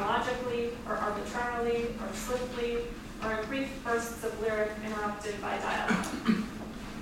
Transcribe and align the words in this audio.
chronologically 0.00 0.70
or 0.88 0.96
arbitrarily 0.96 1.88
or 2.00 2.14
swiftly 2.14 2.78
or 3.22 3.32
in 3.34 3.46
brief 3.48 3.68
bursts 3.84 4.24
of 4.24 4.40
lyric 4.40 4.70
interrupted 4.84 5.40
by 5.42 5.58
dialogue. 5.58 6.06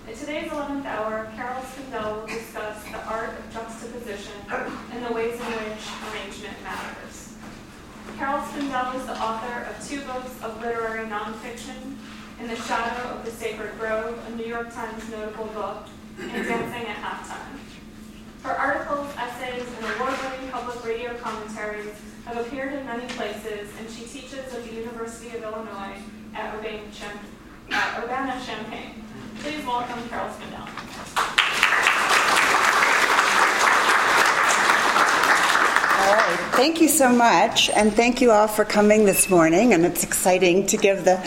In 0.09 0.17
today's 0.17 0.51
11th 0.51 0.85
hour, 0.85 1.31
Carol 1.37 1.63
Spindel 1.63 2.21
will 2.21 2.27
discuss 2.27 2.83
the 2.85 3.05
art 3.07 3.39
of 3.39 3.53
juxtaposition 3.53 4.33
and 4.93 5.07
the 5.07 5.13
ways 5.13 5.35
in 5.35 5.47
which 5.47 5.85
arrangement 6.11 6.57
matters. 6.65 7.37
Carol 8.17 8.41
Spindel 8.41 8.97
is 8.97 9.07
the 9.07 9.21
author 9.23 9.69
of 9.71 9.87
two 9.87 10.01
books 10.01 10.43
of 10.43 10.61
literary 10.61 11.07
nonfiction, 11.07 11.95
In 12.41 12.49
the 12.49 12.57
Shadow 12.57 13.11
of 13.11 13.25
the 13.25 13.31
Sacred 13.31 13.79
Grove, 13.79 14.19
a 14.27 14.31
New 14.35 14.47
York 14.47 14.73
Times 14.73 15.09
notable 15.11 15.47
book, 15.47 15.87
and 16.19 16.33
Dancing 16.33 16.89
at 16.89 16.97
Halftime. 16.97 17.59
Her 18.43 18.53
articles, 18.53 19.09
essays, 19.17 19.67
and 19.77 19.85
award-winning 19.85 20.51
public 20.51 20.85
radio 20.85 21.17
commentaries 21.19 21.95
have 22.29 22.47
appeared 22.47 22.75
in 22.75 22.85
many 22.85 23.07
places, 23.15 23.71
and 23.79 23.89
she 23.89 24.05
teaches 24.05 24.53
at 24.53 24.63
the 24.63 24.75
University 24.75 25.35
of 25.35 25.43
Illinois 25.43 25.97
at 26.35 26.55
Urbana-Champaign. 26.55 28.91
Please 29.39 29.65
welcome 29.65 30.07
Carol 30.11 30.29
Spindel. 30.29 30.69
Thank 36.55 36.83
you 36.83 36.89
so 36.89 37.11
much, 37.11 37.71
and 37.71 37.95
thank 37.95 38.21
you 38.21 38.31
all 38.31 38.47
for 38.47 38.67
coming 38.67 39.07
this 39.07 39.31
morning. 39.31 39.73
And 39.73 39.87
it's 39.87 40.05
exciting 40.05 40.67
to 40.67 40.77
give 40.77 41.07
the 41.07 41.19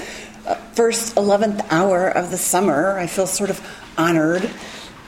uh, 0.45 0.53
first 0.73 1.15
11th 1.15 1.65
hour 1.71 2.09
of 2.09 2.29
the 2.29 2.37
summer. 2.37 2.99
I 2.99 3.07
feel 3.07 3.25
sort 3.25 3.49
of 3.49 3.59
honored. 3.97 4.47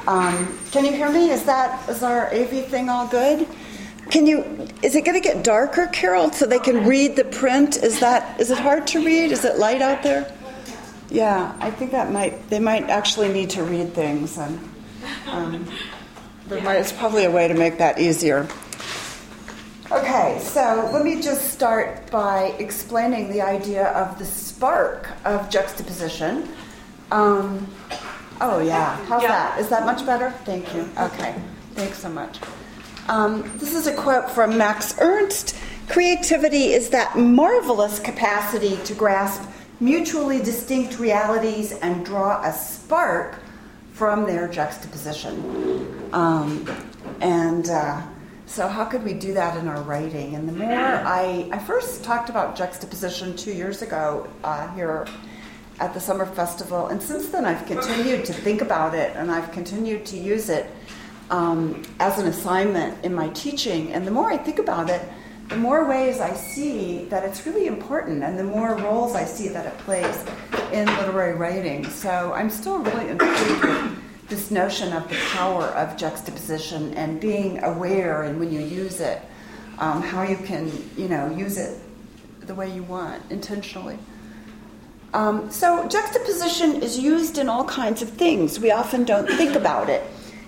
Um, 0.08 0.58
can 0.72 0.86
you 0.86 0.92
hear 0.92 1.12
me? 1.12 1.30
Is 1.30 1.44
that 1.44 1.88
is 1.88 2.02
our 2.02 2.34
AV 2.34 2.66
thing 2.66 2.90
all 2.90 3.06
good? 3.08 3.48
Can 4.10 4.28
you? 4.28 4.68
Is 4.82 4.96
it 4.96 5.06
going 5.06 5.20
to 5.20 5.28
get 5.28 5.44
darker, 5.44 5.88
Carol, 5.88 6.32
so 6.32 6.46
they 6.46 6.60
can 6.60 6.86
read 6.86 7.16
the 7.16 7.24
print? 7.24 7.78
Is 7.78 8.00
that? 8.00 8.40
Is 8.40 8.52
it 8.52 8.58
hard 8.58 8.86
to 8.88 9.04
read? 9.04 9.32
Is 9.32 9.46
it 9.46 9.58
light 9.58 9.82
out 9.82 10.04
there? 10.04 10.32
Yeah, 11.10 11.56
I 11.60 11.72
think 11.72 11.92
that 11.92 12.12
might 12.12 12.50
they 12.50 12.60
might 12.60 12.90
actually 12.90 13.32
need 13.32 13.52
to 13.52 13.64
read 13.64 13.94
things, 13.94 14.38
and 14.38 14.60
um, 15.28 15.68
there 16.48 16.62
might, 16.62 16.78
it's 16.78 16.92
probably 16.92 17.26
a 17.26 17.32
way 17.32 17.48
to 17.48 17.54
make 17.54 17.78
that 17.78 18.00
easier. 18.00 18.48
Okay, 19.92 20.40
so 20.42 20.90
let 20.92 21.04
me 21.04 21.22
just 21.22 21.52
start 21.52 22.10
by 22.10 22.56
explaining 22.58 23.32
the 23.32 23.42
idea 23.42 23.90
of 23.90 24.18
the 24.18 24.26
spark 24.26 25.10
of 25.24 25.50
juxtaposition. 25.50 26.50
Um, 27.12 27.68
oh 28.42 28.60
yeah, 28.60 28.96
how's 29.06 29.22
yeah. 29.22 29.28
that? 29.28 29.60
Is 29.60 29.70
that 29.70 29.86
much 29.86 30.06
better? 30.06 30.32
Thank 30.46 30.74
you. 30.74 30.90
Okay, 30.98 31.36
thanks 31.76 32.00
so 32.00 32.10
much. 32.10 32.40
Um, 33.10 33.42
this 33.58 33.76
is 33.76 33.86
a 33.88 33.94
quote 33.94 34.30
from 34.32 34.58
Max 34.58 34.96
Ernst. 35.00 35.58
Creativity 35.90 36.74
is 36.74 36.90
that 36.92 37.18
marvelous 37.18 38.00
capacity 38.00 38.78
to 38.86 38.94
grasp 38.94 39.44
mutually 39.82 40.40
distinct 40.40 41.00
realities 41.00 41.74
and 41.74 42.06
draw 42.06 42.42
a 42.44 42.54
spark 42.54 43.40
from 43.92 44.26
their 44.26 44.48
juxtaposition. 44.48 46.10
Um, 46.14 46.66
and 47.20 47.70
uh, 47.70 48.02
so, 48.46 48.70
how 48.70 48.86
could 48.86 49.04
we 49.04 49.14
do 49.14 49.34
that 49.34 49.58
in 49.58 49.68
our 49.68 49.82
writing? 49.82 50.36
And 50.36 50.48
the 50.48 50.54
more 50.54 50.72
I, 50.72 51.50
I 51.52 51.60
first 51.60 52.06
talked 52.06 52.30
about 52.30 52.56
juxtaposition 52.56 53.36
two 53.36 53.52
years 53.52 53.82
ago 53.82 54.30
uh, 54.46 54.74
here 54.76 55.08
at 55.80 55.94
the 55.94 56.00
Summer 56.00 56.26
Festival, 56.26 56.88
and 56.88 57.02
since 57.02 57.28
then 57.30 57.44
I've 57.46 57.66
continued 57.66 58.24
to 58.26 58.34
think 58.34 58.62
about 58.62 58.96
it 58.96 59.14
and 59.18 59.30
I've 59.30 59.52
continued 59.52 60.06
to 60.08 60.18
use 60.18 60.50
it 60.50 60.70
um, 61.30 61.82
as 62.00 62.20
an 62.20 62.28
assignment 62.28 63.04
in 63.04 63.14
my 63.14 63.30
teaching. 63.30 63.94
And 63.94 64.06
the 64.06 64.12
more 64.12 64.32
I 64.32 64.38
think 64.38 64.60
about 64.60 64.90
it, 64.90 65.02
the 65.50 65.58
more 65.58 65.88
ways 65.88 66.20
I 66.20 66.34
see 66.34 67.06
that 67.06 67.24
it's 67.24 67.46
really 67.46 67.68
important 67.68 68.24
and 68.24 68.40
the 68.40 68.44
more 68.44 68.76
roles 68.76 69.14
I 69.14 69.26
see 69.26 69.50
that 69.50 69.66
it 69.66 69.78
plays 69.80 70.24
in 70.72 70.86
literary 70.86 71.36
writing. 71.36 71.90
So 71.90 72.34
I'm 72.34 72.50
still 72.50 72.80
really 72.80 73.10
intrigued 73.10 73.64
with 73.64 74.30
this 74.30 74.52
notion 74.52 74.94
of 74.94 75.08
the 75.10 75.18
power 75.32 75.66
of 75.66 75.98
juxtaposition 75.98 76.94
and 76.94 77.20
being 77.20 77.64
aware 77.64 78.24
and 78.24 78.40
when 78.40 78.52
you 78.52 78.62
use 78.62 79.00
it, 79.00 79.22
um, 79.80 80.02
how 80.02 80.24
you 80.24 80.38
can, 80.38 80.72
you 80.98 81.10
know, 81.10 81.30
use 81.30 81.58
it 81.58 81.80
the 82.42 82.56
way 82.56 82.74
you 82.74 82.84
want 82.84 83.22
intentionally. 83.30 83.98
Um, 85.14 85.52
so 85.52 85.88
juxtaposition 85.88 86.82
is 86.82 86.98
used 86.98 87.38
in 87.38 87.48
all 87.48 87.66
kinds 87.66 88.02
of 88.02 88.10
things. 88.10 88.60
We 88.60 88.72
often 88.72 89.04
don't 89.04 89.28
think 89.28 89.56
about 89.56 89.90
it. 89.90 90.04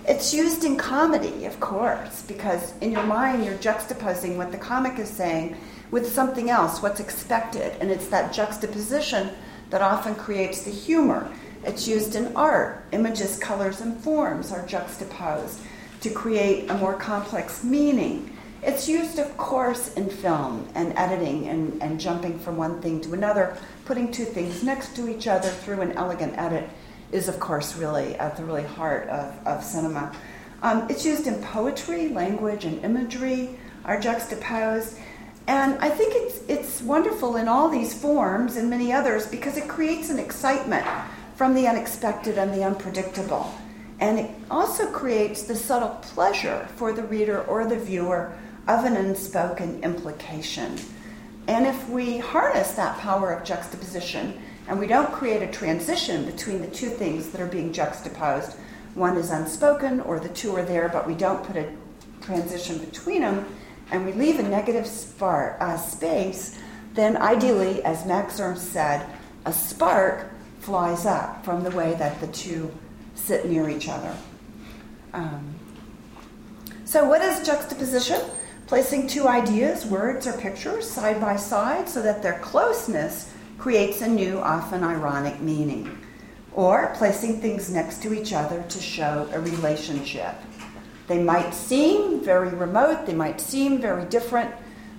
It's 0.08 0.36
used 0.36 0.64
in 0.64 0.78
comedy, 0.78 1.46
of 1.46 1.60
course, 1.60 2.22
because 2.22 2.78
in 2.80 2.92
your 2.92 3.06
mind 3.06 3.44
you're 3.44 3.58
juxtaposing 3.58 4.38
what 4.38 4.52
the 4.52 4.58
comic 4.58 5.00
is 5.00 5.10
saying 5.10 5.58
with 5.90 6.12
something 6.12 6.52
else, 6.52 6.80
what's 6.80 7.00
expected, 7.00 7.76
and 7.82 7.90
it's 7.90 8.08
that 8.10 8.32
juxtaposition 8.32 9.32
that 9.72 9.82
often 9.82 10.14
creates 10.14 10.62
the 10.62 10.70
humor. 10.70 11.32
It's 11.64 11.88
used 11.88 12.16
in 12.16 12.36
art. 12.36 12.84
Images, 12.92 13.40
colors, 13.40 13.82
and 13.82 14.00
forms 14.00 14.52
are 14.52 14.68
juxtaposed 14.68 15.62
to 16.02 16.12
create 16.12 16.70
a 16.70 16.78
more 16.78 16.94
complex 16.94 17.64
meaning. 17.64 18.32
It's 18.62 18.88
used, 18.88 19.18
of 19.18 19.36
course, 19.38 19.92
in 19.96 20.12
film 20.12 20.68
and 20.76 20.94
editing 20.96 21.48
and, 21.48 21.82
and 21.82 22.00
jumping 22.00 22.38
from 22.38 22.58
one 22.58 22.80
thing 22.80 23.02
to 23.02 23.14
another, 23.14 23.58
putting 23.86 24.12
two 24.12 24.26
things 24.26 24.62
next 24.62 24.96
to 24.98 25.10
each 25.10 25.28
other 25.28 25.50
through 25.50 25.82
an 25.82 25.94
elegant 25.94 26.38
edit 26.38 26.70
is, 27.16 27.30
of 27.30 27.40
course, 27.40 27.78
really 27.78 28.16
at 28.16 28.36
the 28.36 28.44
really 28.44 28.64
heart 28.64 29.08
of, 29.08 29.48
of 29.48 29.64
cinema. 29.64 30.14
Um, 30.62 30.86
it's 30.90 31.06
used 31.06 31.28
in 31.28 31.42
poetry, 31.42 32.10
language, 32.10 32.66
and 32.66 32.84
imagery 32.84 33.58
are 33.86 34.00
juxtaposed. 34.00 34.98
And 35.48 35.78
I 35.80 35.90
think 35.90 36.14
it's, 36.16 36.42
it's 36.50 36.82
wonderful 36.82 37.38
in 37.38 37.48
all 37.48 37.70
these 37.70 37.94
forms 37.94 38.58
and 38.58 38.70
many 38.70 38.92
others 38.92 39.28
because 39.28 39.58
it 39.58 39.70
creates 39.70 40.10
an 40.10 40.20
excitement 40.20 40.86
from 41.36 41.54
the 41.54 41.68
unexpected 41.68 42.38
and 42.38 42.54
the 42.54 42.64
unpredictable. 42.64 43.54
And 44.00 44.20
it 44.20 44.32
also 44.52 44.92
creates 44.92 45.44
the 45.44 45.56
subtle 45.56 45.96
pleasure 46.02 46.68
for 46.76 46.92
the 46.92 47.04
reader 47.04 47.44
or 47.44 47.66
the 47.66 47.80
viewer 47.80 48.38
of 48.68 48.84
an 48.84 48.98
unspoken 48.98 49.84
implication. 49.84 50.78
And 51.48 51.66
if 51.66 51.90
we 51.90 52.18
harness 52.18 52.72
that 52.74 52.98
power 52.98 53.32
of 53.32 53.46
juxtaposition 53.46 54.42
and 54.68 54.80
we 54.80 54.88
don't 54.88 55.12
create 55.12 55.44
a 55.44 55.52
transition 55.52 56.26
between 56.26 56.62
the 56.62 56.68
two 56.68 56.90
things 56.90 57.30
that 57.30 57.42
are 57.42 57.48
being 57.48 57.72
juxtaposed. 57.72 58.58
One 58.96 59.18
is 59.18 59.30
unspoken, 59.30 60.00
or 60.02 60.20
the 60.20 60.30
two 60.30 60.56
are 60.56 60.64
there, 60.64 60.90
but 60.90 61.08
we 61.08 61.14
don't 61.14 61.44
put 61.44 61.56
a 61.56 61.72
transition 62.22 62.78
between 62.80 63.22
them, 63.22 63.46
and 63.92 64.06
we 64.06 64.14
leave 64.14 64.40
a 64.40 64.44
negative 64.44 64.88
spark, 64.88 65.58
uh, 65.60 65.78
space, 65.78 66.58
then 66.94 67.18
ideally, 67.18 67.84
as 67.84 68.06
Max 68.06 68.40
Ernst 68.40 68.72
said, 68.72 69.06
a 69.46 69.52
spark 69.52 70.32
flies 70.62 71.06
up 71.06 71.44
from 71.44 71.64
the 71.64 71.72
way 71.72 71.94
that 71.96 72.20
the 72.22 72.28
two 72.28 72.74
sit 73.14 73.46
near 73.46 73.70
each 73.70 73.90
other. 73.90 74.16
Um, 75.14 75.56
so, 76.86 77.08
what 77.08 77.22
is 77.22 77.46
juxtaposition? 77.46 78.22
Placing 78.68 79.08
two 79.08 79.28
ideas, 79.28 79.86
words, 79.86 80.26
or 80.26 80.34
pictures 80.34 80.90
side 80.90 81.20
by 81.20 81.36
side 81.36 81.88
so 81.88 82.02
that 82.02 82.24
their 82.24 82.40
closeness 82.40 83.32
creates 83.58 84.02
a 84.02 84.08
new, 84.08 84.40
often 84.40 84.84
ironic 84.84 85.40
meaning, 85.40 85.98
or 86.54 86.94
placing 86.96 87.42
things 87.42 87.72
next 87.72 88.02
to 88.04 88.14
each 88.14 88.34
other 88.34 88.64
to 88.70 88.80
show 88.80 89.28
a 89.34 89.40
relationship. 89.40 90.36
They 91.08 91.22
might 91.22 91.54
seem 91.54 92.22
very 92.22 92.50
remote, 92.50 93.06
they 93.06 93.14
might 93.14 93.40
seem 93.40 93.80
very 93.80 94.06
different, 94.06 94.52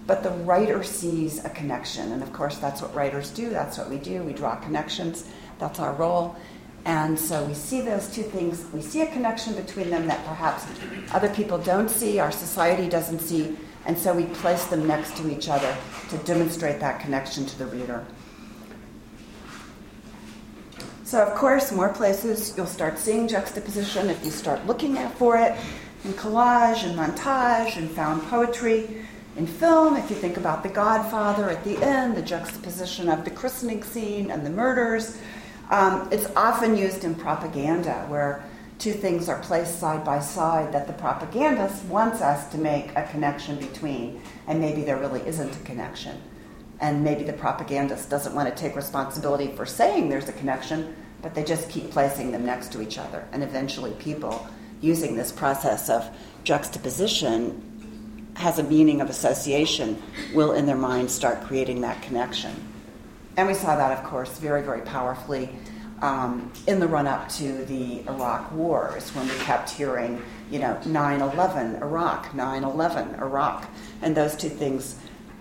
but 0.07 0.23
the 0.23 0.31
writer 0.31 0.83
sees 0.85 1.45
a 1.45 1.51
connection. 1.51 2.13
And 2.13 2.23
of 2.23 2.33
course, 2.33 2.59
that's 2.59 2.81
what 2.81 2.95
writers 2.95 3.31
do, 3.31 3.51
that's 3.51 3.77
what 3.77 3.91
we 3.91 3.97
do. 3.97 4.23
We 4.23 4.33
draw 4.33 4.57
connections, 4.57 5.29
that's 5.59 5.81
our 5.81 5.95
role. 5.95 6.37
And 6.85 7.19
so 7.19 7.43
we 7.43 7.55
see 7.55 7.81
those 7.81 8.09
two 8.09 8.23
things, 8.23 8.65
we 8.73 8.81
see 8.81 9.03
a 9.03 9.07
connection 9.11 9.55
between 9.55 9.91
them 9.91 10.07
that 10.07 10.25
perhaps 10.25 10.65
other 11.13 11.29
people 11.31 11.59
don't 11.59 11.91
see, 11.91 12.21
our 12.21 12.31
society 12.31 12.89
doesn't 12.89 13.19
see, 13.19 13.57
and 13.87 13.99
so 13.99 14.15
we 14.15 14.25
place 14.27 14.67
them 14.67 14.87
next 14.87 15.17
to 15.17 15.29
each 15.29 15.49
other 15.49 15.77
to 16.11 16.17
demonstrate 16.19 16.79
that 16.79 17.01
connection 17.01 17.45
to 17.45 17.59
the 17.59 17.67
reader. 17.67 18.07
So, 21.07 21.23
of 21.23 21.37
course, 21.37 21.71
more 21.71 21.91
places 21.91 22.53
you'll 22.57 22.67
start 22.67 22.99
seeing 22.99 23.29
juxtaposition 23.29 24.11
if 24.11 24.25
you 24.25 24.33
start 24.33 24.67
looking 24.67 24.97
for 25.11 25.37
it 25.37 25.57
in 26.03 26.13
collage 26.15 26.83
and 26.83 26.99
montage 26.99 27.77
and 27.77 27.89
found 27.89 28.25
poetry. 28.25 29.05
In 29.37 29.47
film, 29.47 29.95
if 29.95 30.11
you 30.11 30.17
think 30.17 30.37
about 30.37 30.65
The 30.65 30.69
Godfather 30.69 31.49
at 31.49 31.63
the 31.63 31.77
end, 31.81 32.17
the 32.17 32.23
juxtaposition 32.23 33.09
of 33.09 33.25
the 33.25 33.31
christening 33.31 33.85
scene 33.85 34.33
and 34.33 34.45
the 34.45 34.51
murders, 34.51 35.17
um, 35.71 36.09
it's 36.11 36.27
often 36.35 36.77
used 36.77 37.05
in 37.05 37.15
propaganda 37.15 38.05
where 38.09 38.43
two 38.81 38.93
things 38.93 39.29
are 39.29 39.39
placed 39.43 39.79
side 39.79 40.05
by 40.05 40.19
side 40.19 40.73
that 40.73 40.89
the 40.89 40.93
propagandist 40.93 41.85
wants 41.85 42.21
us 42.21 42.51
to 42.51 42.59
make 42.59 42.91
a 42.97 43.07
connection 43.13 43.59
between, 43.59 44.21
and 44.49 44.61
maybe 44.61 44.83
there 44.83 44.99
really 44.99 45.21
isn't 45.21 45.55
a 45.55 45.61
connection. 45.61 46.21
And 46.81 47.03
maybe 47.03 47.25
the 47.25 47.33
propagandist 47.33 48.11
doesn't 48.11 48.35
want 48.35 48.49
to 48.49 48.55
take 48.55 48.77
responsibility 48.77 49.49
for 49.49 49.65
saying 49.65 50.09
there's 50.09 50.29
a 50.29 50.33
connection, 50.33 50.95
but 51.23 51.35
they 51.35 51.43
just 51.43 51.71
keep 51.71 51.91
placing 51.91 52.33
them 52.33 52.45
next 52.45 52.73
to 52.73 52.83
each 52.83 52.99
other. 52.99 53.27
And 53.33 53.43
eventually, 53.43 53.93
people 53.93 54.47
using 54.81 55.17
this 55.17 55.33
process 55.33 55.89
of 55.89 56.09
juxtaposition 56.45 58.33
has 58.37 58.59
a 58.59 58.63
meaning 58.63 59.01
of 59.01 59.09
association 59.09 60.03
will, 60.35 60.53
in 60.53 60.67
their 60.67 60.77
mind, 60.77 61.11
start 61.11 61.41
creating 61.43 61.81
that 61.81 62.03
connection. 62.03 62.53
And 63.37 63.49
we 63.49 63.55
saw 63.55 63.77
that, 63.77 63.99
of 63.99 64.05
course, 64.05 64.39
very, 64.39 64.63
very 64.63 64.83
powerfully 64.83 65.49
um, 66.03 66.53
in 66.67 66.79
the 66.79 66.87
run 66.87 67.07
up 67.07 67.29
to 67.31 67.65
the 67.65 68.01
Iraq 68.07 68.53
wars 68.53 69.11
when 69.15 69.27
we 69.27 69.35
kept 69.37 69.71
hearing, 69.71 70.23
you 70.51 70.59
know, 70.59 70.79
9 70.85 71.21
11 71.21 71.77
Iraq, 71.77 72.35
9 72.35 72.65
11 72.65 73.15
Iraq. 73.15 73.69
And 74.03 74.17
those 74.17 74.37
two 74.37 74.49
things, 74.49 74.97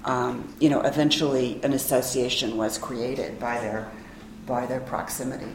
um, 0.05 0.53
you 0.59 0.69
know, 0.69 0.81
eventually 0.81 1.59
an 1.63 1.73
association 1.73 2.57
was 2.57 2.77
created 2.77 3.39
by 3.39 3.59
their, 3.59 3.91
by 4.45 4.65
their 4.65 4.79
proximity. 4.79 5.51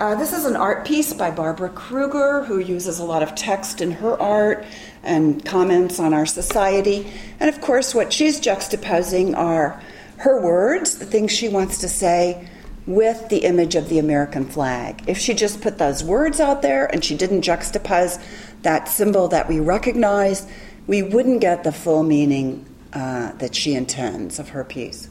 Uh, 0.00 0.14
this 0.16 0.32
is 0.32 0.44
an 0.44 0.56
art 0.56 0.84
piece 0.84 1.12
by 1.12 1.30
Barbara 1.30 1.68
Kruger, 1.68 2.42
who 2.44 2.58
uses 2.58 2.98
a 2.98 3.04
lot 3.04 3.22
of 3.22 3.34
text 3.34 3.80
in 3.80 3.92
her 3.92 4.20
art 4.20 4.64
and 5.02 5.44
comments 5.44 6.00
on 6.00 6.12
our 6.12 6.26
society. 6.26 7.06
And 7.38 7.48
of 7.48 7.60
course, 7.60 7.94
what 7.94 8.12
she's 8.12 8.40
juxtaposing 8.40 9.36
are 9.36 9.80
her 10.18 10.40
words, 10.40 10.98
the 10.98 11.04
things 11.04 11.30
she 11.30 11.48
wants 11.48 11.78
to 11.78 11.88
say, 11.88 12.48
with 12.86 13.28
the 13.28 13.38
image 13.38 13.76
of 13.76 13.88
the 13.88 13.98
American 13.98 14.44
flag. 14.44 15.02
If 15.06 15.18
she 15.18 15.32
just 15.32 15.60
put 15.60 15.78
those 15.78 16.02
words 16.02 16.40
out 16.40 16.62
there 16.62 16.86
and 16.86 17.04
she 17.04 17.16
didn't 17.16 17.42
juxtapose 17.42 18.22
that 18.62 18.88
symbol 18.88 19.28
that 19.28 19.48
we 19.48 19.60
recognize, 19.60 20.46
we 20.86 21.02
wouldn't 21.02 21.40
get 21.40 21.64
the 21.64 21.72
full 21.72 22.02
meaning 22.02 22.66
uh, 22.94 23.32
that 23.32 23.54
she 23.54 23.74
intends 23.74 24.38
of 24.38 24.50
her 24.50 24.64
piece. 24.64 25.08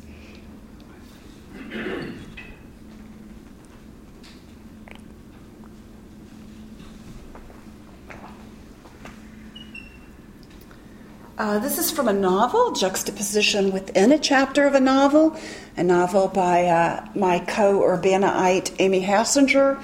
Uh, 11.36 11.60
this 11.60 11.78
is 11.78 11.92
from 11.92 12.08
a 12.08 12.14
novel, 12.14 12.72
juxtaposition 12.72 13.74
within 13.74 14.12
a 14.12 14.20
chapter 14.20 14.66
of 14.66 14.76
a 14.76 14.80
novel, 14.80 15.36
a 15.76 15.84
novel 15.84 16.28
by 16.28 16.66
uh, 16.68 17.06
my 17.16 17.40
co 17.40 17.82
Urbanaite 17.82 18.74
Amy 18.80 19.02
Hassinger, 19.04 19.84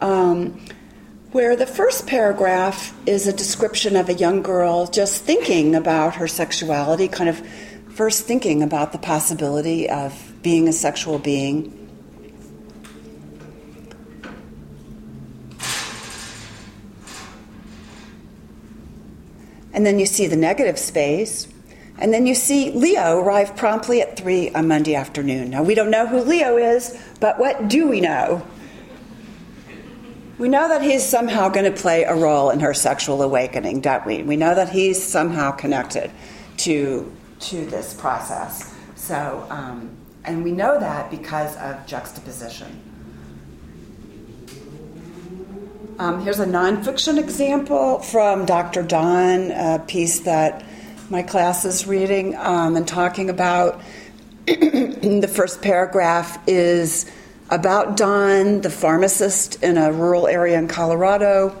um, 0.00 0.58
where 1.36 1.54
the 1.54 1.66
first 1.66 2.06
paragraph 2.06 2.94
is 3.06 3.26
a 3.26 3.32
description 3.32 3.94
of 3.94 4.08
a 4.08 4.14
young 4.14 4.40
girl 4.40 4.86
just 4.86 5.22
thinking 5.22 5.74
about 5.74 6.14
her 6.14 6.26
sexuality, 6.26 7.08
kind 7.08 7.28
of 7.28 7.46
first 7.90 8.24
thinking 8.24 8.62
about 8.62 8.90
the 8.92 8.96
possibility 8.96 9.86
of 9.86 10.32
being 10.40 10.66
a 10.66 10.72
sexual 10.72 11.18
being. 11.18 11.70
And 19.74 19.84
then 19.84 19.98
you 19.98 20.06
see 20.06 20.26
the 20.26 20.36
negative 20.36 20.78
space. 20.78 21.48
And 21.98 22.14
then 22.14 22.26
you 22.26 22.34
see 22.34 22.70
Leo 22.70 23.18
arrive 23.18 23.54
promptly 23.56 24.00
at 24.00 24.16
3 24.16 24.52
on 24.52 24.68
Monday 24.68 24.94
afternoon. 24.94 25.50
Now, 25.50 25.62
we 25.62 25.74
don't 25.74 25.90
know 25.90 26.06
who 26.06 26.22
Leo 26.22 26.56
is, 26.56 26.98
but 27.20 27.38
what 27.38 27.68
do 27.68 27.88
we 27.88 28.00
know? 28.00 28.42
We 30.38 30.50
know 30.50 30.68
that 30.68 30.82
he's 30.82 31.02
somehow 31.02 31.48
going 31.48 31.64
to 31.64 31.80
play 31.80 32.04
a 32.04 32.14
role 32.14 32.50
in 32.50 32.60
her 32.60 32.74
sexual 32.74 33.22
awakening, 33.22 33.80
don't 33.80 34.04
we? 34.04 34.22
We 34.22 34.36
know 34.36 34.54
that 34.54 34.68
he's 34.68 35.02
somehow 35.02 35.52
connected 35.52 36.10
to, 36.58 37.10
to 37.40 37.64
this 37.66 37.94
process. 37.94 38.74
So, 38.96 39.46
um, 39.48 39.96
and 40.24 40.44
we 40.44 40.52
know 40.52 40.78
that 40.78 41.10
because 41.10 41.56
of 41.56 41.86
juxtaposition. 41.86 42.82
Um, 45.98 46.20
here's 46.20 46.40
a 46.40 46.46
nonfiction 46.46 47.18
example 47.18 48.00
from 48.00 48.44
Dr. 48.44 48.82
Don, 48.82 49.52
a 49.52 49.82
piece 49.86 50.20
that 50.20 50.66
my 51.08 51.22
class 51.22 51.64
is 51.64 51.86
reading 51.86 52.36
um, 52.36 52.76
and 52.76 52.86
talking 52.86 53.30
about. 53.30 53.80
the 54.46 55.30
first 55.32 55.62
paragraph 55.62 56.38
is 56.46 57.10
about 57.50 57.96
Don, 57.96 58.60
the 58.60 58.70
pharmacist 58.70 59.62
in 59.62 59.78
a 59.78 59.92
rural 59.92 60.26
area 60.26 60.58
in 60.58 60.68
Colorado. 60.68 61.56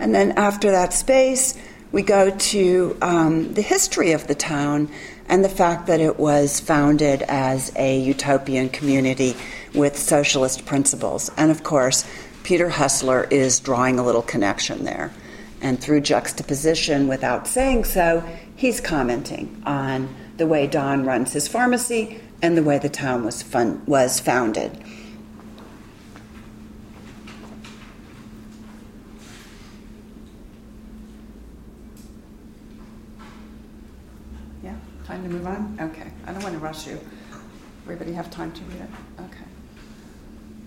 And 0.00 0.14
then 0.14 0.32
after 0.32 0.70
that 0.70 0.92
space, 0.92 1.58
we 1.90 2.02
go 2.02 2.30
to 2.30 2.96
um, 3.02 3.54
the 3.54 3.62
history 3.62 4.12
of 4.12 4.26
the 4.26 4.34
town 4.34 4.88
and 5.28 5.44
the 5.44 5.48
fact 5.48 5.86
that 5.86 6.00
it 6.00 6.18
was 6.18 6.60
founded 6.60 7.22
as 7.22 7.72
a 7.76 7.98
utopian 7.98 8.68
community 8.68 9.36
with 9.74 9.98
socialist 9.98 10.66
principles. 10.66 11.30
And 11.36 11.50
of 11.50 11.62
course, 11.62 12.06
Peter 12.42 12.70
Hessler 12.70 13.30
is 13.30 13.60
drawing 13.60 13.98
a 13.98 14.04
little 14.04 14.22
connection 14.22 14.84
there. 14.84 15.12
And 15.60 15.80
through 15.80 16.02
juxtaposition, 16.02 17.08
without 17.08 17.46
saying 17.46 17.84
so, 17.84 18.22
he's 18.56 18.80
commenting 18.80 19.62
on 19.66 20.14
the 20.36 20.46
way 20.46 20.66
Don 20.66 21.04
runs 21.04 21.32
his 21.32 21.48
pharmacy 21.48 22.20
and 22.40 22.56
the 22.56 22.62
way 22.62 22.78
the 22.78 22.88
town 22.88 23.24
was, 23.24 23.42
fun- 23.42 23.82
was 23.86 24.20
founded. 24.20 24.82
Yeah, 34.62 34.76
time 35.04 35.24
to 35.24 35.28
move 35.28 35.46
on? 35.46 35.76
Okay. 35.80 36.10
I 36.26 36.32
don't 36.32 36.42
want 36.42 36.54
to 36.54 36.60
rush 36.60 36.86
you. 36.86 37.00
Everybody 37.88 38.12
have 38.12 38.30
time 38.30 38.52
to 38.52 38.62
read 38.64 38.82
it? 38.82 38.90
Okay. 39.18 39.44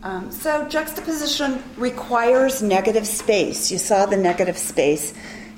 Um, 0.02 0.32
so, 0.32 0.68
juxtaposition 0.68 1.62
requires 1.78 2.64
negative 2.64 3.06
space. 3.06 3.72
You 3.72 3.78
saw 3.78 4.08
the 4.08 4.18
negative 4.18 4.58
space 4.58 5.14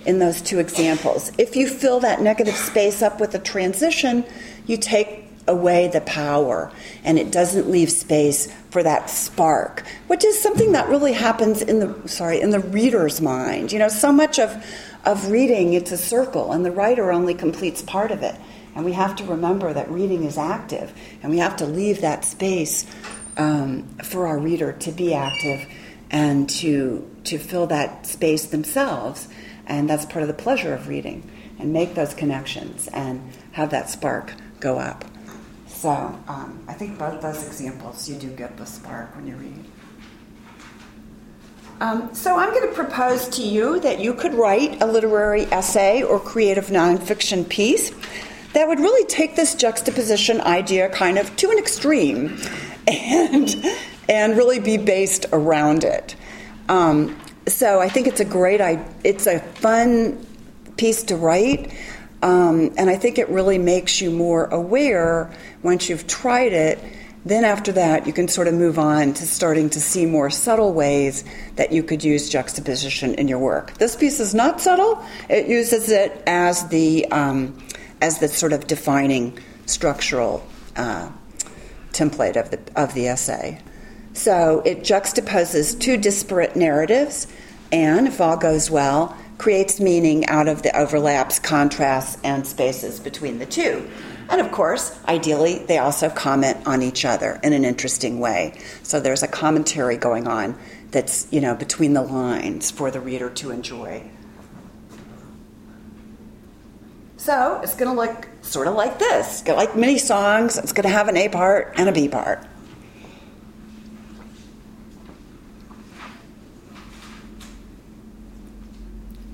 in 0.05 0.19
those 0.19 0.41
two 0.41 0.59
examples. 0.59 1.31
If 1.37 1.55
you 1.55 1.69
fill 1.69 2.01
that 2.01 2.21
negative 2.21 2.55
space 2.55 3.01
up 3.01 3.21
with 3.21 3.33
a 3.35 3.39
transition, 3.39 4.25
you 4.65 4.75
take 4.75 5.29
away 5.47 5.87
the 5.87 6.01
power 6.01 6.69
and 7.05 7.17
it 7.17 7.31
doesn't 7.31 7.69
leave 7.69 7.89
space 7.89 8.53
for 8.69 8.81
that 8.81 9.09
spark 9.09 9.83
which 10.07 10.23
is 10.23 10.41
something 10.41 10.71
that 10.71 10.87
really 10.87 11.11
happens 11.11 11.61
in 11.61 11.79
the 11.79 12.07
sorry 12.07 12.39
in 12.39 12.49
the 12.49 12.61
reader's 12.61 13.19
mind 13.19 13.69
you 13.69 13.77
know 13.77 13.89
so 13.89 14.09
much 14.09 14.39
of 14.39 14.65
of 15.03 15.29
reading 15.29 15.73
it's 15.73 15.91
a 15.91 15.97
circle 15.97 16.53
and 16.53 16.63
the 16.63 16.71
writer 16.71 17.11
only 17.11 17.33
completes 17.33 17.81
part 17.81 18.09
of 18.09 18.23
it 18.23 18.35
and 18.75 18.85
we 18.85 18.93
have 18.93 19.15
to 19.17 19.23
remember 19.25 19.73
that 19.73 19.89
reading 19.89 20.23
is 20.23 20.37
active, 20.37 20.93
and 21.21 21.31
we 21.31 21.39
have 21.39 21.55
to 21.57 21.65
leave 21.65 22.01
that 22.01 22.25
space 22.25 22.85
um, 23.37 23.87
for 24.03 24.27
our 24.27 24.39
reader 24.39 24.73
to 24.73 24.91
be 24.91 25.13
active 25.13 25.67
and 26.11 26.49
to, 26.49 27.09
to 27.23 27.37
fill 27.37 27.67
that 27.67 28.05
space 28.05 28.45
themselves. 28.47 29.27
And 29.65 29.89
that's 29.89 30.05
part 30.05 30.21
of 30.21 30.27
the 30.27 30.33
pleasure 30.33 30.73
of 30.73 30.87
reading, 30.87 31.29
and 31.59 31.71
make 31.71 31.95
those 31.95 32.13
connections 32.13 32.87
and 32.89 33.33
have 33.53 33.69
that 33.71 33.89
spark 33.89 34.33
go 34.59 34.77
up. 34.77 35.05
So 35.67 35.89
um, 35.89 36.63
I 36.67 36.73
think 36.73 36.97
both 36.97 37.21
those 37.21 37.45
examples, 37.45 38.07
you 38.07 38.15
do 38.15 38.29
get 38.29 38.57
the 38.57 38.65
spark 38.65 39.15
when 39.15 39.27
you 39.27 39.35
read. 39.35 39.65
Um, 41.81 42.13
so 42.13 42.37
I'm 42.37 42.51
going 42.51 42.69
to 42.69 42.73
propose 42.73 43.27
to 43.29 43.41
you 43.41 43.79
that 43.81 43.99
you 43.99 44.13
could 44.13 44.33
write 44.33 44.81
a 44.81 44.85
literary 44.85 45.43
essay 45.45 46.01
or 46.01 46.19
creative 46.19 46.67
nonfiction 46.67 47.47
piece 47.49 47.91
that 48.53 48.67
would 48.67 48.79
really 48.79 49.05
take 49.07 49.35
this 49.35 49.55
juxtaposition 49.55 50.41
idea 50.41 50.89
kind 50.89 51.17
of 51.17 51.35
to 51.37 51.49
an 51.49 51.57
extreme 51.57 52.37
and, 52.87 53.55
and 54.07 54.37
really 54.37 54.59
be 54.59 54.77
based 54.77 55.25
around 55.31 55.83
it. 55.83 56.15
Um, 56.69 57.19
so 57.47 57.81
I 57.81 57.89
think 57.89 58.07
it's 58.07 58.19
a 58.19 58.25
great, 58.25 58.61
it's 59.03 59.27
a 59.27 59.39
fun 59.39 60.25
piece 60.77 61.03
to 61.03 61.15
write. 61.15 61.73
Um, 62.21 62.71
and 62.77 62.89
I 62.89 62.95
think 62.95 63.17
it 63.17 63.27
really 63.29 63.57
makes 63.57 63.99
you 63.99 64.09
more 64.09 64.45
aware 64.45 65.29
once 65.61 65.89
you've 65.89 66.07
tried 66.07 66.53
it 66.53 66.79
Then, 67.25 67.45
after 67.45 67.71
that, 67.73 68.05
you 68.05 68.11
can 68.11 68.27
sort 68.27 68.47
of 68.49 68.53
move 68.53 68.77
on 68.77 69.13
to 69.13 69.25
starting 69.25 69.69
to 69.71 69.79
see 69.79 70.05
more 70.05 70.29
subtle 70.29 70.73
ways 70.73 71.23
that 71.55 71.71
you 71.71 71.81
could 71.81 72.03
use 72.03 72.27
juxtaposition 72.29 73.15
in 73.15 73.29
your 73.29 73.39
work. 73.39 73.77
This 73.77 73.95
piece 73.95 74.19
is 74.19 74.35
not 74.35 74.59
subtle, 74.59 75.01
it 75.29 75.47
uses 75.47 75.89
it 75.89 76.21
as 76.27 76.67
the, 76.67 77.05
um, 77.11 77.57
as 78.03 78.19
the 78.19 78.27
sort 78.27 78.51
of 78.51 78.67
defining 78.67 79.39
structural 79.65 80.45
uh, 80.75 81.09
template 81.93 82.35
of 82.35 82.51
the, 82.51 82.59
of 82.75 82.93
the 82.93 83.07
essay. 83.07 83.59
So 84.11 84.61
it 84.65 84.79
juxtaposes 84.79 85.79
two 85.79 85.95
disparate 85.97 86.55
narratives 86.55 87.27
and, 87.71 88.07
if 88.07 88.19
all 88.19 88.37
goes 88.37 88.69
well, 88.69 89.17
creates 89.37 89.79
meaning 89.79 90.25
out 90.27 90.47
of 90.47 90.63
the 90.63 90.77
overlaps, 90.77 91.39
contrasts, 91.39 92.17
and 92.23 92.45
spaces 92.45 92.99
between 92.99 93.39
the 93.39 93.45
two. 93.45 93.89
And 94.29 94.41
of 94.41 94.51
course, 94.51 94.99
ideally, 95.07 95.59
they 95.65 95.77
also 95.77 96.09
comment 96.09 96.57
on 96.67 96.81
each 96.81 97.05
other 97.05 97.39
in 97.41 97.53
an 97.53 97.63
interesting 97.63 98.19
way. 98.19 98.59
So 98.83 98.99
there's 98.99 99.23
a 99.23 99.27
commentary 99.27 99.97
going 99.97 100.27
on 100.27 100.59
that's, 100.91 101.27
you 101.31 101.41
know, 101.41 101.55
between 101.55 101.93
the 101.93 102.01
lines 102.01 102.69
for 102.69 102.91
the 102.91 102.99
reader 102.99 103.29
to 103.29 103.51
enjoy. 103.51 104.03
So 107.23 107.61
it's 107.63 107.73
going 107.73 107.89
to 107.89 107.95
look 107.95 108.27
sort 108.41 108.67
of 108.67 108.75
like 108.75 108.99
this. 108.99 109.43
It's 109.43 109.49
like 109.49 109.77
mini 109.77 109.97
songs. 109.97 110.57
It's 110.57 110.73
going 110.73 110.83
to 110.83 110.89
have 110.89 111.07
an 111.07 111.15
A 111.15 111.29
part 111.29 111.73
and 111.77 111.87
a 111.87 111.91
B 111.93 112.09
part. 112.09 112.45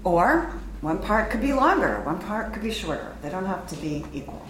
Or 0.03 0.53
one 0.81 1.00
part 1.00 1.31
could 1.31 1.41
be 1.41 1.51
longer, 1.51 2.01
one 2.01 2.19
part 2.19 2.53
could 2.53 2.62
be 2.62 2.72
shorter. 2.72 3.12
They 3.24 3.29
don't 3.31 3.48
have 3.48 3.65
to 3.69 3.75
be 3.77 4.05
equal. 4.13 4.46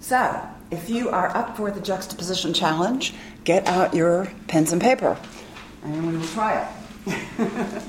So, 0.00 0.38
if 0.70 0.90
you 0.90 1.08
are 1.08 1.34
up 1.34 1.56
for 1.56 1.70
the 1.70 1.80
juxtaposition 1.80 2.52
challenge, 2.52 3.14
get 3.44 3.66
out 3.66 3.94
your 3.94 4.30
pens 4.48 4.70
and 4.70 4.82
paper 4.82 5.16
and 5.82 6.06
we 6.06 6.18
will 6.18 6.26
try 6.26 6.68
it. 7.06 7.82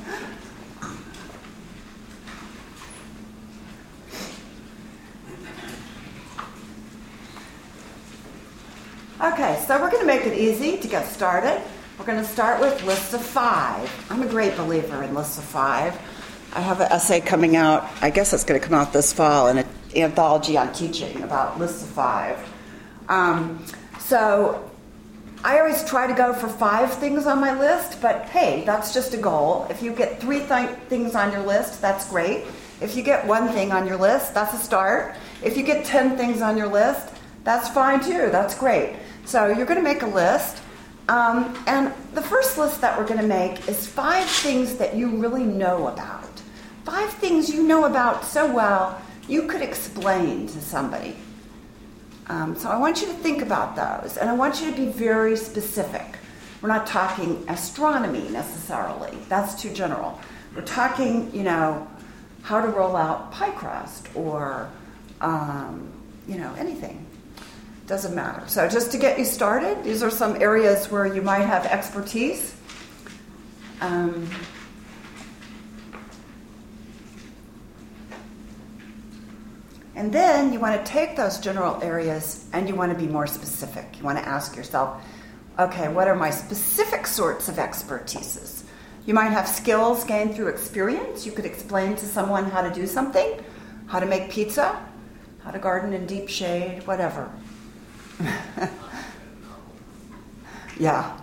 Okay, 9.21 9.63
so 9.67 9.79
we're 9.81 9.91
going 9.91 10.01
to 10.01 10.07
make 10.07 10.25
it 10.25 10.37
easy 10.37 10.77
to 10.77 10.87
get 10.87 11.05
started. 11.07 11.61
We're 11.97 12.05
going 12.05 12.19
to 12.19 12.27
start 12.27 12.61
with 12.61 12.81
lists 12.83 13.13
of 13.13 13.21
five. 13.21 13.91
I'm 14.09 14.21
a 14.21 14.27
great 14.27 14.55
believer 14.55 15.03
in 15.03 15.13
lists 15.13 15.37
of 15.37 15.43
five. 15.43 15.99
I 16.53 16.61
have 16.61 16.79
an 16.81 16.91
essay 16.91 17.19
coming 17.19 17.55
out, 17.55 17.87
I 18.01 18.09
guess 18.09 18.33
it's 18.33 18.43
going 18.43 18.59
to 18.59 18.65
come 18.65 18.73
out 18.75 18.93
this 18.93 19.13
fall, 19.13 19.49
in 19.49 19.59
an 19.59 19.67
anthology 19.95 20.57
on 20.57 20.73
teaching 20.73 21.21
about 21.21 21.59
lists 21.59 21.83
of 21.83 21.89
five. 21.89 22.37
Um, 23.07 23.63
so 23.99 24.71
I 25.43 25.59
always 25.59 25.83
try 25.83 26.07
to 26.07 26.13
go 26.13 26.33
for 26.33 26.47
five 26.47 26.93
things 26.93 27.27
on 27.27 27.39
my 27.39 27.57
list, 27.57 28.01
but 28.01 28.23
hey, 28.29 28.63
that's 28.65 28.93
just 28.93 29.13
a 29.13 29.17
goal. 29.17 29.67
If 29.69 29.83
you 29.83 29.93
get 29.93 30.19
three 30.19 30.39
th- 30.39 30.69
things 30.87 31.15
on 31.15 31.31
your 31.31 31.41
list, 31.41 31.81
that's 31.81 32.09
great. 32.09 32.45
If 32.81 32.95
you 32.95 33.03
get 33.03 33.27
one 33.27 33.49
thing 33.49 33.71
on 33.71 33.85
your 33.85 33.97
list, 33.97 34.33
that's 34.33 34.53
a 34.53 34.57
start. 34.57 35.15
If 35.43 35.57
you 35.57 35.63
get 35.63 35.85
10 35.85 36.17
things 36.17 36.41
on 36.41 36.57
your 36.57 36.67
list, 36.67 37.09
that's 37.43 37.69
fine 37.69 38.01
too, 38.01 38.29
that's 38.31 38.55
great. 38.55 38.95
So 39.29 39.45
you're 39.49 39.67
going 39.67 39.77
to 39.77 39.83
make 39.83 40.01
a 40.01 40.07
list. 40.07 40.59
Um, 41.07 41.55
and 41.67 41.93
the 42.15 42.21
first 42.21 42.57
list 42.57 42.81
that 42.81 42.97
we're 42.97 43.05
going 43.05 43.21
to 43.21 43.27
make 43.27 43.69
is 43.69 43.85
five 43.85 44.25
things 44.25 44.77
that 44.77 44.95
you 44.95 45.17
really 45.17 45.43
know 45.43 45.87
about. 45.87 46.41
Five 46.83 47.11
things 47.11 47.47
you 47.47 47.61
know 47.61 47.85
about 47.85 48.25
so 48.25 48.51
well 48.51 48.99
you 49.27 49.43
could 49.43 49.61
explain 49.61 50.47
to 50.47 50.59
somebody. 50.59 51.15
Um, 52.25 52.55
so 52.55 52.69
I 52.69 52.77
want 52.77 53.01
you 53.01 53.07
to 53.07 53.13
think 53.13 53.43
about 53.43 53.75
those, 53.75 54.17
and 54.17 54.27
I 54.27 54.33
want 54.33 54.61
you 54.61 54.71
to 54.71 54.75
be 54.75 54.87
very 54.87 55.37
specific. 55.37 56.17
We're 56.63 56.69
not 56.69 56.87
talking 56.87 57.45
astronomy 57.47 58.27
necessarily, 58.29 59.15
that's 59.29 59.61
too 59.61 59.71
general. 59.71 60.19
We're 60.55 60.63
talking, 60.63 61.31
you 61.35 61.43
know, 61.43 61.87
how 62.41 62.61
to 62.61 62.67
roll 62.67 62.95
out 62.95 63.31
pie 63.31 63.51
crust 63.51 64.07
or, 64.15 64.71
um, 65.21 65.91
you 66.27 66.39
know, 66.39 66.51
anything. 66.57 67.05
Doesn't 67.89 68.13
matter. 68.13 68.43
So, 68.45 68.69
just 68.69 68.91
to 68.91 68.99
get 68.99 69.17
you 69.17 69.25
started, 69.25 69.83
these 69.83 70.03
are 70.03 70.11
some 70.11 70.39
areas 70.39 70.91
where 70.91 71.07
you 71.07 71.23
might 71.23 71.41
have 71.41 71.65
expertise. 71.65 72.55
Um, 73.81 74.29
And 79.95 80.13
then 80.13 80.53
you 80.53 80.61
want 80.61 80.85
to 80.85 80.89
take 80.89 81.17
those 81.17 81.39
general 81.39 81.77
areas 81.83 82.45
and 82.53 82.69
you 82.69 82.75
want 82.75 82.93
to 82.93 82.97
be 82.97 83.05
more 83.05 83.27
specific. 83.27 83.97
You 83.97 84.05
want 84.05 84.17
to 84.17 84.25
ask 84.25 84.55
yourself, 84.55 85.03
okay, 85.59 85.89
what 85.89 86.07
are 86.07 86.15
my 86.15 86.29
specific 86.29 87.05
sorts 87.05 87.49
of 87.49 87.55
expertises? 87.55 88.63
You 89.05 89.13
might 89.13 89.31
have 89.31 89.45
skills 89.45 90.05
gained 90.05 90.35
through 90.35 90.47
experience. 90.47 91.25
You 91.25 91.33
could 91.33 91.45
explain 91.45 91.97
to 91.97 92.05
someone 92.05 92.45
how 92.45 92.61
to 92.61 92.73
do 92.73 92.87
something, 92.87 93.43
how 93.87 93.99
to 93.99 94.05
make 94.05 94.29
pizza, 94.29 94.79
how 95.43 95.51
to 95.51 95.59
garden 95.59 95.91
in 95.91 96.05
deep 96.05 96.29
shade, 96.29 96.87
whatever. 96.87 97.29
yeah. 100.79 101.17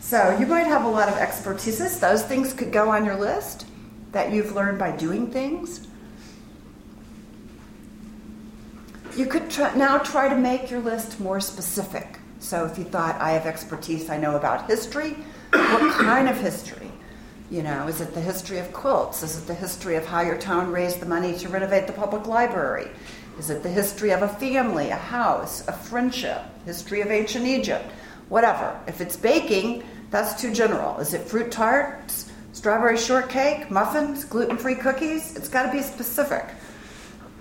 So 0.00 0.36
you 0.38 0.46
might 0.46 0.66
have 0.66 0.84
a 0.84 0.88
lot 0.88 1.08
of 1.08 1.14
expertises. 1.14 1.98
Those 2.00 2.22
things 2.22 2.52
could 2.52 2.72
go 2.72 2.90
on 2.90 3.04
your 3.04 3.16
list 3.16 3.66
that 4.12 4.32
you've 4.32 4.54
learned 4.54 4.78
by 4.78 4.92
doing 4.96 5.30
things. 5.30 5.86
You 9.16 9.26
could 9.26 9.50
try, 9.50 9.74
now 9.74 9.98
try 9.98 10.28
to 10.28 10.36
make 10.36 10.70
your 10.70 10.80
list 10.80 11.20
more 11.20 11.40
specific. 11.40 12.18
So 12.38 12.66
if 12.66 12.76
you 12.78 12.84
thought, 12.84 13.20
I 13.20 13.30
have 13.30 13.46
expertise, 13.46 14.10
I 14.10 14.18
know 14.18 14.36
about 14.36 14.68
history, 14.68 15.16
what 15.50 15.94
kind 15.94 16.28
of 16.28 16.36
history? 16.36 16.90
You 17.50 17.62
know, 17.62 17.86
is 17.88 18.00
it 18.00 18.14
the 18.14 18.20
history 18.20 18.58
of 18.58 18.72
quilts? 18.72 19.22
Is 19.22 19.38
it 19.38 19.46
the 19.46 19.54
history 19.54 19.96
of 19.96 20.04
how 20.04 20.20
your 20.20 20.36
town 20.36 20.70
raised 20.70 21.00
the 21.00 21.06
money 21.06 21.36
to 21.38 21.48
renovate 21.48 21.86
the 21.86 21.92
public 21.92 22.26
library? 22.26 22.88
Is 23.38 23.50
it 23.50 23.62
the 23.62 23.68
history 23.68 24.10
of 24.10 24.22
a 24.22 24.28
family, 24.28 24.90
a 24.90 24.96
house, 24.96 25.66
a 25.66 25.72
friendship, 25.72 26.42
history 26.64 27.00
of 27.00 27.10
ancient 27.10 27.46
Egypt? 27.46 27.84
Whatever. 28.28 28.78
If 28.86 29.00
it's 29.00 29.16
baking, 29.16 29.82
that's 30.10 30.40
too 30.40 30.52
general. 30.52 30.98
Is 30.98 31.14
it 31.14 31.22
fruit 31.22 31.50
tarts, 31.50 32.30
strawberry 32.52 32.96
shortcake, 32.96 33.70
muffins, 33.70 34.24
gluten 34.24 34.56
free 34.56 34.76
cookies? 34.76 35.36
It's 35.36 35.48
got 35.48 35.66
to 35.66 35.72
be 35.72 35.82
specific. 35.82 36.44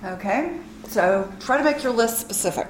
Okay? 0.03 0.57
So 0.87 1.31
try 1.39 1.57
to 1.57 1.63
make 1.63 1.83
your 1.83 1.93
list 1.93 2.19
specific. 2.19 2.67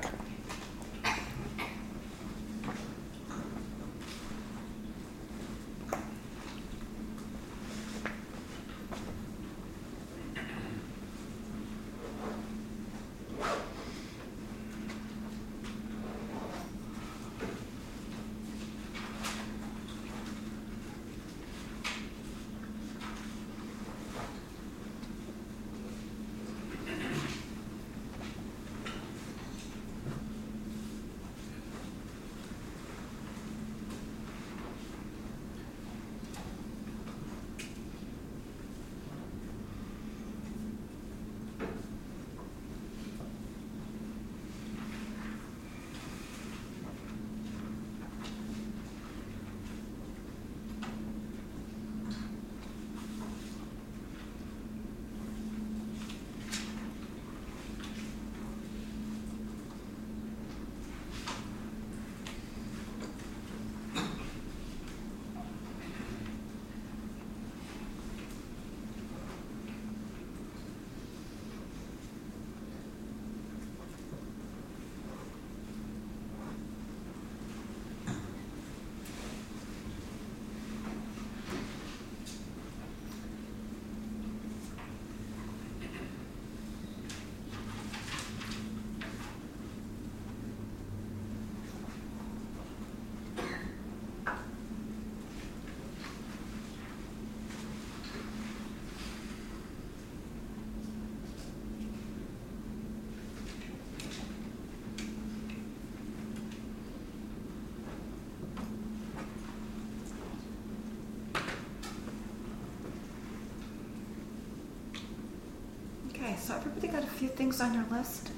So 116.38 116.56
everybody 116.56 116.88
got 116.88 117.04
a 117.04 117.08
few 117.08 117.30
things 117.30 117.62
on 117.62 117.74
your 117.74 117.86
list? 117.92 118.30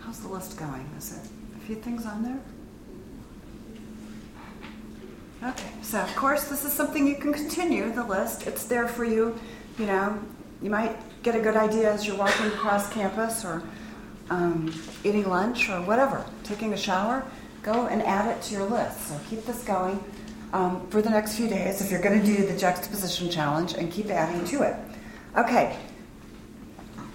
How's 0.00 0.20
the 0.20 0.28
list 0.28 0.58
going? 0.58 0.88
Is 0.96 1.12
it 1.12 1.30
a 1.56 1.60
few 1.66 1.76
things 1.76 2.06
on 2.06 2.22
there? 2.22 2.40
Okay, 5.42 5.70
so 5.82 5.98
of 6.00 6.14
course, 6.16 6.44
this 6.48 6.64
is 6.64 6.72
something 6.72 7.06
you 7.06 7.16
can 7.16 7.32
continue 7.32 7.90
the 7.92 8.04
list. 8.04 8.46
It's 8.46 8.64
there 8.64 8.86
for 8.86 9.04
you. 9.04 9.38
You 9.78 9.86
know, 9.86 10.18
you 10.60 10.68
might 10.68 10.96
get 11.22 11.34
a 11.34 11.40
good 11.40 11.56
idea 11.56 11.92
as 11.92 12.06
you're 12.06 12.16
walking 12.16 12.46
across 12.46 12.92
campus 12.92 13.44
or 13.44 13.62
um, 14.28 14.72
eating 15.02 15.28
lunch 15.28 15.70
or 15.70 15.80
whatever, 15.82 16.26
taking 16.44 16.72
a 16.72 16.76
shower. 16.76 17.24
Go 17.62 17.86
and 17.86 18.02
add 18.02 18.26
it 18.26 18.42
to 18.44 18.54
your 18.54 18.66
list. 18.66 19.08
So 19.08 19.20
keep 19.28 19.44
this 19.44 19.62
going 19.64 20.02
um, 20.52 20.86
for 20.88 21.00
the 21.00 21.10
next 21.10 21.36
few 21.36 21.48
days 21.48 21.80
if 21.80 21.90
you're 21.90 22.02
going 22.02 22.20
to 22.20 22.26
do 22.26 22.46
the 22.46 22.56
juxtaposition 22.56 23.30
challenge 23.30 23.74
and 23.74 23.90
keep 23.90 24.10
adding 24.10 24.44
to 24.46 24.62
it. 24.62 24.76
Okay. 25.36 25.76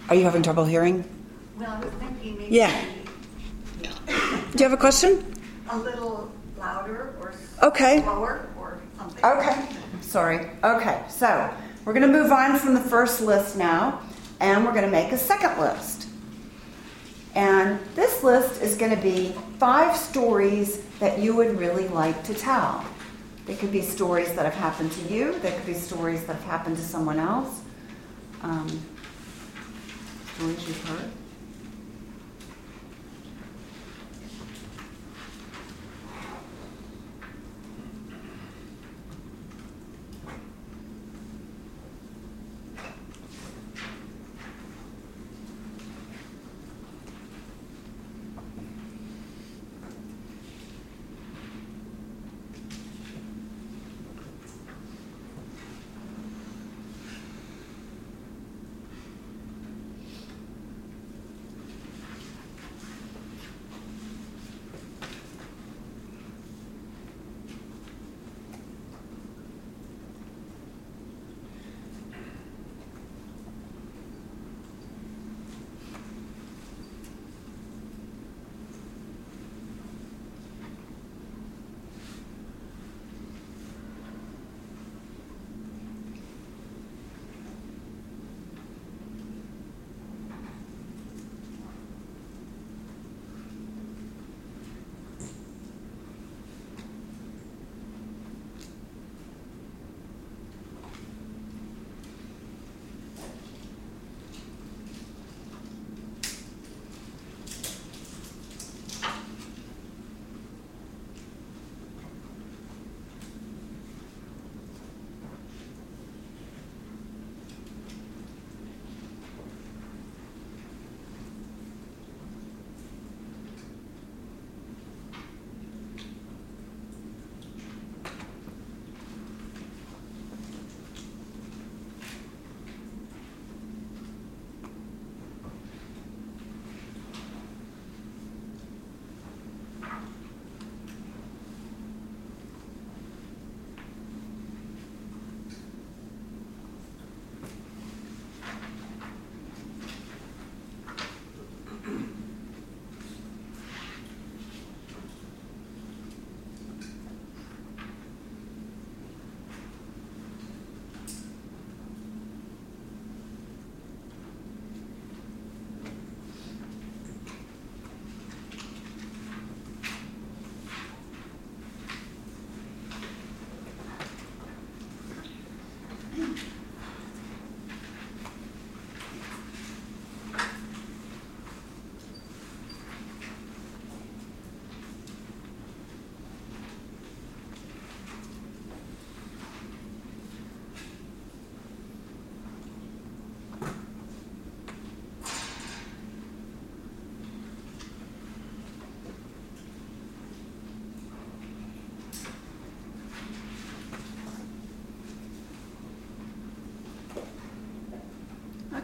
Are 0.09 0.15
you 0.15 0.23
having 0.23 0.43
trouble 0.43 0.65
hearing? 0.65 1.03
Well, 1.57 1.69
I 1.71 1.79
was 1.79 1.93
thinking 1.95 2.37
maybe 2.37 2.55
Yeah. 2.55 2.71
Do 4.05 4.13
you 4.57 4.63
have 4.63 4.73
a 4.73 4.77
question? 4.77 5.31
a 5.69 5.77
little 5.77 6.31
louder 6.59 7.15
or 7.19 7.33
Okay. 7.63 8.01
slower 8.03 8.47
or 8.59 8.79
something. 8.97 9.25
Okay. 9.25 9.65
Sorry. 10.01 10.47
Okay. 10.63 11.01
So 11.09 11.49
we're 11.83 11.93
going 11.93 12.05
to 12.11 12.19
move 12.19 12.31
on 12.31 12.57
from 12.59 12.75
the 12.75 12.81
first 12.81 13.19
list 13.21 13.57
now, 13.57 13.99
and 14.39 14.63
we're 14.63 14.71
going 14.73 14.85
to 14.85 14.91
make 14.91 15.11
a 15.11 15.17
second 15.17 15.59
list. 15.59 16.07
And 17.33 17.79
this 17.95 18.23
list 18.23 18.61
is 18.61 18.75
going 18.77 18.95
to 18.95 19.01
be 19.01 19.33
five 19.59 19.97
stories 19.97 20.81
that 20.99 21.19
you 21.19 21.35
would 21.35 21.59
really 21.59 21.87
like 21.87 22.23
to 22.25 22.33
tell. 22.33 22.85
They 23.47 23.55
could 23.55 23.71
be 23.71 23.81
stories 23.81 24.31
that 24.33 24.45
have 24.45 24.53
happened 24.55 24.91
to 24.93 25.01
you. 25.13 25.37
They 25.39 25.51
could 25.51 25.65
be 25.65 25.73
stories 25.73 26.23
that 26.25 26.35
have 26.35 26.45
happened 26.45 26.77
to 26.77 26.83
someone 26.83 27.19
else. 27.19 27.61
Um, 28.41 28.67
stories 30.35 30.67
you've 30.67 30.83
heard. 30.89 31.24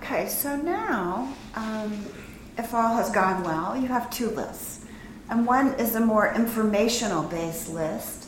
Okay, 0.01 0.27
so 0.27 0.55
now, 0.55 1.31
um, 1.53 2.05
if 2.57 2.73
all 2.73 2.95
has 2.95 3.11
gone 3.11 3.43
well, 3.43 3.77
you 3.77 3.87
have 3.87 4.09
two 4.09 4.31
lists. 4.31 4.83
And 5.29 5.45
one 5.45 5.75
is 5.75 5.93
a 5.93 5.99
more 5.99 6.33
informational 6.33 7.21
based 7.23 7.69
list. 7.69 8.27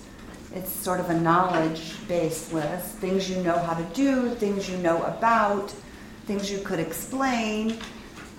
It's 0.54 0.72
sort 0.72 1.00
of 1.00 1.10
a 1.10 1.20
knowledge 1.20 1.96
based 2.08 2.54
list 2.54 2.90
things 2.98 3.28
you 3.28 3.38
know 3.38 3.58
how 3.58 3.74
to 3.74 3.84
do, 3.96 4.30
things 4.36 4.70
you 4.70 4.78
know 4.78 5.02
about, 5.02 5.72
things 6.28 6.52
you 6.52 6.60
could 6.60 6.80
explain. 6.80 7.80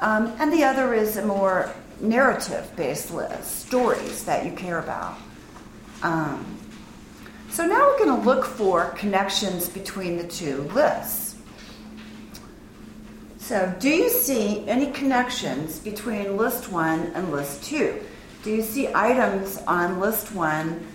Um, 0.00 0.32
and 0.38 0.52
the 0.52 0.62
other 0.62 0.94
is 0.94 1.16
a 1.16 1.26
more 1.26 1.74
narrative 2.00 2.70
based 2.76 3.10
list, 3.10 3.66
stories 3.66 4.24
that 4.26 4.46
you 4.46 4.52
care 4.52 4.78
about. 4.78 5.18
Um, 6.04 6.56
so 7.50 7.66
now 7.66 7.80
we're 7.80 7.98
going 7.98 8.20
to 8.20 8.26
look 8.26 8.44
for 8.44 8.90
connections 8.90 9.68
between 9.68 10.18
the 10.18 10.26
two 10.26 10.62
lists. 10.72 11.23
So, 13.44 13.74
do 13.78 13.90
you 13.90 14.08
see 14.08 14.66
any 14.66 14.90
connections 14.90 15.78
between 15.78 16.38
list 16.38 16.72
one 16.72 17.12
and 17.14 17.30
list 17.30 17.62
two? 17.62 18.00
Do 18.42 18.50
you 18.50 18.62
see 18.62 18.88
items 18.94 19.58
on 19.66 20.00
list 20.00 20.32
one 20.32 20.86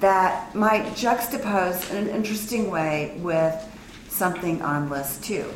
that 0.00 0.54
might 0.54 0.86
juxtapose 0.94 1.90
in 1.90 1.98
an 1.98 2.08
interesting 2.08 2.70
way 2.70 3.18
with 3.18 3.54
something 4.08 4.62
on 4.62 4.88
list 4.88 5.22
two, 5.22 5.52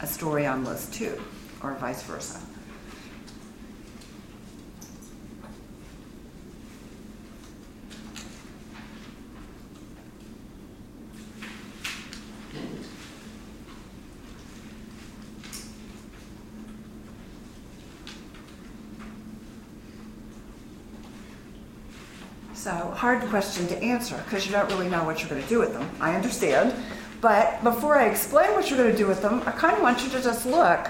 a 0.00 0.06
story 0.06 0.46
on 0.46 0.64
list 0.64 0.94
two, 0.94 1.20
or 1.62 1.74
vice 1.74 2.02
versa? 2.04 2.40
So, 22.64 22.70
hard 22.70 23.20
question 23.28 23.66
to 23.66 23.82
answer 23.82 24.16
because 24.24 24.46
you 24.46 24.52
don't 24.52 24.66
really 24.70 24.88
know 24.88 25.04
what 25.04 25.20
you're 25.20 25.28
going 25.28 25.42
to 25.42 25.48
do 25.50 25.58
with 25.58 25.74
them. 25.74 25.86
I 26.00 26.14
understand. 26.14 26.72
But 27.20 27.62
before 27.62 27.98
I 27.98 28.06
explain 28.06 28.52
what 28.52 28.70
you're 28.70 28.78
going 28.78 28.90
to 28.90 28.96
do 28.96 29.06
with 29.06 29.20
them, 29.20 29.42
I 29.44 29.50
kind 29.50 29.76
of 29.76 29.82
want 29.82 30.02
you 30.02 30.08
to 30.12 30.22
just 30.22 30.46
look 30.46 30.88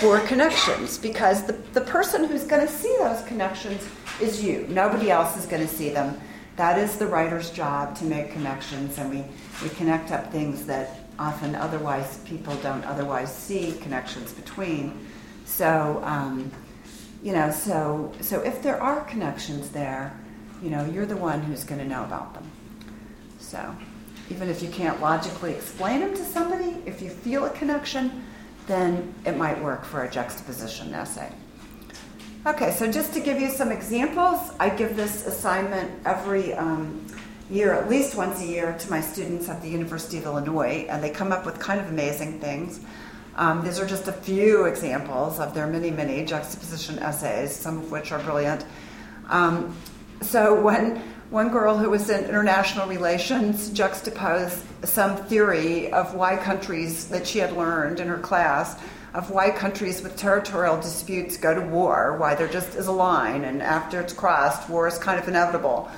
for 0.00 0.18
connections 0.26 0.98
because 0.98 1.44
the, 1.44 1.52
the 1.74 1.82
person 1.82 2.24
who's 2.24 2.42
going 2.42 2.66
to 2.66 2.72
see 2.72 2.92
those 2.98 3.22
connections 3.22 3.88
is 4.20 4.42
you. 4.42 4.66
Nobody 4.68 5.12
else 5.12 5.36
is 5.36 5.46
going 5.46 5.62
to 5.62 5.72
see 5.72 5.90
them. 5.90 6.20
That 6.56 6.76
is 6.76 6.96
the 6.96 7.06
writer's 7.06 7.52
job 7.52 7.94
to 7.98 8.04
make 8.04 8.32
connections, 8.32 8.98
and 8.98 9.08
we, 9.08 9.24
we 9.62 9.68
connect 9.76 10.10
up 10.10 10.32
things 10.32 10.66
that 10.66 11.06
often 11.20 11.54
otherwise 11.54 12.18
people 12.24 12.56
don't 12.64 12.84
otherwise 12.84 13.32
see 13.32 13.74
connections 13.80 14.32
between. 14.32 15.06
So, 15.44 16.00
um, 16.02 16.50
you 17.22 17.32
know, 17.32 17.52
so 17.52 18.12
so 18.20 18.40
if 18.40 18.60
there 18.60 18.82
are 18.82 19.02
connections 19.02 19.68
there, 19.70 20.18
you 20.62 20.70
know, 20.70 20.84
you're 20.84 21.06
the 21.06 21.16
one 21.16 21.42
who's 21.42 21.64
going 21.64 21.80
to 21.80 21.86
know 21.86 22.04
about 22.04 22.34
them. 22.34 22.50
So, 23.40 23.74
even 24.30 24.48
if 24.48 24.62
you 24.62 24.68
can't 24.68 25.00
logically 25.00 25.52
explain 25.52 26.00
them 26.00 26.14
to 26.14 26.24
somebody, 26.24 26.76
if 26.86 27.02
you 27.02 27.10
feel 27.10 27.44
a 27.44 27.50
connection, 27.50 28.24
then 28.66 29.14
it 29.26 29.36
might 29.36 29.62
work 29.62 29.84
for 29.84 30.04
a 30.04 30.10
juxtaposition 30.10 30.94
essay. 30.94 31.30
Okay, 32.46 32.72
so 32.72 32.90
just 32.90 33.12
to 33.14 33.20
give 33.20 33.40
you 33.40 33.50
some 33.50 33.70
examples, 33.70 34.52
I 34.58 34.68
give 34.68 34.96
this 34.96 35.26
assignment 35.26 35.90
every 36.04 36.54
um, 36.54 37.06
year, 37.50 37.72
at 37.72 37.88
least 37.88 38.16
once 38.16 38.40
a 38.40 38.46
year, 38.46 38.76
to 38.78 38.90
my 38.90 39.00
students 39.00 39.48
at 39.48 39.62
the 39.62 39.68
University 39.68 40.18
of 40.18 40.24
Illinois, 40.24 40.86
and 40.88 41.02
they 41.02 41.10
come 41.10 41.30
up 41.30 41.44
with 41.44 41.58
kind 41.58 41.80
of 41.80 41.88
amazing 41.88 42.40
things. 42.40 42.80
Um, 43.36 43.64
these 43.64 43.78
are 43.78 43.86
just 43.86 44.08
a 44.08 44.12
few 44.12 44.64
examples 44.64 45.38
of 45.38 45.54
their 45.54 45.66
many, 45.66 45.90
many 45.90 46.24
juxtaposition 46.24 46.98
essays, 46.98 47.54
some 47.54 47.78
of 47.78 47.90
which 47.90 48.12
are 48.12 48.18
brilliant. 48.20 48.64
Um, 49.28 49.76
so 50.22 50.60
when 50.60 50.96
one 51.30 51.48
girl 51.48 51.78
who 51.78 51.88
was 51.88 52.10
in 52.10 52.24
international 52.24 52.86
relations 52.86 53.70
juxtaposed 53.70 54.64
some 54.84 55.16
theory 55.16 55.92
of 55.92 56.14
why 56.14 56.36
countries 56.36 57.08
that 57.08 57.26
she 57.26 57.38
had 57.38 57.56
learned 57.56 58.00
in 58.00 58.08
her 58.08 58.18
class 58.18 58.78
of 59.14 59.30
why 59.30 59.50
countries 59.50 60.02
with 60.02 60.16
territorial 60.16 60.80
disputes 60.80 61.36
go 61.36 61.54
to 61.54 61.60
war, 61.60 62.16
why 62.18 62.34
there 62.34 62.48
just 62.48 62.74
is 62.74 62.86
a 62.86 62.92
line, 62.92 63.44
and 63.44 63.62
after 63.62 64.00
it's 64.00 64.12
crossed, 64.12 64.68
war 64.70 64.88
is 64.88 64.96
kind 64.98 65.20
of 65.20 65.28
inevitable. 65.28 65.90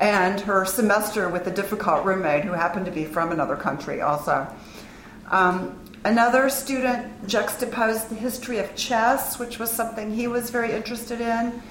And 0.00 0.40
her 0.40 0.64
semester 0.64 1.28
with 1.28 1.46
a 1.46 1.50
difficult 1.50 2.04
roommate 2.04 2.44
who 2.44 2.52
happened 2.52 2.86
to 2.86 2.92
be 2.92 3.04
from 3.04 3.32
another 3.32 3.54
country 3.54 4.00
also. 4.00 4.46
Um, 5.30 5.78
another 6.04 6.48
student 6.48 7.28
juxtaposed 7.28 8.08
the 8.08 8.14
history 8.14 8.58
of 8.58 8.74
chess, 8.74 9.38
which 9.38 9.58
was 9.58 9.70
something 9.70 10.14
he 10.14 10.26
was 10.26 10.50
very 10.50 10.72
interested 10.72 11.20
in, 11.20 11.62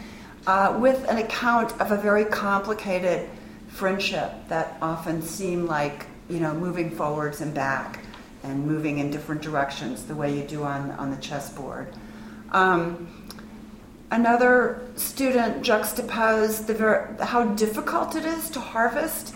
uh, 0.47 0.77
with 0.79 1.07
an 1.09 1.17
account 1.17 1.79
of 1.79 1.91
a 1.91 1.97
very 1.97 2.25
complicated 2.25 3.29
friendship 3.67 4.31
that 4.49 4.77
often 4.81 5.21
seemed 5.21 5.67
like, 5.67 6.05
you 6.29 6.39
know, 6.39 6.53
moving 6.53 6.91
forwards 6.91 7.41
and 7.41 7.53
back 7.53 8.03
and 8.43 8.65
moving 8.65 8.99
in 8.99 9.09
different 9.09 9.41
directions 9.41 10.05
the 10.05 10.15
way 10.15 10.37
you 10.37 10.43
do 10.43 10.63
on, 10.63 10.91
on 10.91 11.11
the 11.11 11.17
chessboard. 11.17 11.93
Um, 12.51 13.31
another 14.11 14.81
student 14.95 15.63
juxtaposed 15.63 16.67
the 16.67 16.73
ver- 16.73 17.17
how 17.19 17.45
difficult 17.45 18.15
it 18.15 18.25
is 18.25 18.49
to 18.51 18.59
harvest 18.59 19.33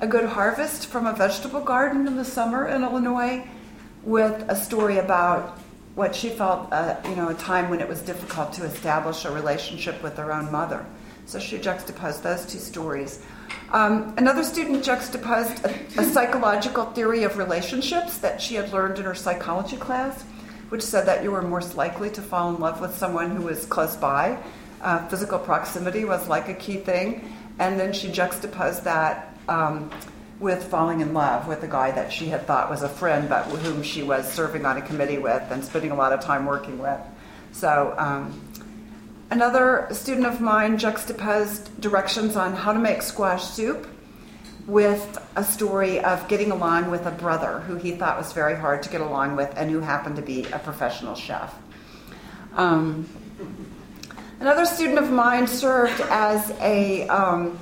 a 0.00 0.06
good 0.06 0.24
harvest 0.24 0.86
from 0.86 1.06
a 1.06 1.12
vegetable 1.12 1.60
garden 1.60 2.06
in 2.06 2.16
the 2.16 2.24
summer 2.24 2.66
in 2.66 2.82
Illinois 2.82 3.46
with 4.02 4.44
a 4.48 4.56
story 4.56 4.98
about 4.98 5.58
what 5.94 6.14
she 6.14 6.28
felt, 6.28 6.72
uh, 6.72 6.96
you 7.08 7.14
know, 7.14 7.28
a 7.28 7.34
time 7.34 7.70
when 7.70 7.80
it 7.80 7.88
was 7.88 8.00
difficult 8.00 8.52
to 8.54 8.64
establish 8.64 9.24
a 9.24 9.30
relationship 9.30 10.02
with 10.02 10.16
her 10.16 10.32
own 10.32 10.50
mother. 10.50 10.84
So 11.26 11.38
she 11.38 11.58
juxtaposed 11.58 12.22
those 12.22 12.44
two 12.46 12.58
stories. 12.58 13.22
Um, 13.72 14.14
another 14.18 14.44
student 14.44 14.84
juxtaposed 14.84 15.64
a, 15.64 16.00
a, 16.00 16.04
psychological 16.04 16.84
theory 16.86 17.22
of 17.22 17.38
relationships 17.38 18.18
that 18.18 18.40
she 18.40 18.56
had 18.56 18.72
learned 18.72 18.98
in 18.98 19.04
her 19.04 19.14
psychology 19.14 19.76
class, 19.76 20.22
which 20.68 20.82
said 20.82 21.06
that 21.06 21.22
you 21.22 21.30
were 21.30 21.42
most 21.42 21.76
likely 21.76 22.10
to 22.10 22.22
fall 22.22 22.54
in 22.54 22.60
love 22.60 22.80
with 22.80 22.94
someone 22.94 23.34
who 23.34 23.42
was 23.42 23.64
close 23.64 23.96
by. 23.96 24.38
Uh, 24.82 25.06
physical 25.08 25.38
proximity 25.38 26.04
was 26.04 26.28
like 26.28 26.48
a 26.48 26.54
key 26.54 26.76
thing. 26.76 27.32
And 27.58 27.78
then 27.78 27.92
she 27.92 28.10
juxtaposed 28.10 28.84
that 28.84 29.36
um, 29.48 29.90
with 30.40 30.64
falling 30.64 31.00
in 31.00 31.14
love 31.14 31.46
with 31.46 31.62
a 31.62 31.68
guy 31.68 31.90
that 31.92 32.12
she 32.12 32.26
had 32.26 32.46
thought 32.46 32.70
was 32.70 32.82
a 32.82 32.88
friend, 32.88 33.28
but 33.28 33.44
whom 33.44 33.82
she 33.82 34.02
was 34.02 34.30
serving 34.30 34.66
on 34.66 34.76
a 34.76 34.82
committee 34.82 35.18
with 35.18 35.42
and 35.50 35.64
spending 35.64 35.90
a 35.90 35.94
lot 35.94 36.12
of 36.12 36.20
time 36.20 36.44
working 36.44 36.78
with. 36.78 37.00
So 37.52 37.94
um, 37.96 38.40
Another 39.34 39.88
student 39.90 40.26
of 40.26 40.40
mine 40.40 40.78
juxtaposed 40.78 41.80
directions 41.80 42.36
on 42.36 42.52
how 42.52 42.72
to 42.72 42.78
make 42.78 43.02
squash 43.02 43.42
soup 43.42 43.88
with 44.66 45.18
a 45.34 45.42
story 45.42 45.98
of 45.98 46.28
getting 46.28 46.52
along 46.52 46.90
with 46.90 47.04
a 47.06 47.10
brother 47.10 47.58
who 47.66 47.74
he 47.74 47.92
thought 47.92 48.16
was 48.16 48.32
very 48.32 48.54
hard 48.54 48.82
to 48.84 48.90
get 48.90 49.00
along 49.00 49.34
with 49.34 49.52
and 49.56 49.70
who 49.70 49.80
happened 49.80 50.16
to 50.16 50.22
be 50.22 50.44
a 50.52 50.58
professional 50.60 51.14
chef. 51.14 51.52
Um, 52.54 53.08
another 54.38 54.66
student 54.66 54.98
of 54.98 55.10
mine 55.10 55.48
served 55.48 56.00
as 56.02 56.50
a 56.60 57.08
um, 57.08 57.58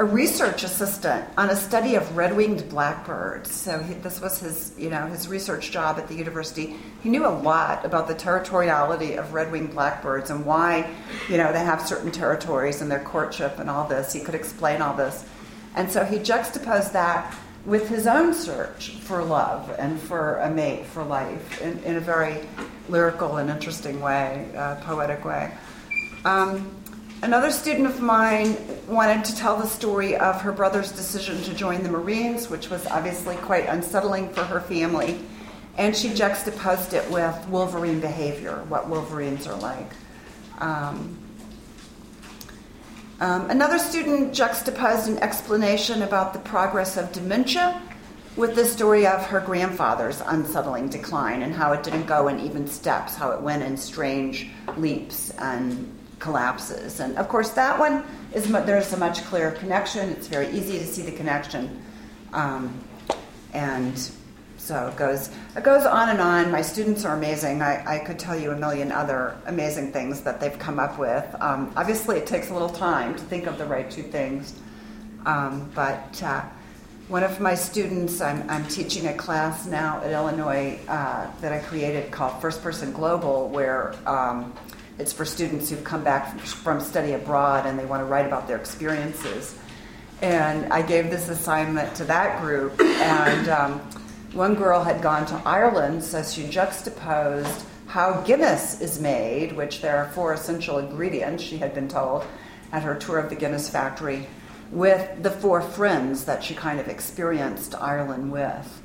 a 0.00 0.04
research 0.04 0.64
assistant 0.64 1.26
on 1.36 1.50
a 1.50 1.54
study 1.54 1.94
of 1.94 2.16
red-winged 2.16 2.66
blackbirds. 2.70 3.50
So 3.50 3.80
he, 3.80 3.92
this 3.92 4.18
was 4.18 4.40
his, 4.40 4.72
you 4.78 4.88
know, 4.88 5.04
his 5.06 5.28
research 5.28 5.70
job 5.70 5.98
at 5.98 6.08
the 6.08 6.14
university. 6.14 6.74
He 7.02 7.10
knew 7.10 7.26
a 7.26 7.28
lot 7.28 7.84
about 7.84 8.08
the 8.08 8.14
territoriality 8.14 9.18
of 9.18 9.34
red-winged 9.34 9.72
blackbirds 9.72 10.30
and 10.30 10.46
why, 10.46 10.90
you 11.28 11.36
know, 11.36 11.52
they 11.52 11.58
have 11.58 11.86
certain 11.86 12.10
territories 12.10 12.80
and 12.80 12.90
their 12.90 13.04
courtship 13.04 13.58
and 13.58 13.68
all 13.68 13.86
this. 13.86 14.10
He 14.14 14.20
could 14.20 14.34
explain 14.34 14.80
all 14.80 14.96
this, 14.96 15.26
and 15.74 15.92
so 15.92 16.02
he 16.02 16.18
juxtaposed 16.18 16.94
that 16.94 17.36
with 17.66 17.90
his 17.90 18.06
own 18.06 18.32
search 18.32 18.92
for 19.00 19.22
love 19.22 19.70
and 19.78 20.00
for 20.00 20.38
a 20.38 20.50
mate 20.50 20.86
for 20.86 21.04
life 21.04 21.60
in, 21.60 21.78
in 21.80 21.96
a 21.96 22.00
very 22.00 22.38
lyrical 22.88 23.36
and 23.36 23.50
interesting 23.50 24.00
way, 24.00 24.50
uh, 24.56 24.76
poetic 24.76 25.26
way. 25.26 25.52
Um, 26.24 26.79
Another 27.22 27.50
student 27.50 27.86
of 27.86 28.00
mine 28.00 28.56
wanted 28.88 29.26
to 29.26 29.36
tell 29.36 29.58
the 29.58 29.66
story 29.66 30.16
of 30.16 30.40
her 30.40 30.52
brother's 30.52 30.90
decision 30.90 31.42
to 31.42 31.52
join 31.52 31.82
the 31.82 31.90
Marines, 31.90 32.48
which 32.48 32.70
was 32.70 32.86
obviously 32.86 33.36
quite 33.36 33.66
unsettling 33.66 34.30
for 34.30 34.42
her 34.42 34.58
family. 34.58 35.20
And 35.76 35.94
she 35.94 36.14
juxtaposed 36.14 36.94
it 36.94 37.08
with 37.10 37.36
Wolverine 37.48 38.00
behavior, 38.00 38.64
what 38.68 38.88
Wolverines 38.88 39.46
are 39.46 39.58
like. 39.60 39.92
Um, 40.60 41.18
um, 43.20 43.50
another 43.50 43.78
student 43.78 44.32
juxtaposed 44.32 45.06
an 45.06 45.18
explanation 45.18 46.00
about 46.00 46.32
the 46.32 46.38
progress 46.38 46.96
of 46.96 47.12
dementia 47.12 47.82
with 48.36 48.54
the 48.54 48.64
story 48.64 49.06
of 49.06 49.26
her 49.26 49.40
grandfather's 49.40 50.22
unsettling 50.22 50.88
decline 50.88 51.42
and 51.42 51.52
how 51.52 51.72
it 51.74 51.82
didn't 51.82 52.06
go 52.06 52.28
in 52.28 52.40
even 52.40 52.66
steps, 52.66 53.14
how 53.14 53.30
it 53.32 53.42
went 53.42 53.62
in 53.62 53.76
strange 53.76 54.48
leaps 54.78 55.30
and 55.32 55.99
collapses. 56.20 57.00
And 57.00 57.16
of 57.18 57.28
course, 57.28 57.50
that 57.50 57.76
one 57.78 58.04
is 58.32 58.46
there's 58.46 58.92
a 58.92 58.96
much 58.96 59.24
clearer 59.24 59.50
connection. 59.50 60.10
It's 60.10 60.28
very 60.28 60.48
easy 60.50 60.78
to 60.78 60.86
see 60.86 61.02
the 61.02 61.12
connection, 61.12 61.82
um, 62.32 62.78
and 63.52 63.98
so 64.56 64.88
it 64.88 64.96
goes 64.96 65.30
it 65.56 65.64
goes 65.64 65.84
on 65.84 66.10
and 66.10 66.20
on. 66.20 66.52
My 66.52 66.62
students 66.62 67.04
are 67.04 67.16
amazing. 67.16 67.62
I, 67.62 67.96
I 67.96 67.98
could 67.98 68.18
tell 68.18 68.38
you 68.38 68.52
a 68.52 68.56
million 68.56 68.92
other 68.92 69.36
amazing 69.46 69.90
things 69.92 70.20
that 70.20 70.38
they've 70.40 70.58
come 70.58 70.78
up 70.78 70.98
with. 70.98 71.24
Um, 71.40 71.72
obviously, 71.74 72.18
it 72.18 72.26
takes 72.26 72.50
a 72.50 72.52
little 72.52 72.68
time 72.68 73.14
to 73.14 73.22
think 73.24 73.46
of 73.46 73.58
the 73.58 73.66
right 73.66 73.90
two 73.90 74.04
things, 74.04 74.54
um, 75.26 75.68
but. 75.74 76.22
Uh, 76.22 76.44
one 77.08 77.24
of 77.24 77.40
my 77.40 77.56
students, 77.56 78.20
I'm, 78.20 78.48
I'm, 78.48 78.64
teaching 78.68 79.08
a 79.08 79.14
class 79.14 79.66
now 79.66 80.00
at 80.00 80.12
Illinois 80.12 80.78
uh, 80.86 81.28
that 81.40 81.52
I 81.52 81.58
created 81.58 82.12
called 82.12 82.40
First 82.40 82.62
Person 82.62 82.92
Global, 82.92 83.48
where 83.48 83.96
um, 84.06 84.54
it's 85.00 85.12
for 85.12 85.24
students 85.24 85.70
who've 85.70 85.82
come 85.82 86.04
back 86.04 86.38
from 86.40 86.78
study 86.78 87.14
abroad 87.14 87.66
and 87.66 87.78
they 87.78 87.86
want 87.86 88.02
to 88.02 88.04
write 88.04 88.26
about 88.26 88.46
their 88.46 88.58
experiences. 88.58 89.58
And 90.20 90.70
I 90.70 90.82
gave 90.82 91.10
this 91.10 91.30
assignment 91.30 91.94
to 91.96 92.04
that 92.04 92.42
group, 92.42 92.78
and 92.78 93.48
um, 93.48 93.78
one 94.34 94.54
girl 94.54 94.84
had 94.84 95.00
gone 95.00 95.24
to 95.26 95.42
Ireland, 95.46 96.04
so 96.04 96.22
she 96.22 96.46
juxtaposed 96.46 97.64
how 97.86 98.20
Guinness 98.20 98.82
is 98.82 99.00
made, 99.00 99.52
which 99.52 99.80
there 99.80 99.96
are 99.96 100.10
four 100.10 100.34
essential 100.34 100.78
ingredients, 100.78 101.42
she 101.42 101.56
had 101.56 101.74
been 101.74 101.88
told 101.88 102.26
at 102.70 102.82
her 102.82 102.94
tour 102.94 103.18
of 103.18 103.30
the 103.30 103.34
Guinness 103.34 103.70
factory, 103.70 104.26
with 104.70 105.22
the 105.22 105.30
four 105.30 105.62
friends 105.62 106.26
that 106.26 106.44
she 106.44 106.54
kind 106.54 106.78
of 106.78 106.88
experienced 106.88 107.74
Ireland 107.74 108.30
with. 108.30 108.82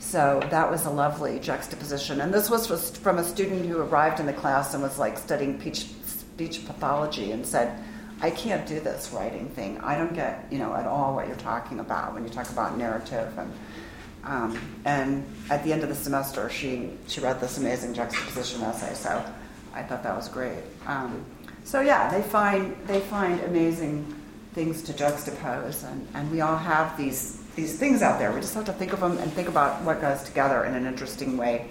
So 0.00 0.40
that 0.50 0.70
was 0.70 0.86
a 0.86 0.90
lovely 0.90 1.38
juxtaposition. 1.38 2.20
And 2.20 2.32
this 2.32 2.50
was 2.50 2.90
from 2.96 3.18
a 3.18 3.24
student 3.24 3.66
who 3.66 3.78
arrived 3.78 4.18
in 4.18 4.26
the 4.26 4.32
class 4.32 4.74
and 4.74 4.82
was 4.82 4.98
like 4.98 5.18
studying 5.18 5.60
speech, 5.74 6.66
pathology 6.66 7.32
and 7.32 7.46
said, 7.46 7.78
I 8.22 8.30
can't 8.30 8.66
do 8.66 8.80
this 8.80 9.12
writing 9.12 9.48
thing. 9.50 9.78
I 9.80 9.96
don't 9.96 10.14
get, 10.14 10.46
you 10.50 10.58
know, 10.58 10.74
at 10.74 10.86
all 10.86 11.14
what 11.14 11.26
you're 11.26 11.36
talking 11.36 11.80
about 11.80 12.14
when 12.14 12.24
you 12.24 12.30
talk 12.30 12.50
about 12.50 12.76
narrative. 12.76 13.32
And, 13.38 13.52
um, 14.24 14.60
and 14.84 15.26
at 15.50 15.64
the 15.64 15.72
end 15.72 15.82
of 15.82 15.90
the 15.90 15.94
semester, 15.94 16.48
she, 16.48 16.90
she 17.06 17.20
read 17.20 17.40
this 17.40 17.58
amazing 17.58 17.94
juxtaposition 17.94 18.62
essay. 18.62 18.94
So 18.94 19.24
I 19.74 19.82
thought 19.82 20.02
that 20.02 20.16
was 20.16 20.28
great. 20.28 20.64
Um, 20.86 21.24
so 21.64 21.80
yeah, 21.80 22.10
they 22.10 22.22
find, 22.22 22.76
they 22.86 23.00
find 23.00 23.40
amazing 23.40 24.14
things 24.54 24.82
to 24.82 24.92
juxtapose, 24.92 25.84
and, 25.84 26.08
and 26.14 26.30
we 26.30 26.40
all 26.40 26.56
have 26.56 26.96
these 26.96 27.39
these 27.56 27.78
things 27.78 28.02
out 28.02 28.18
there. 28.18 28.32
We 28.32 28.40
just 28.40 28.54
have 28.54 28.64
to 28.66 28.72
think 28.72 28.92
of 28.92 29.00
them 29.00 29.18
and 29.18 29.32
think 29.32 29.48
about 29.48 29.82
what 29.82 30.00
goes 30.00 30.22
together 30.22 30.64
in 30.64 30.74
an 30.74 30.86
interesting 30.86 31.36
way 31.36 31.68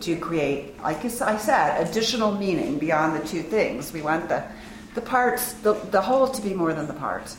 to 0.00 0.16
create, 0.16 0.80
like 0.82 1.04
I 1.04 1.36
said, 1.36 1.88
additional 1.88 2.32
meaning 2.32 2.78
beyond 2.78 3.20
the 3.20 3.26
two 3.26 3.42
things. 3.42 3.92
We 3.92 4.02
want 4.02 4.28
the 4.28 4.44
the 4.94 5.00
parts, 5.00 5.54
the, 5.54 5.72
the 5.90 6.00
whole 6.00 6.28
to 6.28 6.42
be 6.42 6.52
more 6.52 6.74
than 6.74 6.86
the 6.86 6.92
parts. 6.92 7.36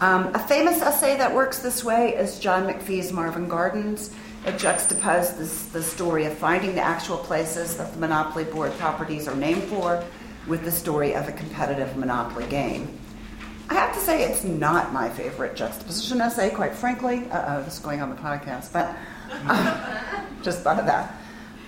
Um, 0.00 0.34
a 0.34 0.38
famous 0.38 0.80
essay 0.80 1.16
that 1.18 1.34
works 1.34 1.58
this 1.58 1.84
way 1.84 2.14
is 2.14 2.38
John 2.38 2.66
McPhee's 2.66 3.12
Marvin 3.12 3.48
Gardens. 3.48 4.14
It 4.46 4.54
juxtaposes 4.54 5.70
the 5.72 5.82
story 5.82 6.24
of 6.24 6.38
finding 6.38 6.74
the 6.74 6.80
actual 6.80 7.18
places 7.18 7.76
that 7.76 7.92
the 7.92 7.98
Monopoly 7.98 8.44
Board 8.44 8.72
properties 8.78 9.28
are 9.28 9.36
named 9.36 9.64
for 9.64 10.02
with 10.46 10.64
the 10.64 10.70
story 10.70 11.14
of 11.14 11.28
a 11.28 11.32
competitive 11.32 11.96
Monopoly 11.96 12.46
game. 12.46 12.99
I 13.70 13.74
have 13.74 13.94
to 13.94 14.00
say, 14.00 14.24
it's 14.24 14.42
not 14.42 14.92
my 14.92 15.08
favorite 15.08 15.54
juxtaposition 15.54 16.20
essay, 16.20 16.50
quite 16.50 16.74
frankly. 16.74 17.30
Uh 17.30 17.58
oh, 17.58 17.62
this 17.62 17.74
is 17.74 17.78
going 17.78 18.02
on 18.02 18.10
the 18.10 18.16
podcast, 18.16 18.72
but 18.72 18.96
uh, 19.46 20.24
just 20.42 20.62
thought 20.62 20.80
of 20.80 20.86
that. 20.86 21.14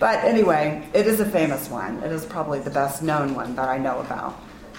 But 0.00 0.24
anyway, 0.24 0.84
it 0.94 1.06
is 1.06 1.20
a 1.20 1.24
famous 1.24 1.70
one. 1.70 2.02
It 2.02 2.10
is 2.10 2.26
probably 2.26 2.58
the 2.58 2.70
best 2.70 3.04
known 3.04 3.36
one 3.36 3.54
that 3.54 3.68
I 3.68 3.78
know 3.78 4.00
about. 4.00 4.36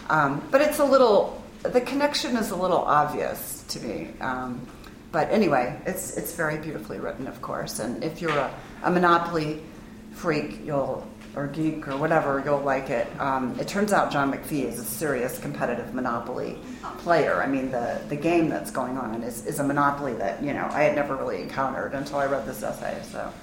Um, 0.10 0.46
but 0.52 0.60
it's 0.60 0.80
a 0.80 0.86
little, 0.86 1.42
the 1.62 1.80
connection 1.80 2.36
is 2.36 2.52
a 2.52 2.58
little 2.58 2.80
obvious 2.80 3.64
to 3.70 3.80
me. 3.80 4.10
Um, 4.20 4.68
but 5.14 5.30
anyway, 5.30 5.80
it's, 5.86 6.18
it's 6.18 6.36
very 6.36 6.58
beautifully 6.58 7.00
written, 7.00 7.28
of 7.28 7.42
course. 7.42 7.80
And 7.80 8.04
if 8.04 8.20
you're 8.20 8.38
a, 8.38 8.54
a 8.84 8.92
Monopoly 8.92 9.64
freak, 10.12 10.60
you'll 10.66 11.08
or 11.36 11.48
geek 11.48 11.88
or 11.88 11.98
whatever, 11.98 12.42
you'll 12.46 12.60
like 12.60 12.90
it. 12.90 13.08
Um, 13.20 13.58
it 13.60 13.68
turns 13.68 13.92
out 13.92 14.12
John 14.12 14.32
McPhee 14.32 14.66
is 14.66 14.80
a 14.80 14.84
serious 14.84 15.40
competitive 15.40 15.94
Monopoly 15.94 16.58
player. 17.00 17.42
I 17.42 17.48
mean, 17.48 17.72
the, 17.72 18.00
the 18.08 18.16
game 18.16 18.50
that's 18.50 18.72
going 18.72 18.98
on 18.98 19.24
is, 19.24 19.46
is 19.46 19.60
a 19.60 19.64
Monopoly 19.64 20.14
that, 20.16 20.44
you 20.44 20.54
know, 20.54 20.68
I 20.72 20.84
had 20.84 20.96
never 20.96 21.16
really 21.16 21.42
encountered 21.42 21.94
until 21.94 22.18
I 22.18 22.28
read 22.28 22.46
this 22.46 22.62
essay. 22.62 23.02
So, 23.12 23.34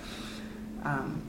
um, 0.85 1.21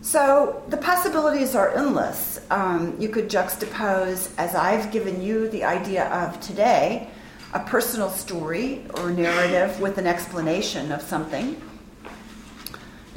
so 0.00 0.62
the 0.68 0.78
possibilities 0.78 1.54
are 1.54 1.74
endless. 1.76 2.40
Um, 2.50 2.96
you 2.98 3.08
could 3.08 3.28
juxtapose, 3.28 4.32
as 4.38 4.54
I've 4.54 4.90
given 4.90 5.22
you 5.22 5.48
the 5.48 5.64
idea 5.64 6.08
of 6.08 6.40
today, 6.40 7.08
a 7.54 7.60
personal 7.60 8.10
story 8.10 8.84
or 8.94 9.10
narrative 9.10 9.80
with 9.80 9.98
an 9.98 10.06
explanation 10.06 10.92
of 10.92 11.02
something. 11.02 11.60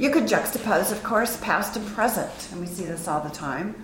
You 0.02 0.10
could 0.10 0.24
juxtapose, 0.24 0.90
of 0.90 1.00
course, 1.04 1.36
past 1.36 1.76
and 1.76 1.86
present, 1.86 2.48
and 2.50 2.60
we 2.60 2.66
see 2.66 2.84
this 2.84 3.06
all 3.06 3.20
the 3.20 3.30
time. 3.30 3.76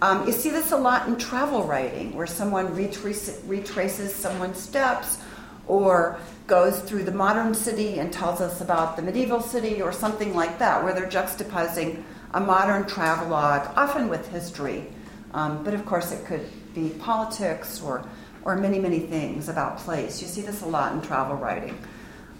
Um, 0.00 0.24
you 0.24 0.32
see 0.32 0.50
this 0.50 0.70
a 0.70 0.76
lot 0.76 1.08
in 1.08 1.16
travel 1.16 1.64
writing, 1.64 2.14
where 2.14 2.28
someone 2.28 2.72
retrace, 2.76 3.42
retraces 3.44 4.14
someone's 4.14 4.60
steps 4.60 5.18
or 5.66 6.20
goes 6.46 6.78
through 6.82 7.02
the 7.02 7.10
modern 7.10 7.54
city 7.54 7.98
and 7.98 8.12
tells 8.12 8.40
us 8.40 8.60
about 8.60 8.94
the 8.94 9.02
medieval 9.02 9.40
city 9.40 9.82
or 9.82 9.92
something 9.92 10.32
like 10.32 10.60
that, 10.60 10.84
where 10.84 10.94
they're 10.94 11.10
juxtaposing 11.10 12.04
a 12.34 12.40
modern 12.40 12.86
travelogue, 12.86 13.68
often 13.74 14.08
with 14.08 14.28
history. 14.28 14.86
Um, 15.34 15.64
but 15.64 15.74
of 15.74 15.84
course, 15.84 16.12
it 16.12 16.24
could 16.24 16.48
be 16.72 16.90
politics 17.00 17.82
or, 17.82 18.08
or 18.44 18.54
many, 18.54 18.78
many 18.78 19.00
things 19.00 19.48
about 19.48 19.78
place. 19.78 20.22
You 20.22 20.28
see 20.28 20.42
this 20.42 20.62
a 20.62 20.66
lot 20.66 20.92
in 20.92 21.02
travel 21.02 21.34
writing. 21.34 21.76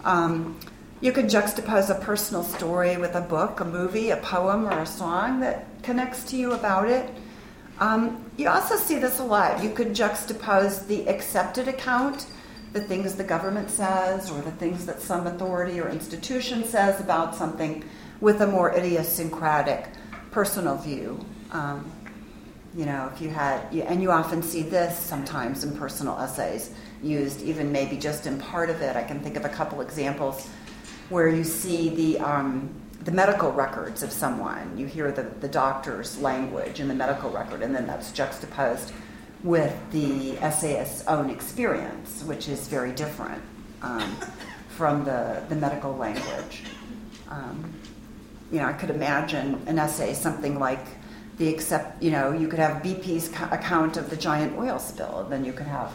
Um, 0.04 0.57
you 1.00 1.12
could 1.12 1.26
juxtapose 1.26 1.90
a 1.90 2.00
personal 2.00 2.42
story 2.42 2.96
with 2.96 3.14
a 3.14 3.20
book, 3.20 3.61
a 3.61 3.64
movie, 3.64 4.11
a 4.11 4.16
poem, 4.16 4.66
or 4.66 4.80
a 4.80 4.87
song 4.87 5.40
that 5.40 5.66
connects 5.82 6.24
to 6.24 6.37
you 6.37 6.52
about 6.52 6.88
it. 6.88 7.08
Um, 7.78 8.28
you 8.37 8.48
also 8.48 8.76
see 8.76 8.98
this 8.98 9.20
a 9.20 9.24
lot. 9.24 9.62
You 9.62 9.70
could 9.70 9.90
juxtapose 9.90 10.87
the 10.88 11.08
accepted 11.08 11.68
account, 11.68 12.26
the 12.72 12.80
things 12.80 13.14
the 13.14 13.24
government 13.24 13.70
says, 13.70 14.30
or 14.30 14.40
the 14.40 14.50
things 14.52 14.87
that 14.87 15.00
some 15.00 15.28
authority 15.28 15.80
or 15.80 15.88
institution 15.88 16.64
says 16.64 17.00
about 17.00 17.37
something, 17.37 17.84
with 18.20 18.40
a 18.40 18.46
more 18.46 18.74
idiosyncratic 18.74 19.87
personal 20.32 20.76
view. 20.76 21.24
Um, 21.52 21.90
you 22.74 22.84
know, 22.84 23.11
if 23.14 23.20
you 23.20 23.28
had, 23.28 23.72
and 23.72 24.02
you 24.02 24.11
often 24.11 24.42
see 24.42 24.62
this 24.62 24.98
sometimes 24.98 25.62
in 25.62 25.76
personal 25.76 26.18
essays 26.18 26.72
used, 27.02 27.42
even 27.42 27.70
maybe 27.70 27.96
just 27.96 28.26
in 28.26 28.38
part 28.38 28.68
of 28.68 28.82
it. 28.82 28.96
I 28.96 29.04
can 29.04 29.20
think 29.20 29.37
of 29.37 29.44
a 29.44 29.48
couple 29.48 29.80
examples 29.80 30.48
where 31.09 31.29
you 31.29 31.44
see 31.44 31.88
the 31.88 32.18
um, 32.21 32.71
the 33.05 33.12
medical 33.12 33.53
records 33.53 34.03
of 34.03 34.12
someone. 34.12 34.77
You 34.77 34.87
hear 34.87 35.11
the, 35.11 35.23
the 35.23 35.49
doctor's 35.49 36.18
language 36.18 36.81
in 36.81 36.88
the 36.88 36.94
medical 36.94 37.31
record, 37.31 37.62
and 37.62 37.75
then 37.75 37.87
that's 37.87 38.12
juxtaposed 38.12 38.92
with 39.42 39.75
the 39.92 40.33
essayist's 40.44 41.07
own 41.07 41.31
experience, 41.31 42.23
which 42.25 42.49
is 42.49 42.68
very 42.68 42.92
different 42.92 43.42
um, 43.83 44.14
from 44.68 45.05
the, 45.05 45.42
the 45.49 45.55
medical 45.55 45.97
language. 45.97 46.64
Um, 47.29 47.73
you 48.51 48.59
know, 48.59 48.66
I 48.66 48.73
could 48.73 48.90
imagine 48.90 49.62
an 49.66 49.79
essay 49.79 50.14
something 50.14 50.59
like 50.59 50.85
the 51.38 51.49
accept. 51.49 52.03
You 52.03 52.11
know, 52.11 52.33
you 52.33 52.49
could 52.49 52.59
have 52.59 52.83
BP's 52.83 53.29
account 53.29 53.97
of 53.97 54.11
the 54.11 54.16
giant 54.16 54.59
oil 54.59 54.79
spill, 54.79 55.21
and 55.21 55.33
then 55.33 55.44
you 55.44 55.53
could 55.53 55.66
have 55.66 55.92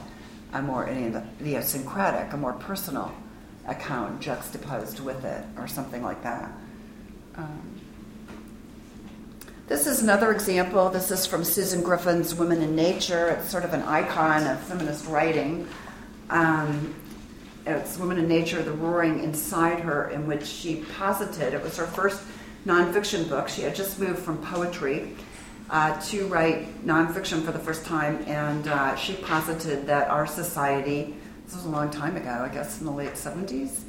a 0.53 0.61
more 0.61 0.87
idiosyncratic, 0.87 2.31
a 2.33 2.37
more 2.37 2.53
personal 2.53 3.13
account 3.67 4.21
juxtaposed 4.21 4.99
with 4.99 5.23
it, 5.23 5.45
or 5.57 5.67
something 5.67 6.03
like 6.03 6.21
that. 6.23 6.51
Um, 7.35 7.79
this 9.67 9.87
is 9.87 10.01
another 10.01 10.31
example. 10.31 10.89
This 10.89 11.09
is 11.09 11.25
from 11.25 11.43
Susan 11.43 11.81
Griffin's 11.81 12.35
Women 12.35 12.61
in 12.61 12.75
Nature. 12.75 13.29
It's 13.29 13.49
sort 13.49 13.63
of 13.63 13.73
an 13.73 13.81
icon 13.83 14.45
of 14.45 14.59
feminist 14.59 15.07
writing. 15.07 15.67
Um, 16.29 16.93
it's 17.65 17.97
Women 17.97 18.17
in 18.17 18.27
Nature, 18.27 18.61
The 18.61 18.73
Roaring 18.73 19.23
Inside 19.23 19.79
Her, 19.79 20.09
in 20.09 20.27
which 20.27 20.45
she 20.45 20.83
posited, 20.97 21.53
it 21.53 21.63
was 21.63 21.77
her 21.77 21.87
first 21.87 22.21
nonfiction 22.65 23.29
book. 23.29 23.47
She 23.47 23.61
had 23.61 23.73
just 23.73 23.99
moved 23.99 24.19
from 24.19 24.37
poetry 24.39 25.15
uh, 25.69 25.99
to 26.07 26.27
write 26.27 26.85
nonfiction 26.85 27.43
for 27.43 27.53
the 27.53 27.59
first 27.59 27.85
time, 27.85 28.23
and 28.27 28.67
uh, 28.67 28.95
she 28.95 29.13
posited 29.15 29.87
that 29.87 30.09
our 30.09 30.27
society 30.27 31.15
this 31.45 31.55
was 31.55 31.65
a 31.65 31.69
long 31.69 31.89
time 31.89 32.15
ago, 32.15 32.29
I 32.29 32.53
guess 32.53 32.79
in 32.79 32.85
the 32.85 32.91
late 32.91 33.13
70s, 33.13 33.81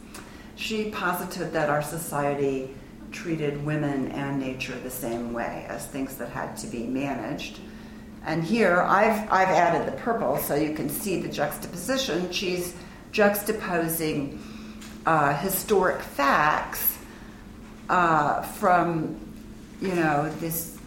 she 0.57 0.90
posited 0.90 1.53
that 1.53 1.71
our 1.71 1.83
society 1.83 2.75
treated 3.11 3.64
women 3.64 4.11
and 4.12 4.40
nature 4.40 4.79
the 4.81 4.90
same 4.90 5.33
way 5.33 5.67
as 5.69 5.87
things 5.87 6.17
that 6.17 6.31
had 6.31 6.57
to 6.59 6.67
be 6.67 6.85
managed. 6.85 7.61
And 8.27 8.43
here 8.43 8.81
I've, 8.81 9.31
I've 9.31 9.49
added 9.49 9.93
the 9.93 9.97
purple 9.99 10.37
so 10.38 10.55
you 10.55 10.75
can 10.75 10.88
see 10.88 11.21
the 11.21 11.29
juxtaposition. 11.29 12.33
She's 12.33 12.75
juxtaposing 13.12 14.38
uh, 15.07 15.37
historic 15.37 16.01
facts 16.01 16.99
uh, 17.88 18.43
from, 18.43 19.17
you 19.81 19.95
know, 19.95 20.31
this, 20.40 20.79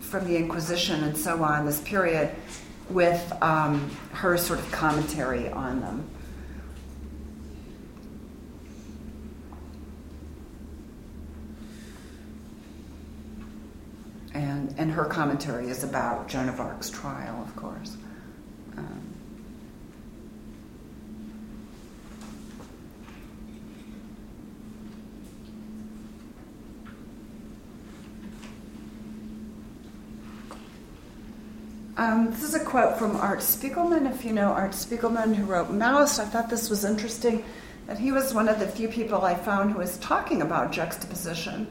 from 0.00 0.26
the 0.26 0.36
Inquisition 0.36 1.04
and 1.04 1.16
so 1.16 1.42
on, 1.42 1.66
this 1.66 1.80
period, 1.82 2.30
with 2.88 3.32
um, 3.42 3.90
her 4.12 4.36
sort 4.38 4.58
of 4.58 4.70
commentary 4.72 5.50
on 5.50 5.80
them. 5.80 6.08
And, 14.36 14.74
and 14.78 14.90
her 14.92 15.04
commentary 15.04 15.68
is 15.68 15.82
about 15.82 16.28
Joan 16.28 16.48
of 16.48 16.60
Arc's 16.60 16.90
trial, 16.90 17.42
of 17.42 17.56
course. 17.56 17.96
Um, 18.76 19.02
Um, 31.98 32.30
this 32.30 32.42
is 32.42 32.54
a 32.54 32.62
quote 32.62 32.98
from 32.98 33.16
Art 33.16 33.38
Spiegelman. 33.38 34.12
If 34.12 34.22
you 34.22 34.34
know 34.34 34.48
Art 34.48 34.72
Spiegelman, 34.72 35.34
who 35.34 35.46
wrote 35.46 35.70
Maus, 35.70 36.18
I 36.18 36.26
thought 36.26 36.50
this 36.50 36.68
was 36.68 36.84
interesting 36.84 37.42
that 37.86 37.98
he 37.98 38.12
was 38.12 38.34
one 38.34 38.50
of 38.50 38.60
the 38.60 38.68
few 38.68 38.86
people 38.86 39.22
I 39.22 39.34
found 39.34 39.72
who 39.72 39.78
was 39.78 39.96
talking 39.96 40.42
about 40.42 40.72
juxtaposition 40.72 41.66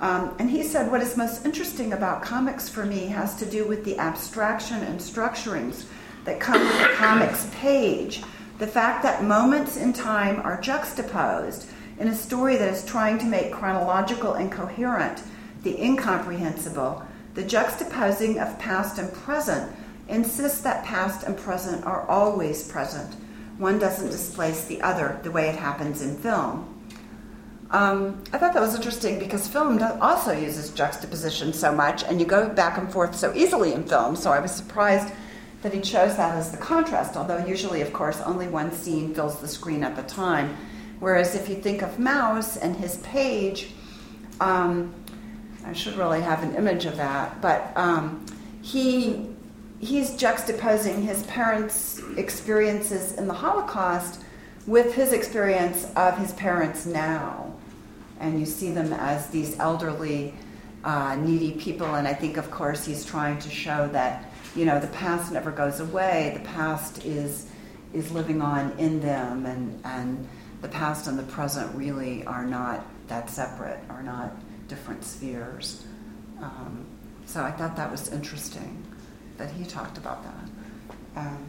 um, 0.00 0.34
and 0.38 0.50
he 0.50 0.62
said, 0.62 0.90
What 0.90 1.02
is 1.02 1.16
most 1.16 1.44
interesting 1.44 1.92
about 1.92 2.22
comics 2.22 2.68
for 2.68 2.84
me 2.84 3.06
has 3.06 3.36
to 3.36 3.46
do 3.46 3.64
with 3.66 3.84
the 3.84 3.98
abstraction 3.98 4.82
and 4.82 4.98
structurings 4.98 5.86
that 6.24 6.40
come 6.40 6.60
with 6.60 6.78
the 6.78 6.94
comics 6.94 7.48
page. 7.54 8.22
The 8.58 8.66
fact 8.66 9.02
that 9.02 9.24
moments 9.24 9.76
in 9.76 9.92
time 9.92 10.40
are 10.40 10.60
juxtaposed 10.60 11.68
in 11.98 12.08
a 12.08 12.14
story 12.14 12.56
that 12.56 12.72
is 12.72 12.84
trying 12.84 13.18
to 13.18 13.24
make 13.24 13.52
chronological 13.52 14.34
and 14.34 14.50
coherent 14.50 15.22
the 15.62 15.80
incomprehensible, 15.80 17.04
the 17.34 17.42
juxtaposing 17.42 18.40
of 18.40 18.58
past 18.58 18.98
and 18.98 19.12
present 19.12 19.74
insists 20.08 20.60
that 20.62 20.84
past 20.84 21.26
and 21.26 21.36
present 21.36 21.84
are 21.84 22.06
always 22.08 22.68
present. 22.68 23.14
One 23.58 23.78
doesn't 23.78 24.10
displace 24.10 24.64
the 24.64 24.82
other 24.82 25.20
the 25.22 25.30
way 25.30 25.48
it 25.48 25.56
happens 25.56 26.02
in 26.02 26.16
film. 26.16 26.73
Um, 27.74 28.22
I 28.32 28.38
thought 28.38 28.54
that 28.54 28.60
was 28.60 28.76
interesting 28.76 29.18
because 29.18 29.48
film 29.48 29.82
also 30.00 30.30
uses 30.30 30.70
juxtaposition 30.70 31.52
so 31.52 31.72
much, 31.72 32.04
and 32.04 32.20
you 32.20 32.26
go 32.26 32.48
back 32.48 32.78
and 32.78 32.90
forth 32.90 33.16
so 33.16 33.34
easily 33.34 33.72
in 33.72 33.82
film. 33.82 34.14
So 34.14 34.30
I 34.30 34.38
was 34.38 34.52
surprised 34.52 35.12
that 35.62 35.74
he 35.74 35.80
chose 35.80 36.16
that 36.16 36.36
as 36.36 36.52
the 36.52 36.56
contrast, 36.56 37.16
although 37.16 37.44
usually, 37.44 37.80
of 37.80 37.92
course, 37.92 38.20
only 38.20 38.46
one 38.46 38.70
scene 38.70 39.12
fills 39.12 39.40
the 39.40 39.48
screen 39.48 39.82
at 39.82 39.96
the 39.96 40.04
time. 40.04 40.56
Whereas 41.00 41.34
if 41.34 41.48
you 41.48 41.56
think 41.56 41.82
of 41.82 41.98
Maus 41.98 42.56
and 42.56 42.76
his 42.76 42.98
page, 42.98 43.72
um, 44.40 44.94
I 45.66 45.72
should 45.72 45.96
really 45.96 46.20
have 46.20 46.44
an 46.44 46.54
image 46.54 46.84
of 46.84 46.96
that, 46.98 47.40
but 47.42 47.72
um, 47.74 48.24
he 48.62 49.26
he's 49.80 50.12
juxtaposing 50.12 51.02
his 51.02 51.24
parents' 51.24 52.00
experiences 52.16 53.14
in 53.14 53.26
the 53.26 53.34
Holocaust 53.34 54.22
with 54.68 54.94
his 54.94 55.12
experience 55.12 55.88
of 55.96 56.16
his 56.18 56.32
parents 56.34 56.86
now. 56.86 57.53
And 58.24 58.40
you 58.40 58.46
see 58.46 58.70
them 58.70 58.90
as 58.94 59.26
these 59.28 59.58
elderly, 59.58 60.32
uh, 60.82 61.14
needy 61.16 61.52
people. 61.52 61.94
And 61.94 62.08
I 62.08 62.14
think, 62.14 62.38
of 62.38 62.50
course, 62.50 62.86
he's 62.86 63.04
trying 63.04 63.38
to 63.40 63.50
show 63.50 63.86
that, 63.88 64.32
you 64.56 64.64
know, 64.64 64.80
the 64.80 64.86
past 64.88 65.30
never 65.30 65.50
goes 65.50 65.80
away. 65.80 66.32
The 66.34 66.48
past 66.48 67.04
is, 67.04 67.50
is 67.92 68.10
living 68.12 68.40
on 68.40 68.72
in 68.78 69.00
them. 69.00 69.44
And, 69.44 69.78
and 69.84 70.26
the 70.62 70.68
past 70.68 71.06
and 71.06 71.18
the 71.18 71.24
present 71.24 71.74
really 71.76 72.24
are 72.24 72.46
not 72.46 72.86
that 73.08 73.28
separate, 73.28 73.80
are 73.90 74.02
not 74.02 74.32
different 74.68 75.04
spheres. 75.04 75.84
Um, 76.40 76.86
so 77.26 77.42
I 77.42 77.50
thought 77.50 77.76
that 77.76 77.90
was 77.90 78.08
interesting 78.08 78.82
that 79.36 79.50
he 79.50 79.64
talked 79.64 79.98
about 79.98 80.24
that. 80.24 81.20
Um, 81.20 81.44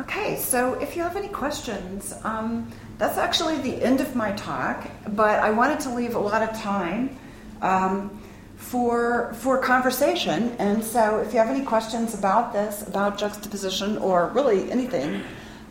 okay, 0.00 0.36
so 0.36 0.74
if 0.74 0.96
you 0.96 1.02
have 1.02 1.14
any 1.14 1.28
questions, 1.28 2.12
um, 2.24 2.70
that's 2.98 3.18
actually 3.18 3.58
the 3.58 3.82
end 3.82 4.00
of 4.00 4.14
my 4.14 4.32
talk, 4.32 4.88
but 5.08 5.38
I 5.40 5.50
wanted 5.50 5.80
to 5.80 5.94
leave 5.94 6.14
a 6.14 6.18
lot 6.18 6.42
of 6.42 6.58
time 6.58 7.16
um, 7.60 8.22
for, 8.56 9.34
for 9.34 9.58
conversation. 9.58 10.56
And 10.58 10.82
so 10.82 11.18
if 11.18 11.32
you 11.32 11.38
have 11.38 11.48
any 11.48 11.64
questions 11.64 12.14
about 12.14 12.52
this, 12.52 12.86
about 12.86 13.18
juxtaposition, 13.18 13.98
or 13.98 14.28
really 14.28 14.70
anything 14.70 15.22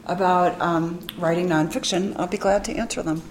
about 0.06 0.60
um, 0.62 1.00
writing 1.18 1.48
nonfiction, 1.48 2.16
I'll 2.18 2.28
be 2.28 2.38
glad 2.38 2.64
to 2.66 2.76
answer 2.76 3.02
them. 3.02 3.24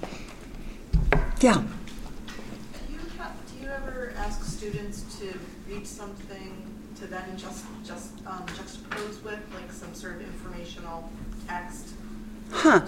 Yeah. 1.41 1.63
Do 1.63 2.93
you, 2.93 2.99
have, 3.19 3.33
do 3.47 3.65
you 3.65 3.71
ever 3.71 4.13
ask 4.17 4.43
students 4.45 5.03
to 5.21 5.39
read 5.69 5.87
something 5.87 6.57
to 6.97 7.07
then 7.07 7.37
just 7.37 7.65
just 7.85 8.13
um, 8.27 8.47
juxtapose 8.47 9.23
with, 9.23 9.39
like 9.55 9.71
some 9.71 9.95
sort 9.95 10.17
of 10.17 10.23
informational 10.23 11.09
text? 11.47 11.91
Huh. 12.55 12.81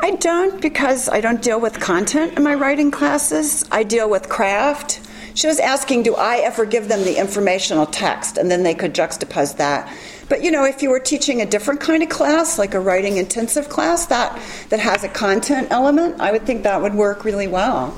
I 0.00 0.12
don't 0.12 0.60
because 0.62 1.08
I 1.08 1.20
don't 1.20 1.42
deal 1.42 1.60
with 1.60 1.80
content 1.80 2.36
in 2.36 2.44
my 2.44 2.54
writing 2.54 2.90
classes. 2.90 3.64
I 3.70 3.82
deal 3.82 4.08
with 4.08 4.28
craft. 4.28 5.00
She 5.34 5.48
was 5.48 5.58
asking, 5.58 6.04
do 6.04 6.14
I 6.14 6.38
ever 6.38 6.64
give 6.64 6.88
them 6.88 7.04
the 7.04 7.18
informational 7.18 7.84
text? 7.84 8.38
And 8.38 8.50
then 8.50 8.62
they 8.62 8.74
could 8.74 8.94
juxtapose 8.94 9.56
that. 9.56 9.92
But 10.28 10.42
you 10.42 10.50
know, 10.50 10.64
if 10.64 10.82
you 10.82 10.90
were 10.90 11.00
teaching 11.00 11.42
a 11.42 11.46
different 11.46 11.80
kind 11.80 12.02
of 12.02 12.08
class, 12.08 12.58
like 12.58 12.74
a 12.74 12.80
writing 12.80 13.16
intensive 13.16 13.68
class 13.68 14.06
that, 14.06 14.40
that 14.68 14.80
has 14.80 15.02
a 15.02 15.08
content 15.08 15.68
element, 15.70 16.20
I 16.20 16.30
would 16.32 16.46
think 16.46 16.62
that 16.62 16.80
would 16.80 16.94
work 16.94 17.24
really 17.24 17.48
well. 17.48 17.96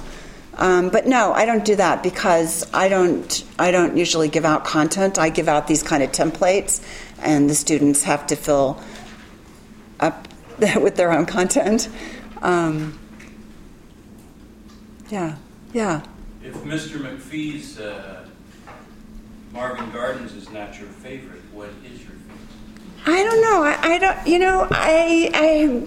Um, 0.57 0.89
but 0.89 1.07
no, 1.07 1.33
I 1.33 1.45
don't 1.45 1.65
do 1.65 1.77
that 1.77 2.03
because 2.03 2.67
I 2.75 2.89
don't. 2.89 3.45
I 3.59 3.71
don't 3.71 3.97
usually 3.97 4.29
give 4.29 4.45
out 4.45 4.65
content. 4.65 5.19
I 5.19 5.31
give 5.31 5.49
out 5.49 5.67
these 5.67 5.83
kind 5.83 6.03
of 6.03 6.13
templates, 6.13 6.83
and 7.23 7.49
the 7.49 7.55
students 7.55 8.03
have 8.03 8.27
to 8.27 8.37
fill 8.37 8.79
up 10.03 10.29
with 10.77 10.97
their 10.97 11.13
own 11.13 11.27
content. 11.27 11.89
Um, 12.43 12.99
yeah, 15.11 15.37
yeah. 15.73 16.03
If 16.43 16.55
Mr. 16.57 16.99
McPhee's 16.99 17.79
uh, 17.79 18.27
Marvin 19.53 19.91
Gardens 19.91 20.33
is 20.35 20.51
not 20.51 20.79
your 20.79 20.89
favorite, 20.89 21.43
what 21.53 21.71
is 21.85 22.01
your 22.03 22.13
favorite? 22.13 23.07
I 23.07 23.23
don't 23.25 23.43
know. 23.43 23.63
I, 23.63 23.95
I 23.95 23.99
don't. 23.99 24.27
You 24.27 24.39
know, 24.39 24.67
I. 24.71 25.31
I 25.35 25.87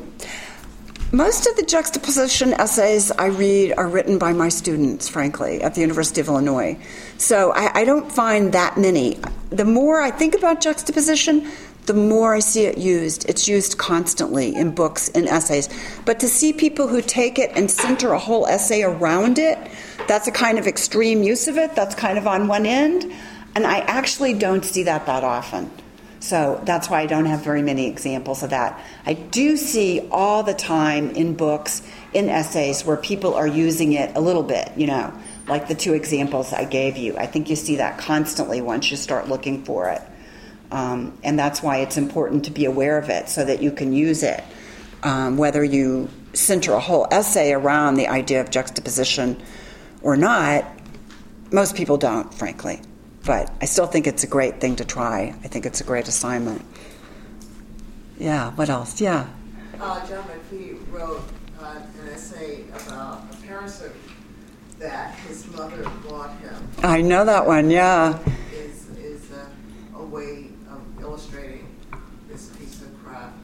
most 1.13 1.45
of 1.45 1.55
the 1.55 1.63
juxtaposition 1.63 2.53
essays 2.53 3.11
I 3.11 3.27
read 3.27 3.73
are 3.77 3.87
written 3.87 4.17
by 4.17 4.33
my 4.33 4.49
students, 4.49 5.07
frankly, 5.07 5.61
at 5.61 5.75
the 5.75 5.81
University 5.81 6.21
of 6.21 6.27
Illinois. 6.27 6.75
So 7.19 7.51
I, 7.51 7.81
I, 7.81 7.85
don't 7.85 8.11
find 8.11 8.51
that 8.53 8.77
many. 8.77 9.19
The 9.51 9.63
more 9.63 10.01
I 10.01 10.09
think 10.09 10.33
about 10.33 10.59
juxtaposition, 10.59 11.47
the 11.85 11.93
more 11.93 12.33
I 12.33 12.39
see 12.39 12.65
it 12.65 12.77
used. 12.77 13.27
It's 13.29 13.47
used 13.47 13.77
constantly 13.77 14.55
in 14.55 14.71
books 14.71 15.09
and 15.09 15.27
essays. 15.27 15.69
But 16.05 16.19
to 16.21 16.27
see 16.27 16.53
people 16.53 16.87
who 16.87 17.01
take 17.01 17.37
it 17.37 17.51
and 17.55 17.69
center 17.69 18.13
a 18.13 18.19
whole 18.19 18.47
essay 18.47 18.83
around 18.83 19.37
it, 19.39 19.57
that's 20.07 20.27
a 20.27 20.31
kind 20.31 20.57
of 20.57 20.67
extreme 20.67 21.23
use 21.23 21.47
of 21.47 21.57
it. 21.57 21.75
That's 21.75 21.95
kind 21.95 22.17
of 22.17 22.27
on 22.27 22.47
one 22.47 22.65
end. 22.65 23.11
And 23.55 23.67
I 23.67 23.79
actually 23.79 24.33
don't 24.33 24.63
see 24.63 24.83
that 24.83 25.05
that 25.05 25.23
often. 25.23 25.69
So 26.19 26.61
that's 26.63 26.89
why 26.89 27.01
I 27.01 27.05
don't 27.05 27.25
have 27.25 27.43
very 27.43 27.61
many 27.61 27.87
examples 27.87 28.43
of 28.43 28.51
that. 28.51 28.81
I 29.05 29.13
do 29.13 29.57
see 29.57 30.07
all 30.09 30.41
the 30.41 30.53
time 30.53 31.09
in 31.11 31.35
books, 31.35 31.81
in 32.13 32.29
essays, 32.29 32.85
where 32.85 32.95
people 32.95 33.33
are 33.33 33.45
using 33.45 33.91
it 33.91 34.15
a 34.15 34.21
little 34.21 34.41
bit, 34.41 34.71
you 34.77 34.87
know, 34.87 35.13
like 35.49 35.67
the 35.67 35.75
two 35.75 35.93
examples 35.93 36.53
I 36.53 36.63
gave 36.63 36.95
you. 36.95 37.17
I 37.17 37.25
think 37.25 37.49
you 37.49 37.57
see 37.57 37.75
that 37.75 37.97
constantly 37.97 38.61
once 38.61 38.89
you 38.89 38.95
start 38.95 39.27
looking 39.27 39.65
for 39.65 39.89
it. 39.89 40.01
Um, 40.73 41.17
and 41.23 41.37
that's 41.37 41.61
why 41.61 41.77
it's 41.77 41.97
important 41.97 42.45
to 42.45 42.51
be 42.51 42.65
aware 42.65 42.97
of 42.97 43.09
it 43.09 43.29
so 43.29 43.45
that 43.45 43.61
you 43.61 43.71
can 43.71 43.93
use 43.93 44.23
it. 44.23 44.43
Um, 45.03 45.37
whether 45.37 45.63
you 45.63 46.09
center 46.33 46.73
a 46.73 46.79
whole 46.79 47.07
essay 47.11 47.53
around 47.53 47.95
the 47.95 48.07
idea 48.07 48.41
of 48.41 48.49
juxtaposition 48.49 49.41
or 50.01 50.17
not, 50.17 50.65
most 51.51 51.75
people 51.75 51.97
don't, 51.97 52.33
frankly. 52.33 52.81
But 53.25 53.53
I 53.61 53.65
still 53.65 53.85
think 53.85 54.07
it's 54.07 54.23
a 54.23 54.27
great 54.27 54.59
thing 54.59 54.75
to 54.77 54.85
try. 54.85 55.35
I 55.43 55.47
think 55.47 55.65
it's 55.65 55.79
a 55.79 55.83
great 55.83 56.07
assignment. 56.07 56.65
Yeah, 58.17 58.51
what 58.51 58.69
else? 58.69 58.99
Yeah. 58.99 59.27
Uh, 59.79 60.05
John 60.07 60.25
McPhee 60.25 60.77
wrote 60.91 61.21
uh, 61.61 61.81
an 62.01 62.09
essay 62.09 62.63
about 62.87 63.23
a 63.31 63.35
parachute 63.45 63.95
that 64.79 65.13
his 65.19 65.47
mother 65.53 65.83
bought 66.07 66.37
him. 66.39 66.55
I 66.81 67.01
know 67.01 67.23
that 67.25 67.45
one, 67.45 67.69
yeah. 67.69 68.19
Is, 68.51 68.89
is 68.97 69.31
a, 69.31 69.97
a 69.97 70.03
way 70.03 70.49
of 70.69 70.81
illustrating 71.01 71.67
this 72.27 72.49
piece 72.57 72.81
of 72.81 73.03
craft 73.03 73.37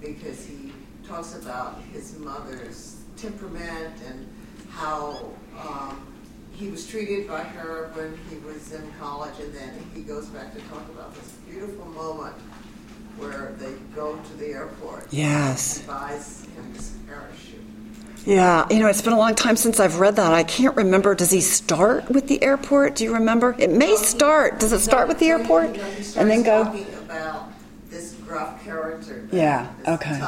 because 0.00 0.44
he 0.46 0.72
talks 1.12 1.34
about 1.34 1.78
his 1.92 2.18
mother's 2.18 2.96
temperament 3.18 3.94
and 4.06 4.26
how 4.70 5.30
um, 5.60 6.06
he 6.52 6.68
was 6.68 6.86
treated 6.86 7.28
by 7.28 7.40
her 7.40 7.90
when 7.92 8.18
he 8.30 8.36
was 8.46 8.72
in 8.72 8.90
college, 8.98 9.38
and 9.38 9.52
then 9.54 9.70
he 9.94 10.00
goes 10.00 10.26
back 10.28 10.54
to 10.54 10.60
talk 10.62 10.88
about 10.88 11.14
this 11.14 11.32
beautiful 11.46 11.84
moment 11.86 12.34
where 13.18 13.52
they 13.58 13.74
go 13.94 14.16
to 14.16 14.34
the 14.38 14.46
airport. 14.46 15.06
Yes. 15.10 15.80
And 15.80 15.86
buys 15.88 16.46
him 16.56 16.72
this 16.72 16.94
parachute. 17.06 17.60
Yeah, 18.24 18.66
you 18.70 18.78
know, 18.78 18.86
it's 18.86 19.02
been 19.02 19.12
a 19.12 19.18
long 19.18 19.34
time 19.34 19.56
since 19.56 19.80
I've 19.80 20.00
read 20.00 20.16
that. 20.16 20.32
I 20.32 20.44
can't 20.44 20.76
remember. 20.76 21.14
Does 21.14 21.30
he 21.30 21.42
start 21.42 22.08
with 22.08 22.26
the 22.26 22.42
airport? 22.42 22.96
Do 22.96 23.04
you 23.04 23.12
remember? 23.12 23.54
It 23.58 23.70
may 23.70 23.96
start. 23.96 24.60
Does 24.60 24.72
it 24.72 24.78
start 24.78 25.08
with 25.08 25.18
the 25.18 25.26
airport 25.26 25.76
and 25.76 26.30
then 26.30 26.42
go? 26.42 26.64
Talking 26.64 26.86
about 27.04 27.52
this 27.90 28.14
gruff 28.14 28.64
character. 28.64 29.28
Yeah, 29.30 29.70
okay. 29.86 30.22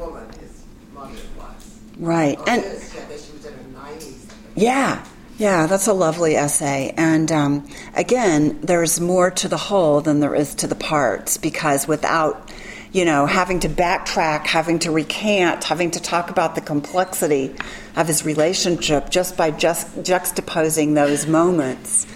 Woman 0.00 0.28
his 0.40 0.64
mother 0.94 1.12
was. 1.38 1.80
Right, 1.98 2.38
and 2.46 2.62
yeah, 2.62 3.06
that 3.08 3.20
she 3.20 3.32
was 3.32 3.44
in 3.44 3.52
her 3.52 3.62
nineties. 3.72 4.26
yeah, 4.56 5.04
yeah, 5.36 5.66
that's 5.66 5.86
a 5.86 5.92
lovely 5.92 6.34
essay. 6.34 6.94
And 6.96 7.30
um, 7.30 7.68
again, 7.94 8.58
there's 8.62 9.00
more 9.00 9.30
to 9.32 9.48
the 9.48 9.56
whole 9.58 10.00
than 10.00 10.20
there 10.20 10.34
is 10.34 10.54
to 10.56 10.66
the 10.66 10.74
parts 10.74 11.36
because 11.36 11.86
without, 11.86 12.50
you 12.92 13.04
know, 13.04 13.26
having 13.26 13.60
to 13.60 13.68
backtrack, 13.68 14.46
having 14.46 14.78
to 14.80 14.90
recant, 14.90 15.64
having 15.64 15.90
to 15.92 16.00
talk 16.00 16.30
about 16.30 16.54
the 16.54 16.60
complexity 16.62 17.54
of 17.96 18.06
his 18.06 18.24
relationship 18.24 19.10
just 19.10 19.36
by 19.36 19.50
just 19.50 19.86
juxtaposing 20.02 20.94
those 20.94 21.26
moments. 21.26 22.06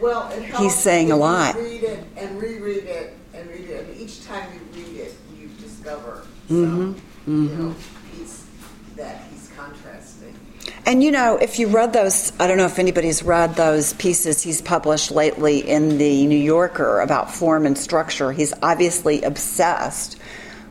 Well, 0.00 0.30
He's 0.58 0.76
saying 0.76 1.10
a 1.10 1.16
lot. 1.16 1.56
Read 1.56 1.82
it 1.82 2.04
and 2.16 2.40
reread 2.40 2.84
it 2.84 3.16
and 3.34 3.48
read 3.48 3.68
it. 3.68 3.88
And 3.88 4.00
each 4.00 4.24
time 4.24 4.48
you 4.54 4.82
read 4.82 4.96
it, 4.96 5.14
you 5.36 5.48
discover 5.60 6.24
Mm-hmm. 6.48 6.98
Some, 7.28 7.48
you 7.48 7.56
know, 7.56 7.74
piece 8.16 8.46
that 8.96 9.22
he's 9.30 9.50
contrasting. 9.54 10.34
And 10.86 11.04
you 11.04 11.10
know, 11.10 11.36
if 11.36 11.58
you 11.58 11.68
read 11.68 11.92
those, 11.92 12.32
I 12.40 12.46
don't 12.46 12.56
know 12.56 12.64
if 12.64 12.78
anybody's 12.78 13.22
read 13.22 13.54
those 13.54 13.92
pieces 13.94 14.42
he's 14.42 14.62
published 14.62 15.10
lately 15.10 15.58
in 15.58 15.98
the 15.98 16.26
New 16.26 16.38
Yorker 16.38 17.00
about 17.00 17.30
form 17.30 17.66
and 17.66 17.76
structure. 17.76 18.32
He's 18.32 18.54
obviously 18.62 19.22
obsessed 19.22 20.18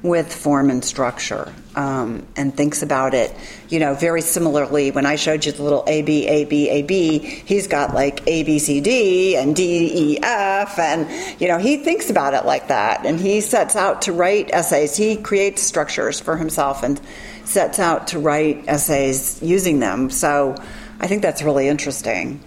with 0.01 0.34
form 0.34 0.72
and 0.72 0.84
structure 0.84 1.53
um, 1.78 2.28
and 2.36 2.53
thinks 2.53 2.82
about 2.82 3.13
it, 3.13 3.34
you 3.69 3.80
know, 3.80 3.93
very 3.93 4.21
similarly. 4.21 4.91
When 4.91 5.05
I 5.05 5.15
showed 5.15 5.45
you 5.45 5.53
the 5.53 5.63
little 5.63 5.86
A, 5.88 6.01
B, 6.01 6.28
A, 6.28 6.43
B, 6.43 6.69
A, 6.69 6.82
B, 6.82 7.19
he's 7.19 7.67
got 7.67 7.93
like 7.93 8.21
A, 8.28 8.43
B, 8.43 8.59
C, 8.59 8.82
D 8.82 9.38
and 9.38 9.55
D, 9.55 9.91
E, 9.93 10.19
F, 10.21 10.78
and, 10.80 11.07
you 11.39 11.47
know, 11.47 11.57
he 11.57 11.78
thinks 11.78 12.09
about 12.09 12.34
it 12.34 12.45
like 12.45 12.67
that. 12.67 13.05
And 13.05 13.19
he 13.19 13.39
sets 13.39 13.75
out 13.75 14.01
to 14.01 14.11
write 14.11 14.49
essays. 14.51 14.97
He 14.97 15.15
creates 15.15 15.61
structures 15.61 16.19
for 16.19 16.36
himself 16.36 16.84
and 16.84 16.99
sets 17.45 17.80
out 17.80 18.07
to 18.07 18.19
write 18.19 18.65
essays 18.67 19.41
using 19.41 19.80
them. 19.80 20.09
So 20.09 20.55
I 20.99 21.07
think 21.07 21.21
that's 21.21 21.43
really 21.43 21.67
interesting. 21.67 22.43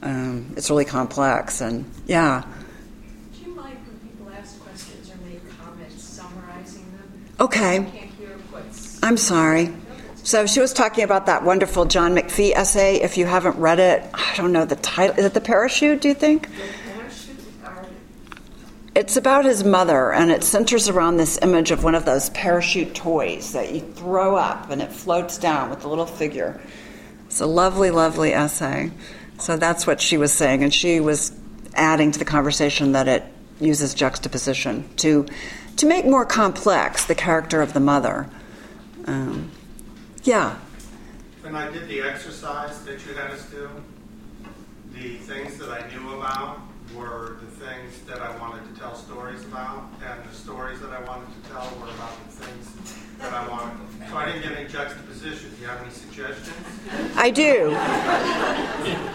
Um, 0.00 0.54
it's 0.56 0.70
really 0.70 0.84
complex, 0.84 1.60
and 1.60 1.84
yeah. 2.06 2.44
Do 3.34 3.50
you 3.50 3.56
mind 3.56 3.78
when 3.84 3.98
people 4.08 4.30
ask 4.30 4.60
questions 4.62 5.10
or 5.10 5.16
make 5.28 5.42
comments 5.58 6.04
summarizing 6.04 6.84
them? 6.92 7.26
Okay. 7.40 7.78
I 7.78 7.82
can't 7.82 8.10
hear 8.12 8.38
what's. 8.52 8.87
I'm 9.02 9.16
sorry. 9.16 9.74
So 10.24 10.46
she 10.46 10.60
was 10.60 10.72
talking 10.72 11.04
about 11.04 11.26
that 11.26 11.44
wonderful 11.44 11.84
John 11.84 12.14
McPhee 12.14 12.52
essay. 12.52 12.96
If 12.96 13.16
you 13.16 13.26
haven't 13.26 13.56
read 13.56 13.78
it, 13.78 14.02
I 14.12 14.34
don't 14.36 14.52
know 14.52 14.64
the 14.64 14.76
title. 14.76 15.16
Is 15.18 15.24
it 15.24 15.34
The 15.34 15.40
Parachute, 15.40 16.00
do 16.00 16.08
you 16.08 16.14
think? 16.14 16.48
The 16.48 16.92
parachute 16.92 17.38
are 17.64 17.86
It's 18.94 19.16
about 19.16 19.44
his 19.44 19.64
mother, 19.64 20.12
and 20.12 20.30
it 20.30 20.42
centers 20.42 20.88
around 20.88 21.16
this 21.16 21.38
image 21.40 21.70
of 21.70 21.84
one 21.84 21.94
of 21.94 22.04
those 22.04 22.30
parachute 22.30 22.94
toys 22.94 23.52
that 23.52 23.72
you 23.72 23.80
throw 23.80 24.36
up 24.36 24.70
and 24.70 24.82
it 24.82 24.92
floats 24.92 25.38
down 25.38 25.70
with 25.70 25.84
a 25.84 25.88
little 25.88 26.06
figure. 26.06 26.60
It's 27.26 27.40
a 27.40 27.46
lovely, 27.46 27.90
lovely 27.90 28.34
essay. 28.34 28.90
So 29.38 29.56
that's 29.56 29.86
what 29.86 30.00
she 30.00 30.16
was 30.16 30.32
saying, 30.32 30.64
and 30.64 30.74
she 30.74 31.00
was 31.00 31.32
adding 31.74 32.10
to 32.10 32.18
the 32.18 32.24
conversation 32.24 32.92
that 32.92 33.06
it 33.06 33.24
uses 33.60 33.94
juxtaposition 33.94 34.88
to 34.96 35.26
to 35.76 35.86
make 35.86 36.04
more 36.04 36.24
complex 36.26 37.06
the 37.06 37.14
character 37.14 37.62
of 37.62 37.72
the 37.72 37.80
mother. 37.80 38.28
Um, 39.08 39.50
yeah. 40.24 40.58
When 41.40 41.56
I 41.56 41.70
did 41.70 41.88
the 41.88 42.02
exercise 42.02 42.82
that 42.84 43.06
you 43.06 43.14
had 43.14 43.30
us 43.30 43.46
do, 43.46 43.70
the 44.92 45.16
things 45.16 45.56
that 45.56 45.70
I 45.70 45.90
knew 45.90 46.18
about 46.18 46.60
were 46.94 47.38
the 47.40 47.64
things 47.64 48.02
that 48.06 48.20
I 48.20 48.36
wanted 48.38 48.74
to 48.74 48.78
tell 48.78 48.94
stories 48.94 49.42
about, 49.44 49.84
and 50.06 50.28
the 50.28 50.34
stories 50.34 50.80
that 50.80 50.90
I 50.90 51.02
wanted 51.04 51.28
to 51.42 51.50
tell 51.50 51.72
were 51.80 51.88
about 51.88 52.22
the 52.26 52.44
things 52.44 52.98
that 53.18 53.32
I 53.32 53.48
wanted. 53.48 53.78
So 54.10 54.16
I 54.16 54.26
didn't 54.26 54.42
get 54.42 54.52
any 54.58 54.68
juxtaposition. 54.68 55.54
Do 55.54 55.62
you 55.62 55.68
have 55.68 55.80
any 55.80 55.90
suggestions? 55.90 56.54
I 57.16 57.30
do. 57.30 57.74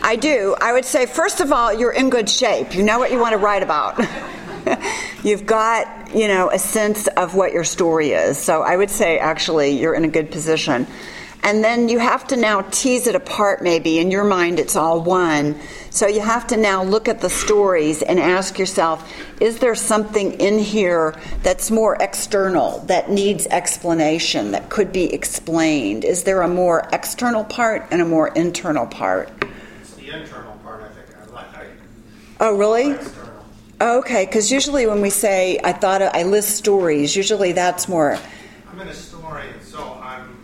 I 0.04 0.16
do. 0.20 0.56
I 0.60 0.74
would 0.74 0.86
say, 0.86 1.06
first 1.06 1.40
of 1.40 1.52
all, 1.52 1.72
you're 1.72 1.94
in 1.94 2.10
good 2.10 2.30
shape. 2.30 2.74
You 2.76 2.82
know 2.82 2.98
what 2.98 3.12
you 3.12 3.20
want 3.20 3.34
to 3.34 3.38
write 3.38 3.62
about. 3.62 4.00
You've 5.24 5.46
got, 5.46 6.14
you 6.16 6.28
know, 6.28 6.50
a 6.52 6.60
sense 6.60 7.08
of 7.08 7.36
what 7.36 7.54
your 7.54 7.64
story 7.64 8.12
is. 8.12 8.38
So 8.38 8.62
I 8.62 8.76
would 8.76 8.90
say, 8.90 9.20
actually, 9.20 9.80
you're 9.80 9.94
in 9.94 10.06
a 10.06 10.10
good 10.10 10.32
position. 10.32 10.88
And 11.46 11.62
then 11.62 11.90
you 11.90 12.00
have 12.00 12.26
to 12.28 12.38
now 12.38 12.62
tease 12.72 13.06
it 13.06 13.16
apart, 13.16 13.62
maybe. 13.62 14.00
In 14.00 14.12
your 14.12 14.24
mind, 14.24 14.60
it's 14.60 14.78
all 14.78 15.02
one. 15.02 15.60
So 15.90 16.08
you 16.08 16.22
have 16.22 16.48
to 16.48 16.58
now 16.58 16.84
look 16.84 17.10
at 17.10 17.20
the 17.20 17.30
stories 17.30 18.02
and 18.02 18.18
ask 18.18 18.58
yourself 18.58 19.12
is 19.42 19.60
there 19.60 19.76
something 19.76 20.40
in 20.40 20.58
here 20.58 21.20
that's 21.42 21.70
more 21.70 21.98
external, 22.02 22.80
that 22.88 23.12
needs 23.12 23.46
explanation, 23.48 24.52
that 24.52 24.70
could 24.70 24.94
be 24.94 25.14
explained? 25.14 26.06
Is 26.06 26.24
there 26.24 26.42
a 26.44 26.48
more 26.48 26.88
external 26.94 27.44
part 27.44 27.86
and 27.92 28.02
a 28.02 28.06
more 28.06 28.30
internal 28.30 28.88
part? 28.88 29.30
It's 29.82 29.96
the 29.96 30.12
internal 30.12 30.54
part, 30.64 30.82
I 30.82 30.88
think. 30.90 31.30
I 31.30 31.34
like 31.34 31.58
I, 31.58 31.66
Oh, 32.40 32.56
really? 32.56 32.96
Okay, 33.84 34.26
because 34.26 34.50
usually 34.50 34.88
when 34.88 35.02
we 35.02 35.10
say 35.10 35.60
I 35.62 35.74
thought 35.74 36.02
I 36.02 36.24
list 36.24 36.56
stories, 36.56 37.18
usually 37.18 37.52
that's 37.52 37.90
more. 37.90 38.18
I'm 38.72 38.80
an 38.80 38.88
historian, 38.88 39.62
so 39.62 40.00
I'm, 40.02 40.38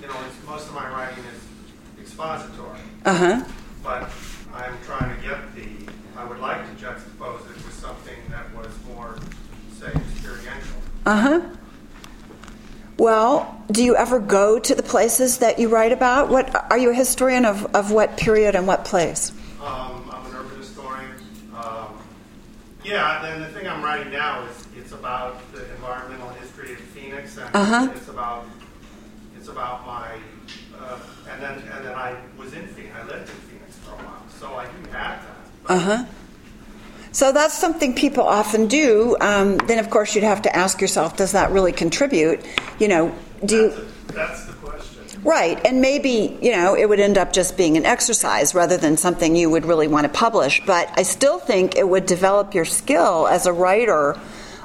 you 0.00 0.06
know, 0.06 0.14
it's, 0.24 0.46
most 0.46 0.68
of 0.68 0.74
my 0.74 0.88
writing 0.88 1.24
is 1.24 2.00
expository. 2.00 2.78
Uh 3.04 3.12
huh. 3.12 3.44
but 3.82 4.08
I'm 4.54 4.74
trying 4.84 5.16
to 5.16 5.20
get 5.26 5.52
the, 5.56 5.90
I 6.16 6.24
would 6.26 6.38
like 6.38 6.64
to 6.64 6.84
juxtapose 6.84 7.40
it 7.50 7.56
with 7.56 7.74
something 7.74 8.16
that 8.30 8.54
was 8.54 8.68
more, 8.86 9.18
say, 9.76 9.88
experiential. 9.88 10.76
Uh 11.06 11.20
huh. 11.20 11.40
Well, 12.98 13.64
do 13.72 13.82
you 13.82 13.96
ever 13.96 14.20
go 14.20 14.60
to 14.60 14.74
the 14.76 14.82
places 14.84 15.38
that 15.38 15.58
you 15.58 15.68
write 15.68 15.90
about? 15.90 16.28
What 16.28 16.54
are 16.70 16.78
you 16.78 16.90
a 16.90 16.94
historian 16.94 17.44
of, 17.44 17.74
of 17.74 17.90
what 17.90 18.16
period 18.16 18.54
and 18.54 18.68
what 18.68 18.84
place? 18.84 19.32
Um, 19.60 20.08
I'm 20.12 20.26
an 20.26 20.36
urban 20.36 20.58
historian. 20.58 21.12
Um, 21.56 21.98
yeah, 22.88 23.20
then 23.22 23.40
the 23.42 23.48
thing 23.48 23.66
I'm 23.68 23.82
writing 23.82 24.10
now 24.12 24.44
is, 24.46 24.66
it's 24.76 24.92
about 24.92 25.40
the 25.52 25.62
environmental 25.74 26.30
history 26.30 26.72
of 26.72 26.78
Phoenix, 26.80 27.36
and 27.36 27.54
Uh-huh. 27.54 27.88
it's 27.94 28.08
about, 28.08 28.44
it's 29.36 29.48
about 29.48 29.86
my, 29.86 30.08
uh, 30.80 30.98
and 31.30 31.42
then, 31.42 31.54
and 31.72 31.84
then 31.84 31.94
I 31.94 32.14
was 32.38 32.52
in 32.54 32.66
Phoenix, 32.68 32.94
I 33.00 33.06
lived 33.06 33.28
in 33.28 33.36
Phoenix 33.48 33.76
for 33.84 33.92
a 33.92 33.96
while, 33.96 34.22
so 34.40 34.54
I 34.56 34.64
do 34.64 34.90
have 34.92 35.22
that. 35.22 35.72
Uh 35.74 35.78
huh. 35.78 36.04
So 37.12 37.32
that's 37.32 37.54
something 37.56 37.94
people 37.94 38.24
often 38.24 38.66
do. 38.68 39.16
Um, 39.20 39.56
then, 39.58 39.78
of 39.78 39.90
course, 39.90 40.14
you'd 40.14 40.24
have 40.24 40.42
to 40.42 40.54
ask 40.56 40.80
yourself, 40.80 41.16
does 41.16 41.32
that 41.32 41.50
really 41.50 41.72
contribute? 41.72 42.40
You 42.78 42.88
know, 42.88 43.14
do 43.44 43.56
you. 43.56 43.70
A- 43.70 44.12
that's. 44.12 44.47
Right, 45.24 45.60
and 45.66 45.80
maybe, 45.80 46.38
you 46.40 46.52
know, 46.52 46.76
it 46.76 46.88
would 46.88 47.00
end 47.00 47.18
up 47.18 47.32
just 47.32 47.56
being 47.56 47.76
an 47.76 47.84
exercise 47.84 48.54
rather 48.54 48.76
than 48.76 48.96
something 48.96 49.34
you 49.34 49.50
would 49.50 49.66
really 49.66 49.88
want 49.88 50.04
to 50.04 50.08
publish. 50.08 50.62
But 50.64 50.90
I 50.96 51.02
still 51.02 51.38
think 51.38 51.76
it 51.76 51.88
would 51.88 52.06
develop 52.06 52.54
your 52.54 52.64
skill 52.64 53.26
as 53.26 53.46
a 53.46 53.52
writer, 53.52 54.18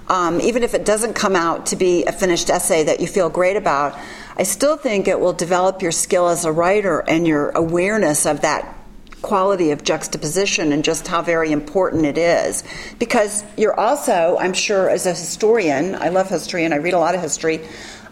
um, 0.10 0.40
even 0.42 0.62
if 0.62 0.76
it 0.76 0.86
doesn't 0.86 1.14
come 1.16 1.36
out 1.36 1.68
to 1.68 1.76
be 1.76 2.06
a 2.06 2.12
finished 2.12 2.50
essay 2.50 2.84
that 2.84 3.00
you 3.00 3.08
feel 3.08 3.30
great 3.30 3.58
about. 3.58 3.98
I 4.38 4.44
still 4.44 4.78
think 4.78 5.08
it 5.08 5.20
will 5.20 5.34
develop 5.34 5.82
your 5.82 5.92
skill 5.92 6.28
as 6.28 6.46
a 6.46 6.52
writer 6.52 7.04
and 7.08 7.28
your 7.28 7.50
awareness 7.50 8.26
of 8.26 8.42
that 8.42 8.78
quality 9.24 9.72
of 9.72 9.84
juxtaposition 9.84 10.72
and 10.72 10.84
just 10.84 11.08
how 11.08 11.22
very 11.22 11.52
important 11.52 12.06
it 12.06 12.18
is. 12.18 12.64
Because 13.00 13.44
you're 13.58 13.80
also, 13.80 14.38
I'm 14.40 14.54
sure, 14.54 14.90
as 14.90 15.08
a 15.08 15.12
historian, 15.12 15.96
I 15.96 16.10
love 16.10 16.30
history 16.30 16.64
and 16.66 16.74
I 16.74 16.78
read 16.78 16.94
a 16.94 17.00
lot 17.00 17.16
of 17.16 17.22
history. 17.22 17.62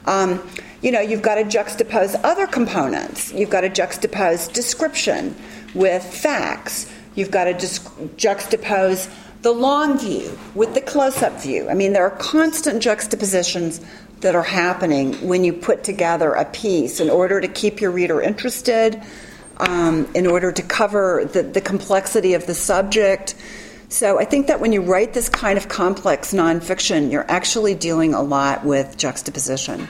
Um, 0.06 0.42
you 0.82 0.92
know, 0.92 1.00
you've 1.00 1.22
got 1.22 1.36
to 1.36 1.44
juxtapose 1.44 2.20
other 2.24 2.48
components. 2.48 3.32
You've 3.34 3.50
got 3.50 3.62
to 3.62 3.70
juxtapose 3.70 4.52
description 4.52 5.36
with 5.76 6.04
facts. 6.04 6.92
You've 7.16 7.32
got 7.32 7.46
to 7.46 7.54
juxtapose 7.54 9.14
the 9.42 9.52
long 9.52 9.98
view 9.98 10.38
with 10.56 10.74
the 10.74 10.82
close 10.82 11.22
up 11.22 11.42
view. 11.42 11.70
I 11.70 11.74
mean, 11.74 11.94
there 11.94 12.06
are 12.06 12.18
constant 12.18 12.82
juxtapositions 12.82 13.82
that 14.22 14.36
are 14.36 14.44
happening 14.44 15.14
when 15.28 15.44
you 15.44 15.54
put 15.54 15.84
together 15.84 16.34
a 16.34 16.46
piece 16.46 17.00
in 17.00 17.10
order 17.10 17.42
to 17.42 17.48
keep 17.48 17.82
your 17.82 17.92
reader 17.92 18.22
interested, 18.22 19.02
um, 19.58 20.08
in 20.14 20.28
order 20.28 20.52
to 20.52 20.62
cover 20.62 21.26
the, 21.26 21.44
the 21.44 21.62
complexity 21.62 22.34
of 22.34 22.46
the 22.46 22.54
subject. 22.54 23.36
So 23.90 24.20
I 24.20 24.26
think 24.26 24.48
that 24.48 24.60
when 24.60 24.72
you 24.72 24.82
write 24.82 25.14
this 25.14 25.28
kind 25.28 25.58
of 25.58 25.68
complex 25.68 26.34
nonfiction, 26.34 27.12
you're 27.12 27.30
actually 27.30 27.76
dealing 27.76 28.14
a 28.14 28.22
lot 28.22 28.64
with 28.64 28.96
juxtaposition. 28.98 29.88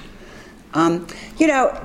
Um, 0.73 1.07
you 1.37 1.47
know, 1.47 1.79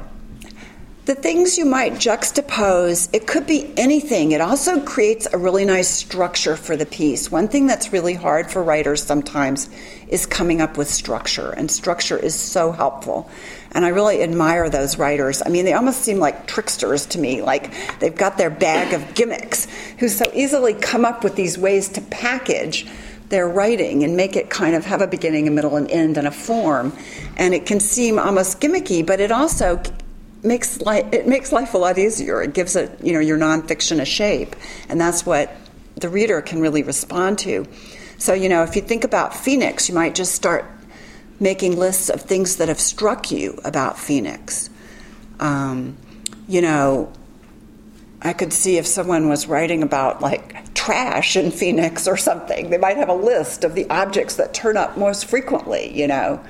the 1.07 1.15
things 1.15 1.57
you 1.57 1.65
might 1.65 1.93
juxtapose, 1.93 3.09
it 3.13 3.29
could 3.29 3.47
be 3.47 3.73
anything. 3.77 4.33
It 4.33 4.41
also 4.41 4.81
creates 4.81 5.29
a 5.33 5.39
really 5.39 5.65
nice 5.65 5.89
structure 5.89 6.57
for 6.57 6.77
the 6.77 6.85
piece. 6.85 7.31
One 7.31 7.47
thing 7.47 7.69
that's 7.69 7.93
really 7.93 8.15
hard 8.15 8.51
for 8.51 8.61
writers 8.61 9.05
sometimes 9.05 9.71
is 10.09 10.27
coming 10.27 10.61
up 10.61 10.77
with 10.77 10.89
structure, 10.89 11.51
and 11.51 11.71
structure 11.71 12.19
is 12.19 12.35
so 12.35 12.73
helpful. 12.73 13.31
And 13.71 13.85
I 13.85 13.91
really 13.91 14.21
admire 14.21 14.69
those 14.69 14.99
writers. 14.99 15.45
I 15.47 15.49
mean, 15.49 15.65
they 15.65 15.75
almost 15.75 16.03
seem 16.03 16.19
like 16.19 16.49
tricksters 16.49 17.07
to 17.07 17.21
me, 17.21 17.41
like 17.41 17.73
they've 18.01 18.17
got 18.17 18.37
their 18.37 18.51
bag 18.51 18.93
of 18.93 19.15
gimmicks, 19.15 19.69
who 19.99 20.09
so 20.09 20.25
easily 20.35 20.75
come 20.75 21.05
up 21.05 21.23
with 21.23 21.37
these 21.37 21.57
ways 21.57 21.89
to 21.91 22.01
package 22.01 22.85
their 23.29 23.49
writing 23.49 24.05
and 24.05 24.17
make 24.17 24.37
it 24.37 24.51
kind 24.51 24.75
of 24.75 24.85
have 24.85 25.03
a 25.03 25.07
beginning, 25.07 25.49
a 25.49 25.51
middle, 25.51 25.77
an 25.77 25.89
end, 25.89 26.17
and 26.17 26.27
a 26.27 26.31
form. 26.31 26.93
And 27.37 27.55
it 27.55 27.67
can 27.67 27.81
seem 27.81 28.19
almost 28.19 28.61
gimmicky, 28.61 29.05
but 29.05 29.21
it 29.21 29.33
also 29.33 29.83
makes 30.43 30.81
life 30.83 31.07
it 31.13 31.27
makes 31.27 31.53
life 31.53 31.75
a 31.75 31.79
lot 31.79 31.99
easier. 31.99 32.43
It 32.43 32.55
gives 32.55 32.77
it 32.77 32.99
you 33.03 33.13
know 33.13 33.21
your 33.21 33.39
nonfiction 33.39 34.01
a 34.01 34.05
shape, 34.05 34.55
and 34.89 35.01
that's 35.01 35.27
what 35.27 35.55
the 35.97 36.09
reader 36.09 36.41
can 36.41 36.61
really 36.61 36.83
respond 36.83 37.39
to. 37.41 37.67
So 38.19 38.33
you 38.33 38.49
know 38.49 38.63
if 38.63 38.77
you 38.77 38.83
think 38.83 39.05
about 39.05 39.35
Phoenix, 39.35 39.89
you 39.89 39.95
might 39.95 40.15
just 40.15 40.35
start 40.35 40.65
making 41.41 41.77
lists 41.77 42.09
of 42.09 42.23
things 42.23 42.57
that 42.57 42.69
have 42.69 42.81
struck 42.81 43.31
you 43.31 43.59
about 43.65 43.99
Phoenix. 43.99 44.71
Um, 45.39 45.97
you 46.49 46.63
know, 46.63 47.13
I 48.23 48.33
could 48.33 48.53
see 48.53 48.79
if 48.79 48.87
someone 48.87 49.29
was 49.29 49.47
writing 49.47 49.83
about 49.83 50.21
like 50.21 50.75
trash 50.75 51.37
in 51.37 51.51
Phoenix 51.51 52.09
or 52.09 52.17
something, 52.17 52.71
they 52.71 52.79
might 52.79 52.97
have 52.97 53.09
a 53.09 53.15
list 53.15 53.65
of 53.65 53.75
the 53.75 53.89
objects 53.91 54.37
that 54.37 54.55
turn 54.55 54.77
up 54.77 54.97
most 54.97 55.27
frequently, 55.27 55.97
you 55.97 56.07
know, 56.07 56.43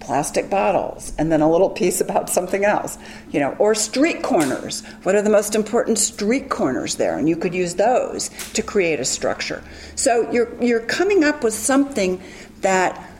plastic 0.00 0.50
bottles, 0.50 1.14
and 1.18 1.32
then 1.32 1.40
a 1.40 1.50
little 1.50 1.70
piece 1.70 2.00
about 2.00 2.28
something 2.28 2.64
else, 2.64 2.98
you 3.30 3.40
know, 3.40 3.56
or 3.58 3.74
street 3.74 4.22
corners. 4.22 4.84
What 5.02 5.14
are 5.14 5.22
the 5.22 5.30
most 5.30 5.54
important 5.54 5.98
street 5.98 6.50
corners 6.50 6.96
there? 6.96 7.16
And 7.16 7.28
you 7.28 7.36
could 7.36 7.54
use 7.54 7.74
those 7.76 8.28
to 8.52 8.62
create 8.62 9.00
a 9.00 9.04
structure. 9.04 9.62
So 9.96 10.30
you're 10.30 10.62
you're 10.62 10.80
coming 10.80 11.24
up 11.24 11.42
with 11.42 11.54
something 11.54 12.22
that 12.60 13.10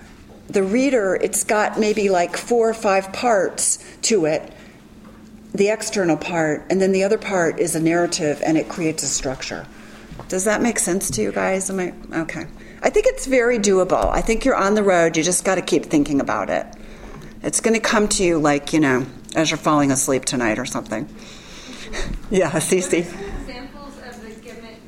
the 0.48 0.62
reader, 0.62 1.14
it's 1.14 1.42
got 1.42 1.80
maybe 1.80 2.10
like 2.10 2.36
four 2.36 2.68
or 2.68 2.74
five 2.74 3.12
parts 3.12 3.78
to 4.02 4.26
it 4.26 4.52
the 5.54 5.68
external 5.68 6.16
part, 6.16 6.66
and 6.68 6.80
then 6.80 6.90
the 6.90 7.04
other 7.04 7.16
part 7.16 7.60
is 7.60 7.76
a 7.76 7.80
narrative 7.80 8.42
and 8.44 8.58
it 8.58 8.68
creates 8.68 9.04
a 9.04 9.06
structure. 9.06 9.66
Does 10.28 10.44
that 10.44 10.60
make 10.60 10.78
sense 10.78 11.10
to 11.12 11.22
you 11.22 11.30
guys? 11.30 11.70
Am 11.70 11.78
I 11.78 11.94
okay? 12.22 12.46
I 12.82 12.90
think 12.90 13.06
it's 13.06 13.26
very 13.26 13.58
doable. 13.58 14.10
I 14.10 14.20
think 14.20 14.44
you're 14.44 14.56
on 14.56 14.74
the 14.74 14.82
road. 14.82 15.16
You 15.16 15.22
just 15.22 15.44
got 15.44 15.54
to 15.54 15.62
keep 15.62 15.86
thinking 15.86 16.20
about 16.20 16.50
it. 16.50 16.66
It's 17.42 17.60
going 17.60 17.74
to 17.74 17.80
come 17.80 18.08
to 18.08 18.24
you 18.24 18.38
like 18.38 18.72
you 18.72 18.80
know 18.80 19.06
as 19.36 19.50
you're 19.50 19.58
falling 19.58 19.92
asleep 19.92 20.24
tonight 20.24 20.58
or 20.58 20.64
something. 20.64 21.08
yeah, 22.30 22.50
Cece. 22.50 23.00
Examples 23.00 23.96
of 23.98 24.22
the 24.22 24.30
gimmick 24.42 24.80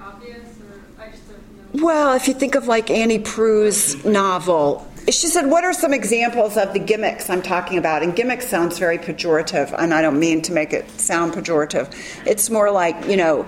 obvious, 0.00 0.58
or 0.60 0.80
I 1.00 1.10
just 1.10 1.28
don't 1.28 1.56
know? 1.56 1.65
Well, 1.82 2.14
if 2.14 2.26
you 2.26 2.32
think 2.32 2.54
of 2.54 2.66
like 2.66 2.90
Annie 2.90 3.18
Proulx's 3.18 4.02
novel, 4.02 4.86
she 5.08 5.26
said, 5.26 5.50
What 5.50 5.62
are 5.62 5.74
some 5.74 5.92
examples 5.92 6.56
of 6.56 6.72
the 6.72 6.78
gimmicks 6.78 7.28
I'm 7.28 7.42
talking 7.42 7.76
about? 7.76 8.02
And 8.02 8.16
gimmick 8.16 8.40
sounds 8.40 8.78
very 8.78 8.96
pejorative, 8.96 9.74
and 9.78 9.92
I 9.92 10.00
don't 10.00 10.18
mean 10.18 10.40
to 10.42 10.52
make 10.52 10.72
it 10.72 10.88
sound 10.98 11.34
pejorative. 11.34 11.94
It's 12.26 12.48
more 12.48 12.70
like, 12.70 13.06
you 13.06 13.18
know, 13.18 13.46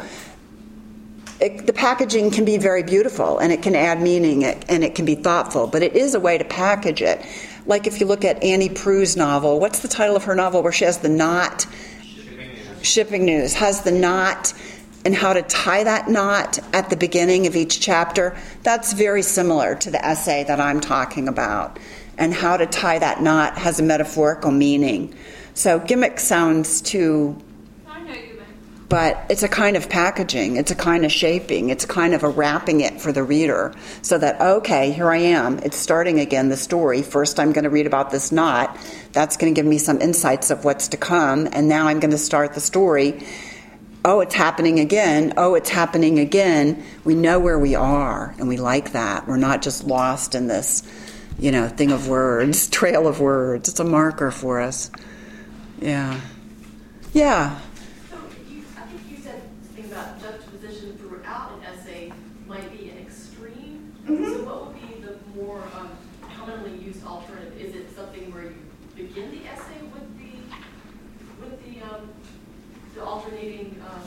it, 1.41 1.66
the 1.66 1.72
packaging 1.72 2.31
can 2.31 2.45
be 2.45 2.59
very 2.59 2.83
beautiful 2.83 3.39
and 3.39 3.51
it 3.51 3.62
can 3.62 3.74
add 3.74 4.03
meaning 4.03 4.45
and 4.45 4.85
it 4.85 4.95
can 4.95 5.07
be 5.07 5.14
thoughtful, 5.14 5.66
but 5.66 5.83
it 5.83 5.97
is 5.97 6.14
a 6.14 6.20
way 6.20 6.37
to 6.37 6.45
package 6.45 7.01
it. 7.01 7.24
Like 7.64 7.87
if 7.87 7.99
you 7.99 8.07
look 8.07 8.26
at 8.26 8.43
Annie 8.43 8.68
Proulx's 8.68 9.16
novel, 9.16 9.59
what's 9.59 9.81
the 9.81 9.89
title 9.89 10.16
of 10.16 10.24
her 10.24 10.35
novel 10.35 10.62
where 10.62 10.72
she 10.72 10.85
has 10.85 10.99
the 10.99 11.09
knot? 11.09 11.66
Shipping 12.03 12.37
news. 12.37 12.87
Shipping 12.87 13.24
News 13.24 13.55
has 13.55 13.83
the 13.83 13.93
knot 13.93 14.53
and 15.09 15.14
how 15.14 15.32
to 15.32 15.40
tie 15.40 15.84
that 15.84 16.06
knot 16.06 16.59
at 16.74 16.90
the 16.90 16.96
beginning 16.96 17.46
of 17.46 17.56
each 17.56 17.80
chapter. 17.80 18.36
That's 18.62 18.92
very 18.92 19.22
similar 19.22 19.74
to 19.76 19.90
the 19.90 20.04
essay 20.04 20.44
that 20.44 20.61
I'm 20.61 20.82
talking 20.82 21.28
about. 21.28 21.78
And 22.18 22.34
how 22.34 22.59
to 22.59 22.66
tie 22.66 22.98
that 22.98 23.22
knot 23.22 23.56
has 23.56 23.80
a 23.80 23.82
metaphorical 23.82 24.50
meaning. 24.50 25.14
So 25.54 25.78
gimmick 25.78 26.20
sounds 26.20 26.82
too 26.82 27.42
I 27.86 28.02
know 28.02 28.12
you 28.12 28.36
meant. 28.36 28.88
but 28.90 29.24
it's 29.30 29.42
a 29.42 29.48
kind 29.48 29.78
of 29.78 29.88
packaging, 29.88 30.56
it's 30.56 30.72
a 30.72 30.74
kind 30.74 31.06
of 31.06 31.11
shaping, 31.11 31.70
it's 31.70 31.86
kind 31.86 32.12
of 32.12 32.22
a 32.22 32.28
wrapping 32.28 32.82
it 32.82 33.00
for 33.00 33.11
the 33.11 33.22
reader 33.22 33.74
so 34.02 34.18
that, 34.18 34.38
okay, 34.42 34.92
here 34.92 35.11
I 35.11 35.16
am, 35.16 35.59
it's 35.61 35.78
starting 35.78 36.20
again, 36.20 36.50
the 36.50 36.56
story. 36.59 37.00
First, 37.00 37.40
I'm 37.40 37.52
going 37.52 37.64
to 37.64 37.70
read 37.70 37.86
about 37.86 38.11
this 38.11 38.30
knot. 38.30 38.76
That's 39.12 39.38
going 39.38 39.54
to 39.54 39.59
give 39.59 39.66
me 39.66 39.78
some 39.78 40.02
insights 40.02 40.50
of 40.50 40.66
what's 40.66 40.88
to 40.88 40.98
come, 40.98 41.48
and 41.50 41.66
now 41.66 41.88
I'm 41.88 41.98
going 41.98 42.11
to 42.11 42.18
start 42.18 42.52
the 42.52 42.61
story. 42.61 43.24
Oh, 44.11 44.20
it's 44.20 44.34
happening 44.34 44.80
again. 44.80 45.34
Oh, 45.36 45.54
it's 45.54 45.68
happening 45.68 46.18
again. 46.18 46.82
We 47.04 47.14
know 47.14 47.38
where 47.38 47.59
we 47.59 47.74
are, 47.74 48.34
and 48.38 48.48
we 48.48 48.56
like 48.56 48.92
that. 48.92 49.28
We're 49.28 49.36
not 49.36 49.61
just 49.61 49.84
lost 49.84 50.34
in 50.34 50.46
this, 50.46 50.82
you 51.38 51.52
know, 51.52 51.68
thing 51.68 51.90
of 51.90 52.09
words, 52.09 52.70
trail 52.70 53.06
of 53.06 53.20
words. 53.20 53.68
It's 53.68 53.80
a 53.80 53.84
marker 53.84 54.30
for 54.30 54.62
us. 54.62 54.90
Yeah. 55.78 56.18
Yeah. 57.12 57.61
So 58.09 58.16
you, 58.48 58.64
I 58.78 58.80
think 58.86 59.02
you 59.11 59.18
said 59.18 59.42
something 59.62 59.92
about 59.92 60.22
juxtaposition 60.22 60.96
throughout 60.96 61.52
an 61.59 61.64
essay 61.66 62.11
might 62.46 62.72
be 62.72 62.88
an 62.88 62.96
extreme. 63.00 63.92
So 64.06 64.14
what 64.14 64.68
would 64.68 64.80
be 64.80 65.02
the 65.02 65.18
more 65.36 65.62
um, 65.78 65.90
commonly 66.34 66.78
used 66.82 67.04
alternative? 67.04 67.61
Is 67.61 67.74
it 67.74 67.94
something 67.94 68.32
where 68.32 68.44
you 68.44 68.54
begin 68.96 69.32
the 69.32 69.46
essay 69.48 69.82
with 69.92 70.18
the, 70.18 71.44
with 71.44 71.62
the, 71.62 71.82
um, 71.82 72.09
the 72.94 73.04
alternating, 73.04 73.80
um, 73.88 74.02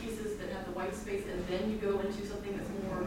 pieces 0.00 0.36
that 0.38 0.50
have 0.50 0.64
the 0.66 0.72
white 0.72 0.94
space 0.94 1.24
and 1.30 1.44
then 1.48 1.70
you 1.70 1.77
go 1.92 2.00
into 2.00 2.26
something 2.26 2.54
that's 2.56 2.68
more 2.84 3.06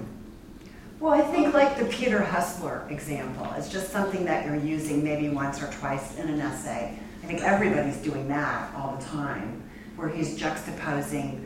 Well, 0.99 1.13
I 1.13 1.21
think 1.21 1.53
like 1.53 1.77
the 1.77 1.86
Peter 1.86 2.19
Hessler 2.19 2.89
example 2.89 3.45
is 3.53 3.69
just 3.69 3.91
something 3.91 4.25
that 4.25 4.45
you're 4.45 4.55
using 4.55 5.03
maybe 5.03 5.29
once 5.29 5.61
or 5.61 5.71
twice 5.71 6.17
in 6.17 6.27
an 6.27 6.39
essay. 6.39 6.97
I 7.23 7.25
think 7.27 7.41
everybody's 7.41 7.97
doing 7.97 8.27
that 8.29 8.73
all 8.75 8.95
the 8.95 9.05
time, 9.05 9.61
where 9.95 10.09
he's 10.09 10.39
juxtaposing 10.39 11.43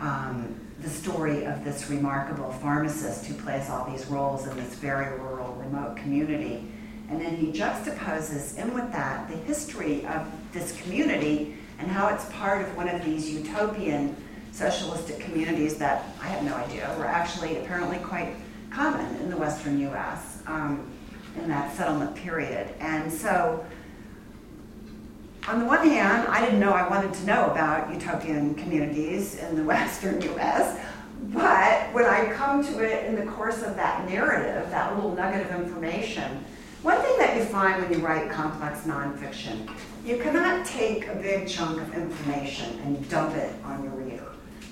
um, 0.00 0.58
the 0.80 0.90
story 0.90 1.44
of 1.44 1.64
this 1.64 1.88
remarkable 1.88 2.50
pharmacist 2.50 3.26
who 3.26 3.34
plays 3.34 3.70
all 3.70 3.88
these 3.88 4.06
roles 4.06 4.48
in 4.48 4.56
this 4.56 4.74
very 4.74 5.16
rural, 5.20 5.54
remote 5.54 5.96
community. 5.96 6.66
And 7.08 7.20
then 7.20 7.36
he 7.36 7.52
juxtaposes 7.52 8.56
in 8.56 8.74
with 8.74 8.90
that 8.90 9.28
the 9.28 9.36
history 9.36 10.04
of 10.06 10.26
this 10.52 10.80
community 10.82 11.56
and 11.78 11.88
how 11.88 12.08
it's 12.08 12.24
part 12.32 12.62
of 12.62 12.76
one 12.76 12.88
of 12.88 13.04
these 13.04 13.30
utopian 13.30 14.16
socialistic 14.52 15.18
communities 15.18 15.76
that 15.76 16.04
I 16.20 16.26
had 16.26 16.44
no 16.44 16.54
idea 16.54 16.94
were 16.98 17.06
actually 17.06 17.58
apparently 17.58 17.98
quite 17.98 18.34
common 18.70 19.16
in 19.16 19.30
the 19.30 19.36
western 19.36 19.80
US 19.80 20.42
um, 20.46 20.86
in 21.36 21.48
that 21.48 21.74
settlement 21.74 22.14
period. 22.14 22.68
And 22.78 23.10
so, 23.10 23.64
on 25.48 25.58
the 25.58 25.64
one 25.64 25.88
hand, 25.88 26.28
I 26.28 26.44
didn't 26.44 26.60
know 26.60 26.72
I 26.72 26.88
wanted 26.88 27.12
to 27.14 27.24
know 27.24 27.50
about 27.50 27.92
utopian 27.92 28.54
communities 28.54 29.36
in 29.36 29.56
the 29.56 29.64
western 29.74 30.20
US, 30.20 30.78
but 31.32 31.92
when 31.94 32.04
I 32.04 32.32
come 32.32 32.64
to 32.64 32.80
it 32.80 33.06
in 33.06 33.16
the 33.16 33.30
course 33.32 33.62
of 33.62 33.74
that 33.76 34.08
narrative, 34.08 34.70
that 34.70 34.94
little 34.94 35.14
nugget 35.14 35.50
of 35.50 35.60
information, 35.60 36.44
one 36.82 37.00
thing 37.00 37.16
that 37.18 37.36
you 37.36 37.44
find 37.44 37.80
when 37.80 37.92
you 37.92 38.04
write 38.04 38.30
complex 38.30 38.80
nonfiction, 38.80 39.70
you 40.04 40.18
cannot 40.18 40.66
take 40.66 41.06
a 41.06 41.14
big 41.14 41.48
chunk 41.48 41.80
of 41.80 41.94
information 41.94 42.78
and 42.80 43.08
dump 43.08 43.34
it 43.36 43.54
on 43.64 43.82
your. 43.84 44.01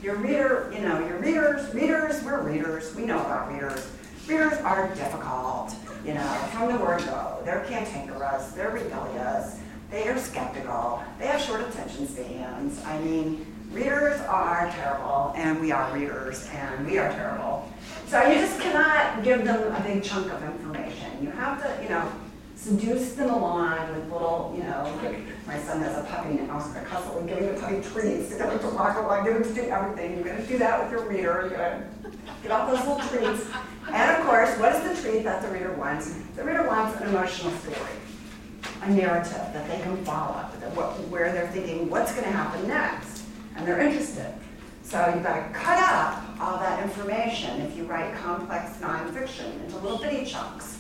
Your 0.03 0.17
reader, 0.17 0.73
you 0.75 0.81
know, 0.81 0.99
your 1.07 1.19
readers, 1.19 1.75
readers, 1.75 2.23
we're 2.25 2.41
readers, 2.41 2.95
we 2.95 3.05
know 3.05 3.21
about 3.21 3.53
readers. 3.53 3.87
Readers 4.27 4.59
are 4.61 4.89
difficult, 4.95 5.75
you 6.07 6.15
know, 6.15 6.27
from 6.53 6.73
the 6.73 6.79
word 6.79 7.01
go. 7.01 7.43
They're 7.45 7.65
cantankerous, 7.65 8.53
they're 8.53 8.71
rebellious, 8.71 9.61
they 9.91 10.09
are 10.09 10.19
skeptical, 10.19 11.03
they 11.19 11.27
have 11.27 11.43
short 11.43 11.61
attention 11.69 12.09
spans. 12.09 12.83
I 12.85 12.99
mean, 13.01 13.45
readers 13.73 14.19
are 14.23 14.71
terrible, 14.71 15.35
and 15.37 15.61
we 15.61 15.71
are 15.71 15.93
readers, 15.93 16.49
and 16.51 16.87
we 16.87 16.97
are 16.97 17.11
terrible. 17.13 17.71
So 18.07 18.27
you 18.27 18.37
just 18.37 18.59
cannot 18.59 19.23
give 19.23 19.45
them 19.45 19.71
a 19.75 19.81
big 19.83 20.03
chunk 20.03 20.33
of 20.33 20.43
information. 20.43 21.11
You 21.21 21.31
have 21.33 21.61
to, 21.63 21.83
you 21.83 21.91
know, 21.91 22.11
seduce 22.61 23.13
them 23.15 23.31
along 23.31 23.89
with 23.95 24.13
little, 24.13 24.53
you 24.55 24.63
know, 24.63 24.85
my 25.47 25.59
son 25.61 25.81
has 25.81 25.97
a 25.97 26.03
puppy 26.05 26.35
now, 26.35 26.61
and 26.61 26.79
I 26.79 26.85
constantly 26.85 27.27
giving 27.27 27.55
the 27.55 27.59
puppy 27.59 27.81
treats 27.81 28.29
to 28.31 28.37
get 28.37 28.53
him 28.53 28.59
to 28.59 28.69
walk 28.69 28.99
along, 28.99 29.25
get 29.25 29.37
him 29.37 29.43
to 29.43 29.55
do 29.55 29.63
everything. 29.63 30.17
You're 30.17 30.25
gonna 30.25 30.47
do 30.47 30.59
that 30.59 30.83
with 30.83 30.93
your 30.93 31.09
reader. 31.09 31.49
You're 31.49 31.51
gonna 31.51 31.87
get 32.43 32.53
all 32.53 32.67
those 32.67 32.87
little 32.87 32.99
treats. 33.09 33.47
And 33.91 34.17
of 34.17 34.27
course, 34.27 34.51
what 34.59 34.75
is 34.75 35.03
the 35.03 35.03
treat 35.03 35.25
that 35.25 35.43
the 35.43 35.49
reader 35.49 35.73
wants? 35.73 36.13
The 36.37 36.45
reader 36.45 36.67
wants 36.67 37.01
an 37.01 37.09
emotional 37.09 37.51
story, 37.53 37.97
a 38.83 38.91
narrative 38.91 39.33
that 39.33 39.67
they 39.67 39.81
can 39.83 39.97
follow, 40.05 40.45
that 40.61 40.77
what, 40.77 41.01
where 41.09 41.33
they're 41.33 41.49
thinking, 41.49 41.89
what's 41.89 42.15
gonna 42.15 42.27
happen 42.27 42.69
next? 42.69 43.25
And 43.57 43.67
they're 43.67 43.81
interested. 43.81 44.35
So 44.83 45.11
you've 45.15 45.23
got 45.23 45.37
to 45.37 45.55
cut 45.55 45.79
up 45.79 46.25
all 46.41 46.59
that 46.59 46.83
information 46.83 47.61
if 47.61 47.77
you 47.77 47.85
write 47.85 48.13
complex 48.17 48.79
nonfiction 48.79 49.65
into 49.65 49.77
little 49.79 49.99
bitty 49.99 50.29
chunks. 50.29 50.80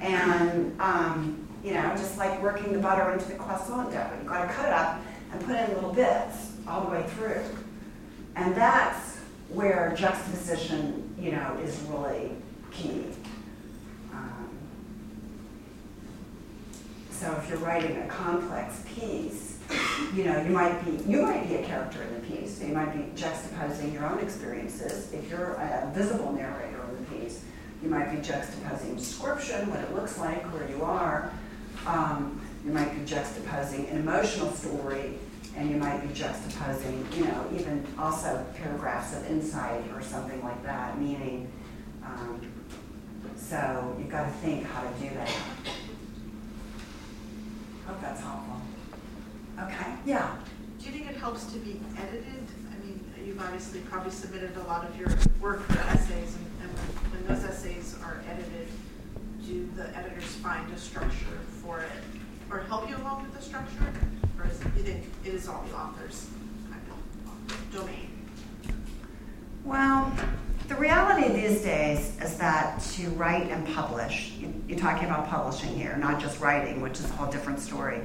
And, 0.00 0.80
um, 0.80 1.46
you 1.62 1.74
know, 1.74 1.90
just 1.96 2.16
like 2.16 2.42
working 2.42 2.72
the 2.72 2.78
butter 2.78 3.12
into 3.12 3.26
the 3.26 3.34
croissant 3.34 3.92
dough, 3.92 4.10
you've 4.16 4.26
got 4.26 4.46
to 4.46 4.52
cut 4.52 4.66
it 4.66 4.72
up 4.72 5.00
and 5.32 5.44
put 5.44 5.56
in 5.56 5.74
little 5.74 5.92
bits 5.92 6.52
all 6.66 6.84
the 6.84 6.90
way 6.90 7.04
through. 7.08 7.42
And 8.36 8.54
that's 8.54 9.18
where 9.50 9.94
juxtaposition, 9.96 11.14
you 11.18 11.32
know, 11.32 11.58
is 11.62 11.78
really 11.88 12.30
key. 12.70 13.04
Um, 14.12 14.48
so 17.10 17.32
if 17.36 17.48
you're 17.48 17.58
writing 17.58 17.98
a 17.98 18.06
complex 18.06 18.82
piece, 18.86 19.58
you 20.14 20.24
know, 20.24 20.42
you 20.42 20.50
might 20.50 20.84
be 20.84 21.10
you 21.10 21.22
might 21.22 21.46
be 21.48 21.56
a 21.56 21.62
character 21.62 22.02
in 22.02 22.14
the 22.14 22.20
piece. 22.20 22.58
So 22.58 22.66
you 22.66 22.72
might 22.72 22.92
be 22.92 23.20
juxtaposing 23.20 23.92
your 23.92 24.06
own 24.06 24.18
experiences. 24.20 25.12
If 25.12 25.28
you're 25.30 25.52
a 25.52 25.92
visible 25.94 26.32
narrator 26.32 26.80
you 27.82 27.88
might 27.88 28.10
be 28.10 28.18
juxtaposing 28.18 28.98
description, 28.98 29.70
what 29.70 29.80
it 29.80 29.94
looks 29.94 30.18
like, 30.18 30.42
where 30.52 30.68
you 30.68 30.82
are. 30.82 31.32
Um, 31.86 32.40
you 32.64 32.72
might 32.72 32.92
be 32.94 33.10
juxtaposing 33.10 33.90
an 33.90 33.98
emotional 33.98 34.50
story, 34.52 35.14
and 35.56 35.70
you 35.70 35.76
might 35.76 36.00
be 36.02 36.08
juxtaposing, 36.08 37.16
you 37.16 37.24
know, 37.24 37.46
even 37.54 37.86
also 37.98 38.44
paragraphs 38.54 39.16
of 39.16 39.26
insight 39.30 39.82
or 39.94 40.02
something 40.02 40.42
like 40.42 40.62
that, 40.64 41.00
meaning. 41.00 41.50
Um, 42.04 42.52
so 43.36 43.96
you've 43.98 44.10
got 44.10 44.24
to 44.24 44.30
think 44.38 44.64
how 44.64 44.82
to 44.82 44.88
do 45.00 45.08
that. 45.14 45.28
Hope 47.86 48.00
that's 48.00 48.20
helpful. 48.20 48.60
Okay, 49.62 49.94
yeah. 50.04 50.36
Do 50.78 50.86
you 50.86 50.92
think 50.92 51.10
it 51.10 51.16
helps 51.16 51.46
to 51.52 51.58
be 51.58 51.80
edited? 51.98 52.44
I 52.70 52.84
mean, 52.84 53.02
you've 53.24 53.40
obviously 53.40 53.80
probably 53.80 54.12
submitted 54.12 54.56
a 54.56 54.62
lot 54.64 54.86
of 54.86 54.96
your 54.98 55.08
work 55.40 55.62
for 55.62 55.78
essays, 55.78 56.36
and 56.36 56.49
when 57.12 57.26
those 57.26 57.44
essays 57.44 57.96
are 58.02 58.22
edited, 58.30 58.68
do 59.46 59.68
the 59.76 59.96
editors 59.96 60.24
find 60.36 60.70
a 60.72 60.78
structure 60.78 61.38
for 61.62 61.80
it, 61.80 61.90
or 62.50 62.60
help 62.60 62.88
you 62.88 62.96
along 62.96 63.22
with 63.22 63.34
the 63.34 63.42
structure? 63.42 63.92
Or 64.38 64.46
is, 64.46 64.58
you 64.76 64.82
think 64.82 65.04
it 65.24 65.34
is 65.34 65.48
all 65.48 65.64
the 65.68 65.76
author's 65.76 66.26
kind 66.70 66.82
of 66.90 67.72
domain? 67.72 68.10
Well, 69.64 70.12
the 70.68 70.74
reality 70.76 71.32
these 71.32 71.62
days 71.62 72.16
is 72.22 72.36
that 72.38 72.80
to 72.94 73.08
write 73.10 73.50
and 73.50 73.66
publish, 73.74 74.32
you- 74.38 74.54
you're 74.68 74.78
talking 74.78 75.08
about 75.08 75.28
publishing 75.28 75.74
here, 75.74 75.96
not 75.96 76.20
just 76.20 76.40
writing, 76.40 76.80
which 76.80 76.98
is 76.98 77.04
a 77.06 77.12
whole 77.14 77.30
different 77.30 77.58
story. 77.60 78.00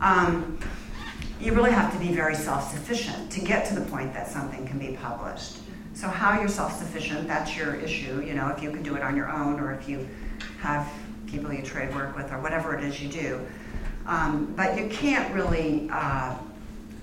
Um, 0.00 0.58
you 1.40 1.52
really 1.52 1.72
have 1.72 1.92
to 1.92 1.98
be 1.98 2.14
very 2.14 2.34
self 2.34 2.70
sufficient 2.70 3.30
to 3.32 3.40
get 3.40 3.66
to 3.66 3.74
the 3.74 3.80
point 3.82 4.12
that 4.14 4.30
something 4.30 4.66
can 4.66 4.78
be 4.78 4.96
published. 5.02 5.58
So, 5.96 6.08
how 6.08 6.38
you're 6.38 6.48
self 6.48 6.78
sufficient, 6.78 7.26
that's 7.26 7.56
your 7.56 7.74
issue. 7.74 8.22
You 8.22 8.34
know, 8.34 8.48
if 8.48 8.62
you 8.62 8.70
can 8.70 8.82
do 8.82 8.96
it 8.96 9.02
on 9.02 9.16
your 9.16 9.30
own 9.32 9.58
or 9.58 9.72
if 9.72 9.88
you 9.88 10.06
have 10.60 10.86
people 11.26 11.50
you 11.50 11.62
trade 11.62 11.94
work 11.94 12.14
with 12.14 12.30
or 12.30 12.38
whatever 12.42 12.76
it 12.76 12.84
is 12.84 13.00
you 13.00 13.08
do. 13.08 13.40
Um, 14.04 14.52
but 14.54 14.78
you 14.78 14.88
can't 14.88 15.34
really 15.34 15.88
uh, 15.90 16.36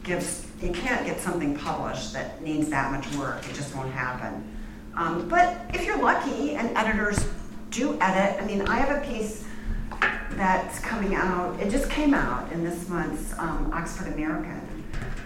give 0.04 0.46
you 0.62 0.72
can't 0.72 1.08
get 1.08 1.20
something 1.20 1.58
published 1.58 2.14
that 2.14 2.44
needs 2.44 2.70
that 2.70 2.92
much 2.92 3.12
work. 3.16 3.44
It 3.50 3.56
just 3.56 3.76
won't 3.76 3.92
happen. 3.92 4.48
Um, 4.96 5.28
but 5.28 5.58
if 5.74 5.84
you're 5.86 5.98
lucky, 6.00 6.52
and 6.54 6.70
editors 6.78 7.28
do 7.72 7.98
edit, 8.00 8.40
I 8.40 8.46
mean, 8.46 8.62
I 8.68 8.76
have 8.76 8.96
a 8.96 9.08
piece 9.08 9.44
that's 10.34 10.80
coming 10.82 11.16
out. 11.16 11.60
It 11.60 11.72
just 11.72 11.90
came 11.90 12.14
out 12.14 12.52
in 12.52 12.64
this 12.64 12.88
month's 12.90 13.34
um, 13.40 13.72
Oxford 13.74 14.14
American, 14.14 14.62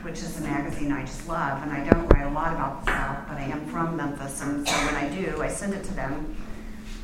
which 0.07 0.19
is 0.19 0.37
a 0.37 0.41
magazine 0.41 0.89
I 0.93 1.01
just 1.01 1.27
love. 1.27 1.61
And 1.63 1.71
I 1.73 1.83
don't 1.83 2.07
write 2.07 2.27
a 2.27 2.33
lot 2.33 2.53
about 2.53 2.85
the 2.85 2.91
South, 2.91 3.27
but 3.27 3.37
I 3.37 3.43
am 3.43 3.65
from 3.65 3.97
Memphis, 3.97 4.41
and 4.41 4.65
so 4.65 4.73
when 4.85 4.95
I 4.95 5.09
do, 5.09 5.41
I 5.41 5.49
send 5.49 5.73
it 5.73 5.83
to 5.83 5.93
them. 5.93 6.33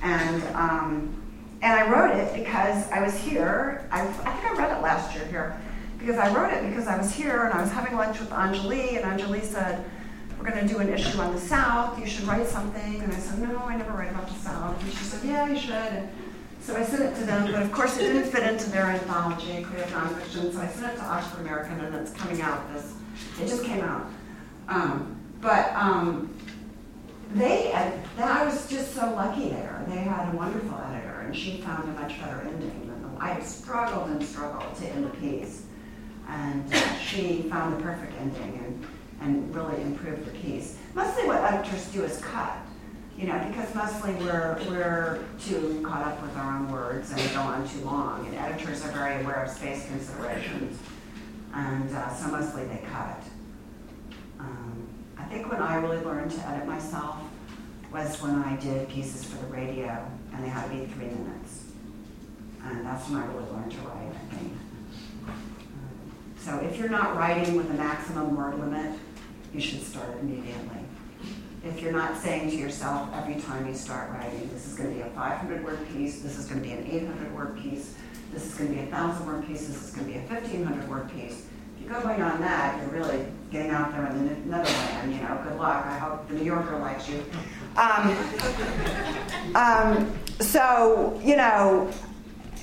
And 0.01 0.41
um, 0.56 1.22
and 1.62 1.74
I 1.74 1.89
wrote 1.91 2.16
it 2.16 2.34
because 2.34 2.89
I 2.91 3.04
was 3.04 3.14
here. 3.20 3.89
I, 3.91 4.01
I 4.01 4.06
think 4.06 4.26
I 4.26 4.58
read 4.58 4.78
it 4.78 4.82
last 4.82 5.14
year 5.16 5.26
here 5.26 5.62
because 5.99 6.18
I 6.18 6.34
wrote 6.34 6.54
it 6.54 6.70
because 6.70 6.88
I 6.88 6.97
was 6.97 7.14
here 7.14 7.43
and 7.43 7.54
I 7.54 7.62
was 7.62 7.72
having 7.72 7.95
lunch 7.97 8.22
with 8.22 8.30
Anjali, 8.30 9.04
and 9.04 9.20
Anjali 9.20 9.43
said, 9.43 9.84
We're 10.38 10.49
going 10.49 10.66
to 10.66 10.74
do 10.74 10.80
an 10.80 10.88
issue 10.88 11.18
on 11.20 11.34
the 11.36 11.41
South. 11.41 11.99
You 11.99 12.06
should 12.06 12.24
write 12.24 12.47
something. 12.47 13.01
And 13.01 13.12
I 13.12 13.18
said, 13.18 13.39
No, 13.39 13.58
I 13.58 13.76
never 13.76 13.91
write 13.91 14.12
about 14.12 14.30
the 14.30 14.36
South. 14.36 14.82
And 14.82 14.91
she 14.93 15.04
said, 15.04 15.26
Yeah, 15.26 15.49
you 15.49 15.58
should. 15.58 15.74
And 15.74 16.10
so 16.64 16.76
I 16.76 16.84
sent 16.84 17.03
it 17.03 17.16
to 17.20 17.26
them, 17.26 17.51
but 17.51 17.61
of 17.61 17.72
course 17.72 17.97
it 17.97 18.01
didn't 18.01 18.32
fit 18.32 18.43
into 18.43 18.70
their 18.70 18.86
anthology, 18.86 19.64
Creative 19.64 19.91
Nonfiction. 19.91 20.53
So 20.53 20.61
I 20.61 20.68
sent 20.68 20.93
it 20.93 20.97
to 20.97 21.03
Oxford 21.03 21.41
American, 21.41 21.80
and 21.82 21.95
it's 21.95 22.11
coming 22.14 22.41
out 22.41 22.74
this. 22.74 22.93
It 23.41 23.47
just 23.47 23.64
came 23.64 23.82
out. 23.82 24.07
Um, 24.68 25.18
but 25.41 25.74
um, 25.74 26.34
they, 27.34 27.74
I 27.74 28.45
was 28.45 28.70
just 28.70 28.93
so 28.93 29.14
lucky 29.14 29.49
there. 29.49 29.84
They 29.88 29.97
had 29.97 30.34
a 30.34 30.38
wonderful 30.38 30.80
editor, 30.89 31.22
and 31.22 31.36
she 31.36 31.61
found 31.61 31.89
a 31.89 32.01
much 32.01 32.20
better 32.20 32.41
ending 32.41 32.88
than 32.88 33.01
the. 33.03 33.22
I 33.24 33.39
struggled 33.41 34.09
and 34.09 34.24
struggled 34.24 34.76
to 34.76 34.88
end 34.88 35.05
the 35.05 35.18
piece 35.18 35.64
and 36.28 36.74
she 37.01 37.43
found 37.49 37.78
the 37.78 37.84
perfect 37.84 38.14
ending 38.20 38.59
and, 38.64 38.88
and 39.22 39.55
really 39.55 39.82
improved 39.82 40.26
the 40.26 40.32
piece. 40.39 40.78
Mostly 40.93 41.26
what 41.26 41.41
editors 41.41 41.86
do 41.88 42.03
is 42.03 42.20
cut, 42.22 42.57
you 43.18 43.28
know, 43.28 43.45
because 43.47 43.74
mostly 43.76 44.14
we're, 44.16 44.57
we're 44.68 45.24
too 45.39 45.82
caught 45.86 46.05
up 46.05 46.22
with 46.22 46.36
our 46.36 46.57
own 46.57 46.72
words 46.72 47.11
and 47.11 47.34
go 47.34 47.41
on 47.41 47.68
too 47.68 47.82
long, 47.82 48.26
and 48.26 48.36
editors 48.36 48.84
are 48.84 48.91
very 48.91 49.22
aware 49.24 49.43
of 49.43 49.49
space 49.49 49.86
considerations, 49.88 50.80
and 51.53 51.95
uh, 51.95 52.14
so 52.14 52.30
mostly 52.30 52.66
they 52.66 52.84
cut. 52.91 53.22
Um, 54.39 54.88
I 55.18 55.24
think 55.26 55.51
when 55.51 55.61
I 55.61 55.76
really 55.76 56.03
learned 56.03 56.32
to 56.32 56.47
edit 56.47 56.68
myself 56.68 57.18
was 57.91 58.20
when 58.22 58.36
I 58.36 58.55
did 58.57 58.89
pieces 58.89 59.24
for 59.24 59.38
the 59.38 59.51
radio, 59.51 60.03
and 60.34 60.43
they 60.43 60.49
had 60.49 60.64
to 60.64 60.76
be 60.76 60.86
three 60.86 61.05
minutes. 61.05 61.66
And 62.64 62.86
that's 62.86 63.07
when 63.09 63.22
I 63.22 63.26
really 63.28 63.49
learned 63.51 63.72
to 63.72 63.78
write, 63.80 64.11
I 64.16 64.36
think. 64.36 64.53
So 66.38 66.57
if 66.59 66.78
you're 66.78 66.89
not 66.89 67.16
writing 67.16 67.55
with 67.55 67.70
a 67.70 67.74
maximum 67.76 68.36
word 68.36 68.59
limit, 68.59 68.99
you 69.53 69.61
should 69.61 69.84
start 69.84 70.18
immediately. 70.22 70.83
If 71.64 71.82
you're 71.82 71.93
not 71.93 72.18
saying 72.18 72.49
to 72.49 72.57
yourself 72.57 73.07
every 73.14 73.36
time 73.41 73.66
you 73.66 73.74
start 73.74 74.11
writing, 74.11 74.49
this 74.51 74.68
is 74.68 74.76
going 74.76 74.89
to 74.89 74.95
be 74.95 75.01
a 75.01 75.09
500 75.11 75.64
word 75.64 75.80
piece, 75.93 76.22
this 76.22 76.38
is 76.38 76.45
going 76.45 76.61
to 76.61 76.68
be 76.68 76.74
an 76.74 76.86
800 76.86 77.34
word 77.34 77.57
piece, 77.57 77.95
this 78.34 78.45
is 78.45 78.53
going 78.55 78.70
to 78.70 78.76
be 78.76 78.82
a 78.82 78.91
1,000 78.91 79.26
word 79.26 79.47
piece, 79.47 79.68
this 79.68 79.82
is 79.82 79.91
going 79.95 80.07
to 80.07 80.11
be 80.11 80.20
a 80.20 80.24
1,500 80.24 80.89
word 80.89 81.09
piece. 81.14 81.45
If 81.78 81.84
you 81.84 81.89
go 81.89 82.01
beyond 82.01 82.43
that, 82.43 82.82
you're 82.82 82.91
really 82.91 83.26
getting 83.49 83.72
out 83.72 83.93
there 83.93 84.05
in 84.07 84.28
the 84.28 84.36
Netherlands. 84.57 85.16
You 85.16 85.22
know, 85.22 85.41
good 85.47 85.57
luck. 85.57 85.86
I 85.86 85.97
hope 85.99 86.28
the 86.28 86.34
New 86.34 86.43
Yorker 86.43 86.80
likes 86.80 87.07
you. 87.07 87.24
Um, 87.78 88.18
um, 89.55 90.14
so, 90.41 91.18
you 91.24 91.38
know, 91.38 91.89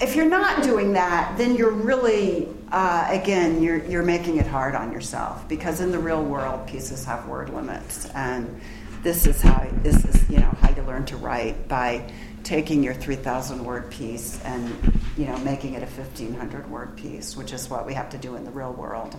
if 0.03 0.14
you're 0.14 0.28
not 0.28 0.62
doing 0.62 0.92
that, 0.92 1.38
then 1.38 1.55
you're 1.55 1.70
really, 1.70 2.48
uh, 2.70 3.07
again, 3.09 3.62
you're, 3.62 3.82
you're 3.86 4.03
making 4.03 4.36
it 4.36 4.46
hard 4.46 4.74
on 4.74 4.92
yourself 4.92 5.48
because 5.48 5.80
in 5.80 5.90
the 5.90 5.98
real 5.98 6.22
world, 6.22 6.66
pieces 6.66 7.05
have 7.07 7.26
word 7.26 7.48
limits. 7.48 8.07
And 8.14 8.61
this 9.03 9.26
is 9.26 9.40
how, 9.40 9.66
this 9.82 10.05
is, 10.05 10.28
you 10.28 10.38
know, 10.38 10.55
how 10.61 10.70
you 10.74 10.82
learn 10.82 11.05
to 11.07 11.16
write 11.16 11.68
by 11.68 12.11
taking 12.42 12.82
your 12.82 12.94
3,000 12.94 13.64
word 13.64 13.90
piece 13.90 14.42
and, 14.44 15.01
you 15.16 15.26
know, 15.26 15.36
making 15.38 15.74
it 15.74 15.82
a 15.82 15.86
1,500 15.86 16.70
word 16.70 16.96
piece, 16.96 17.36
which 17.36 17.53
is 17.53 17.68
what 17.68 17.86
we 17.86 17.94
have 17.94 18.11
to 18.11 18.18
do 18.18 18.36
in 18.36 18.44
the 18.44 18.51
real 18.51 18.72
world. 18.72 19.16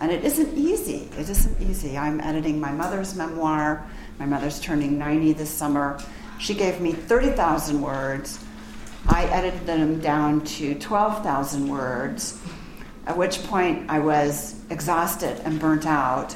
And 0.00 0.12
it 0.12 0.24
isn't 0.24 0.54
easy. 0.56 1.08
It 1.18 1.28
isn't 1.28 1.60
easy. 1.62 1.96
I'm 1.96 2.20
editing 2.20 2.60
my 2.60 2.70
mother's 2.70 3.14
memoir. 3.14 3.86
My 4.18 4.26
mother's 4.26 4.60
turning 4.60 4.98
90 4.98 5.32
this 5.32 5.50
summer. 5.50 5.98
She 6.38 6.54
gave 6.54 6.80
me 6.80 6.92
30,000 6.92 7.80
words 7.80 8.44
I 9.08 9.26
edited 9.26 9.66
them 9.66 10.00
down 10.00 10.44
to 10.44 10.74
12,000 10.74 11.68
words, 11.68 12.40
at 13.06 13.16
which 13.16 13.40
point 13.44 13.88
I 13.88 14.00
was 14.00 14.60
exhausted 14.68 15.40
and 15.44 15.60
burnt 15.60 15.86
out. 15.86 16.34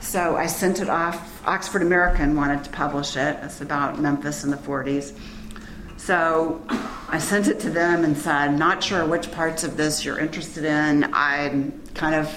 So 0.00 0.36
I 0.36 0.46
sent 0.46 0.80
it 0.80 0.90
off. 0.90 1.31
Oxford 1.44 1.82
American 1.82 2.36
wanted 2.36 2.62
to 2.64 2.70
publish 2.70 3.16
it. 3.16 3.38
It's 3.42 3.60
about 3.60 4.00
Memphis 4.00 4.44
in 4.44 4.50
the 4.50 4.56
40s. 4.56 5.16
So 5.96 6.60
I 7.08 7.18
sent 7.18 7.48
it 7.48 7.60
to 7.60 7.70
them 7.70 8.04
and 8.04 8.16
said, 8.16 8.58
Not 8.58 8.82
sure 8.82 9.04
which 9.04 9.30
parts 9.32 9.64
of 9.64 9.76
this 9.76 10.04
you're 10.04 10.18
interested 10.18 10.64
in. 10.64 11.08
I'm 11.12 11.80
kind 11.94 12.14
of 12.14 12.32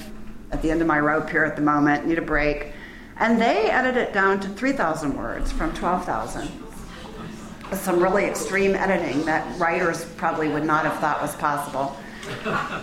at 0.51 0.61
the 0.61 0.71
end 0.71 0.81
of 0.81 0.87
my 0.87 0.99
rope 0.99 1.29
here 1.29 1.43
at 1.43 1.55
the 1.55 1.61
moment, 1.61 2.05
need 2.05 2.17
a 2.17 2.21
break. 2.21 2.73
And 3.17 3.41
they 3.41 3.69
edited 3.69 4.09
it 4.09 4.13
down 4.13 4.39
to 4.41 4.49
3,000 4.49 5.17
words 5.17 5.51
from 5.51 5.73
12,000 5.73 6.65
some 7.73 8.01
really 8.01 8.25
extreme 8.25 8.75
editing 8.75 9.25
that 9.25 9.59
writers 9.59 10.05
probably 10.17 10.49
would 10.49 10.63
not 10.63 10.85
have 10.85 10.97
thought 10.99 11.21
was 11.21 11.35
possible. 11.35 11.97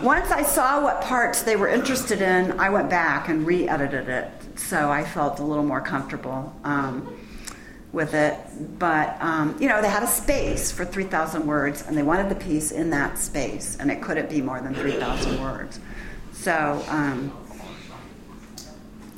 Once 0.03 0.31
I 0.31 0.43
saw 0.43 0.83
what 0.83 1.01
parts 1.03 1.43
they 1.43 1.57
were 1.57 1.69
interested 1.69 2.21
in, 2.21 2.59
I 2.61 2.71
went 2.71 2.91
back 2.91 3.29
and 3.29 3.47
re 3.47 3.69
edited 3.69 4.09
it. 4.09 4.31
So 4.57 4.91
I 4.91 5.05
felt 5.05 5.41
a 5.41 5.43
little 5.43 5.65
more 5.65 5.81
comfortable 5.81 6.55
um, 6.65 7.17
with 7.93 8.15
it. 8.15 8.39
But, 8.79 9.17
um, 9.21 9.57
you 9.61 9.69
know, 9.69 9.81
they 9.83 9.89
had 9.89 10.03
a 10.03 10.07
space 10.07 10.73
for 10.73 10.85
3,000 10.85 11.47
words, 11.47 11.85
and 11.87 11.97
they 11.97 12.03
wanted 12.03 12.29
the 12.29 12.43
piece 12.43 12.71
in 12.71 12.91
that 12.91 13.19
space, 13.19 13.77
and 13.79 13.91
it 13.91 14.01
couldn't 14.03 14.31
be 14.31 14.41
more 14.41 14.61
than 14.61 14.75
3,000 14.75 15.41
words. 15.41 15.81
So, 16.33 16.85
um, 16.89 17.37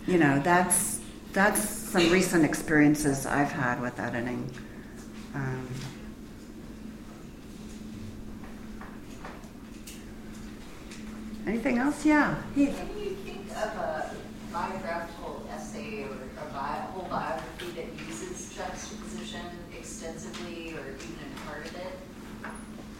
you 0.06 0.18
know, 0.18 0.40
that's, 0.40 1.00
that's 1.32 1.60
some 1.60 2.10
recent 2.10 2.44
experiences 2.44 3.26
I've 3.26 3.52
had 3.52 3.80
with 3.80 3.98
editing. 3.98 4.50
Um, 5.34 5.68
anything 11.46 11.78
else? 11.78 12.04
Yeah. 12.04 12.34
Heath. 12.54 12.80
Biographical 14.52 15.23
essay 15.74 16.04
or 16.04 16.14
a 16.40 16.52
bi- 16.52 16.86
whole 16.92 17.06
biography 17.10 17.70
that 17.76 18.06
uses 18.06 18.54
juxtaposition 18.54 19.40
extensively 19.76 20.72
or 20.74 20.94
even 20.94 21.18
in 21.24 21.32
part 21.46 21.66
of 21.66 21.74
it? 21.76 21.98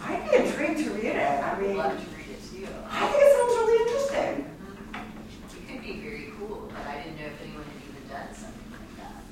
I'd 0.03 0.31
be 0.31 0.37
intrigued 0.37 0.85
to 0.85 0.91
read 0.91 1.05
it. 1.17 1.45
I 1.45 1.61
mean, 1.61 1.71
I'd 1.71 1.77
love 1.77 1.93
to 1.93 2.17
read 2.17 2.29
it 2.31 2.43
too. 2.51 2.67
I 2.91 3.07
think 3.09 3.23
it 3.23 3.37
sounds 3.37 3.55
really 3.55 3.83
interesting. 3.83 4.45
Mm-hmm. 4.45 5.57
It 5.57 5.73
could 5.73 5.83
be 5.83 6.01
very 6.01 6.33
cool, 6.39 6.71
but 6.73 6.87
I 6.87 7.03
didn't 7.03 7.19
know 7.19 7.27
if 7.27 7.43
anyone 7.43 7.65
had 7.65 7.81
even 7.89 8.09
done 8.09 8.35
something 8.35 8.71
like 8.71 8.97
that. 8.99 9.23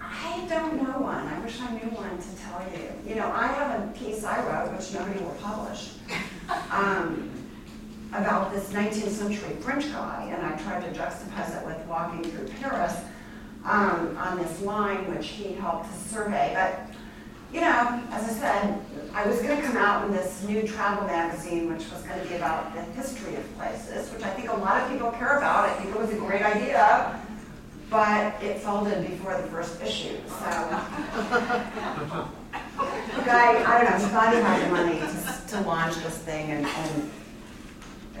I 0.00 0.46
don't 0.48 0.82
know 0.82 1.00
one. 1.00 1.26
I 1.26 1.40
wish 1.40 1.60
I 1.60 1.70
knew 1.72 1.90
one 1.94 2.18
to 2.18 2.36
tell 2.36 2.62
you. 2.74 3.08
You 3.08 3.14
know, 3.16 3.30
I 3.32 3.46
have 3.46 3.80
a 3.80 3.92
piece 3.92 4.24
I 4.24 4.44
wrote, 4.44 4.76
which 4.76 4.92
nobody 4.92 5.20
will 5.20 5.38
publish, 5.40 5.94
um, 6.70 7.30
about 8.12 8.52
this 8.52 8.70
19th 8.70 9.10
century 9.10 9.56
French 9.60 9.90
guy, 9.92 10.30
and 10.32 10.44
I 10.44 10.56
tried 10.62 10.80
to 10.82 10.98
juxtapose 10.98 11.60
it 11.60 11.66
with 11.66 11.78
walking 11.86 12.24
through 12.24 12.48
Paris 12.60 12.96
um, 13.64 14.16
on 14.16 14.38
this 14.38 14.60
line 14.62 15.14
which 15.14 15.28
he 15.28 15.52
helped 15.54 15.92
to 15.92 15.98
survey. 16.08 16.52
But, 16.54 16.94
you 17.52 17.60
know, 17.60 18.02
as 18.10 18.24
I 18.24 18.32
said, 18.32 18.80
I 19.14 19.26
was 19.26 19.40
going 19.40 19.56
to 19.56 19.62
come 19.62 19.76
out 19.76 20.06
in 20.06 20.12
this 20.12 20.42
new 20.44 20.66
travel 20.66 21.06
magazine, 21.06 21.72
which 21.72 21.90
was 21.90 22.02
going 22.02 22.20
to 22.20 22.28
be 22.28 22.36
about 22.36 22.74
the 22.74 22.82
history 22.82 23.36
of 23.36 23.56
places, 23.56 24.10
which 24.12 24.22
I 24.22 24.30
think 24.30 24.50
a 24.50 24.56
lot 24.56 24.82
of 24.82 24.90
people 24.90 25.10
care 25.12 25.38
about. 25.38 25.68
I 25.68 25.74
think 25.74 25.94
it 25.94 26.00
was 26.00 26.10
a 26.10 26.18
great 26.18 26.42
idea 26.42 27.20
but 27.90 28.42
it 28.42 28.58
folded 28.58 29.08
before 29.08 29.40
the 29.40 29.46
first 29.48 29.80
issue. 29.82 30.16
So, 30.28 30.44
the 33.16 33.22
guy, 33.24 33.64
I 33.64 33.82
don't 33.82 33.90
know, 33.90 34.08
thought 34.08 34.34
had 34.34 34.66
the 34.66 34.72
money 34.72 34.98
to, 34.98 35.56
to 35.56 35.60
launch 35.62 35.94
this 35.96 36.18
thing, 36.18 36.50
and, 36.50 36.66
and 36.66 37.10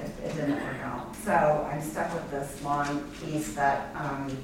it, 0.04 0.10
it, 0.24 0.34
didn't 0.34 0.62
work 0.62 0.80
out. 0.84 1.14
So 1.16 1.68
I'm 1.70 1.82
stuck 1.82 2.12
with 2.14 2.30
this 2.30 2.62
long 2.62 3.04
piece 3.20 3.54
that 3.54 3.94
um, 3.96 4.36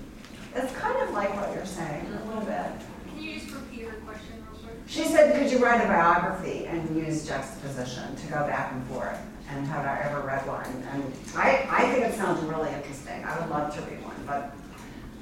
it's 0.55 0.73
kind 0.75 0.97
of 1.03 1.11
like 1.11 1.35
what 1.37 1.55
you're 1.55 1.67
saying 1.67 2.07
a 2.07 2.27
little 2.27 2.45
bit. 2.45 2.67
Can 3.09 3.23
you 3.23 3.41
just 3.41 3.53
repeat 3.53 3.83
her 3.83 3.97
question 4.07 4.45
real 4.51 4.61
quick? 4.61 4.77
She 4.87 5.05
said, 5.05 5.35
could 5.39 5.51
you 5.51 5.59
write 5.65 5.81
a 5.85 5.87
biography 5.87 6.67
and 6.67 6.97
use 6.97 7.27
juxtaposition 7.27 8.17
to 8.17 8.27
go 8.27 8.47
back 8.47 8.73
and 8.73 8.87
forth? 8.87 9.19
And 9.51 9.67
have 9.67 9.85
I 9.85 10.01
ever 10.09 10.27
read 10.27 10.47
one? 10.47 10.65
And 10.93 11.13
I, 11.37 11.67
I 11.71 11.93
think 11.93 12.07
it 12.07 12.15
sounds 12.15 12.43
really 12.45 12.73
interesting. 12.73 13.25
I 13.25 13.39
would 13.41 13.51
love 13.51 13.75
to 13.75 13.81
read 13.83 14.03
one, 14.03 14.17
but 14.27 14.55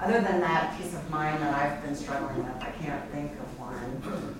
other 0.01 0.21
than 0.21 0.41
that 0.41 0.77
piece 0.79 0.95
of 0.95 1.11
mind 1.11 1.43
that 1.43 1.55
I've 1.55 1.83
been 1.83 1.95
struggling 1.95 2.39
with, 2.39 2.63
I 2.63 2.71
can't 2.83 3.09
think 3.11 3.33
of 3.33 3.59
one. 3.59 4.33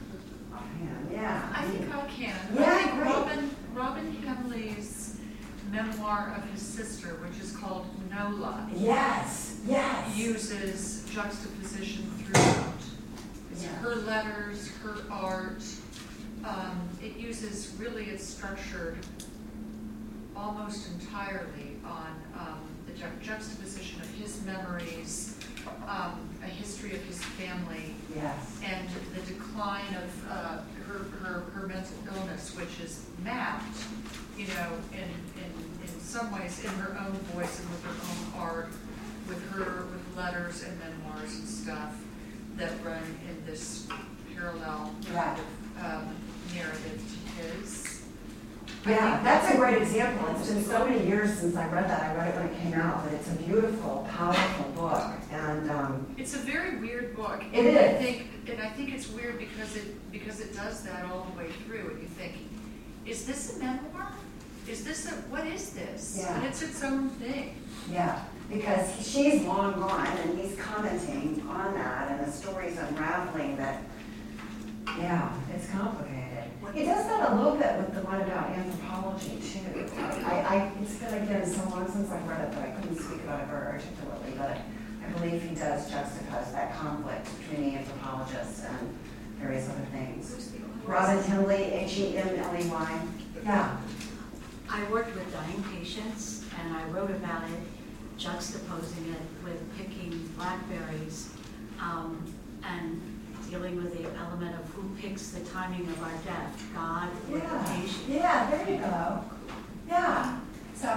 Offhand, 0.53 1.09
yeah. 1.13 1.49
I 1.55 1.65
think 1.65 1.95
I 1.95 2.07
can. 2.07 2.35
Yeah, 2.55 2.75
I 2.75 2.83
think. 2.83 3.05
Robin, 3.05 3.57
Robin 3.75 4.13
Hemley's 4.23 4.92
memoir 5.73 6.35
of 6.37 6.45
his 6.51 6.61
sister, 6.63 7.09
which 7.25 7.41
is 7.43 7.57
called 7.57 7.87
Nola. 8.11 8.69
Yes, 8.77 9.61
yes. 9.67 10.17
Uses 10.17 11.05
juxtaposition 11.11 12.05
throughout. 12.25 12.75
It's 13.51 13.63
Yeah. 13.65 13.71
her 13.77 13.97
letters, 13.97 14.69
her 14.83 14.97
art. 15.11 15.63
Um, 16.45 16.89
it 17.03 17.17
uses 17.17 17.73
really, 17.79 18.05
it's 18.07 18.27
structured 18.27 18.99
almost 20.37 20.89
entirely 20.93 21.77
on 21.85 22.09
um, 22.39 22.59
the 22.87 22.93
ju- 22.93 23.05
juxtaposition 23.23 24.01
of 24.01 24.09
his 24.15 24.43
memories, 24.45 25.37
um, 25.87 26.19
a 26.43 26.47
history 26.47 26.95
of 26.97 27.03
his 27.05 27.23
family, 27.23 27.95
Yes. 28.15 28.35
and 28.65 28.89
the 29.15 29.21
decline 29.33 29.95
of 29.95 30.31
uh, 30.31 30.59
her, 30.89 30.99
her, 31.23 31.41
her 31.55 31.67
mental 31.69 31.95
illness, 32.15 32.57
which 32.57 32.81
is 32.81 33.05
mapped, 33.23 33.77
you 34.37 34.47
know, 34.49 34.69
in, 34.93 35.09
in, 35.43 35.51
in 35.83 36.01
some 36.01 36.33
ways 36.33 36.63
in 36.65 36.71
her 36.71 36.97
own 36.99 37.13
voice 37.35 37.61
and 37.61 37.71
with 37.71 37.85
her 37.85 37.91
own 37.91 38.43
art, 38.43 38.69
with 39.29 39.51
her, 39.51 39.87
with 39.87 40.17
letters 40.17 40.63
and 40.65 40.79
memoirs 40.79 41.35
and 41.37 41.49
stuff 41.49 41.95
that 42.57 42.73
run 42.85 43.03
in 43.29 43.47
this 43.47 43.87
parallel 44.35 44.95
kind 45.13 45.39
of 45.39 45.85
um, 45.85 46.15
narrative 46.55 47.01
to 47.01 47.43
his. 47.43 48.03
Yeah, 48.87 49.21
that's 49.23 49.55
a 49.55 49.57
great 49.57 49.81
example. 49.81 50.29
It's 50.35 50.49
been 50.51 50.65
so 50.65 50.85
many 50.87 51.07
years 51.07 51.39
since 51.39 51.55
I 51.57 51.69
read 51.69 51.89
that. 51.89 52.03
I 52.03 52.17
read 52.17 52.35
it 52.35 52.37
when 52.37 52.49
it 52.49 52.63
came 52.63 52.75
out, 52.75 53.05
but 53.05 53.13
it's 53.15 53.31
a 53.31 53.37
beautiful, 53.37 54.09
powerful 54.11 54.71
book. 54.73 55.13
And 55.31 55.71
um, 55.71 56.15
It's 56.19 56.35
a 56.35 56.39
very 56.39 56.77
weird 56.79 57.15
book. 57.15 57.43
It 57.53 57.65
and 57.65 57.79
I 57.79 57.95
think, 57.95 58.27
and 58.49 58.61
I 58.61 58.69
think 58.71 58.93
it's 58.93 59.09
weird 59.09 59.39
because 59.39 59.77
it, 59.77 60.11
because 60.11 60.41
it 60.41 60.55
does 60.55 60.83
that 60.83 61.05
all 61.07 61.29
the 61.31 61.39
way 61.39 61.51
through, 61.65 61.91
and 61.91 62.03
you 62.03 62.09
think, 62.09 62.35
is 63.07 63.25
this 63.27 63.57
a 63.57 63.59
memoir? 63.59 64.13
Is 64.69 64.85
this 64.85 65.07
a, 65.11 65.15
what 65.31 65.47
is 65.47 65.71
this? 65.71 66.17
Yeah. 66.21 66.37
And 66.37 66.47
it's 66.47 66.63
its 66.63 66.83
own 66.85 67.09
thing. 67.11 67.57
yeah, 67.91 68.25
because 68.49 68.95
he- 68.95 69.03
she's 69.33 69.43
long 69.45 69.73
gone 69.75 70.07
and 70.07 70.39
he's 70.39 70.57
commenting 70.57 71.45
on 71.49 71.75
that 71.75 72.11
and 72.13 72.27
the 72.27 72.31
story's 72.33 72.79
unraveling 72.79 73.57
that, 73.57 73.83
yeah, 74.99 75.33
it's 75.55 75.69
complicated. 75.71 76.19
He 76.75 76.85
does 76.85 77.05
that 77.07 77.33
a 77.33 77.35
little 77.35 77.57
bit 77.57 77.77
with 77.77 77.93
the 77.95 78.01
one 78.03 78.21
about 78.23 78.49
anthropology 78.51 79.37
too. 79.43 79.85
I, 80.25 80.41
I, 80.41 80.73
it's 80.81 80.95
been 80.95 81.23
again 81.23 81.45
so 81.45 81.69
long 81.69 81.91
since 81.91 82.11
I've 82.11 82.27
read 82.27 82.49
it 82.49 82.53
that 82.53 82.63
I 82.69 82.71
couldn't 82.81 82.97
speak 82.97 83.21
about 83.25 83.41
it 83.43 83.49
very 83.49 83.67
articulately, 83.77 84.33
but 84.39 84.57
I 85.05 85.11
believe 85.19 85.43
he 85.43 85.55
does 85.55 85.91
juxtapose 85.91 86.53
that 86.53 86.75
conflict 86.79 87.29
between 87.39 87.73
the 87.73 87.77
anthropologists 87.79 88.65
and 88.65 88.97
various 89.43 89.69
other 89.69 89.85
things. 89.93 90.53
Robin 90.87 91.23
Hemley, 91.25 91.55
H-E-M-L-E-Y. 91.73 93.01
Yeah. 93.45 93.77
I 94.71 94.85
worked 94.91 95.15
with 95.15 95.31
dying 95.33 95.63
patients, 95.77 96.45
and 96.59 96.75
I 96.77 96.85
wrote 96.89 97.11
about 97.11 97.43
it, 97.51 97.61
juxtaposing 98.19 99.13
it 99.13 99.21
with 99.45 99.61
picking 99.77 100.29
blackberries, 100.37 101.31
um, 101.81 102.25
and 102.65 103.01
dealing 103.51 103.77
with 103.77 103.93
the 103.99 104.09
element 104.19 104.55
of 104.59 104.67
who 104.73 104.89
picks 105.01 105.29
the 105.31 105.41
timing 105.41 105.87
of 105.89 106.03
our 106.03 106.13
death, 106.25 106.65
God 106.75 107.09
or 107.31 107.39
the 107.39 107.45
Yeah, 107.45 107.65
patient. 107.77 108.05
yeah, 108.09 108.51
there 108.51 108.71
you 108.71 108.79
go. 108.79 109.25
Yeah, 109.89 110.39
so 110.75 110.89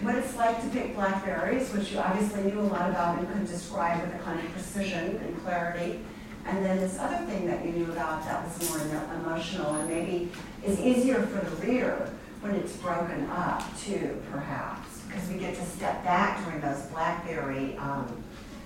what 0.00 0.14
it's 0.14 0.34
like 0.36 0.62
to 0.62 0.68
pick 0.68 0.94
blackberries, 0.94 1.70
which 1.72 1.92
you 1.92 1.98
obviously 1.98 2.44
knew 2.44 2.60
a 2.60 2.62
lot 2.62 2.88
about 2.90 3.18
and 3.18 3.30
could 3.30 3.46
describe 3.46 4.00
with 4.00 4.14
a 4.14 4.18
kind 4.24 4.40
of 4.40 4.50
precision 4.52 5.16
and 5.16 5.42
clarity. 5.44 6.00
And 6.46 6.64
then 6.64 6.78
this 6.78 6.98
other 6.98 7.24
thing 7.26 7.46
that 7.46 7.64
you 7.64 7.72
knew 7.72 7.92
about 7.92 8.24
that 8.26 8.44
was 8.44 8.70
more 8.70 8.80
emotional 9.16 9.74
and 9.74 9.88
maybe 9.88 10.30
is 10.64 10.78
easier 10.80 11.22
for 11.22 11.44
the 11.44 11.66
reader 11.66 12.10
when 12.40 12.54
it's 12.54 12.76
broken 12.76 13.26
up 13.30 13.62
too, 13.80 14.20
perhaps. 14.30 15.00
Because 15.06 15.28
we 15.28 15.38
get 15.38 15.54
to 15.54 15.64
step 15.64 16.04
back 16.04 16.44
during 16.44 16.60
those 16.60 16.82
blackberry 16.86 17.76
um, 17.78 18.22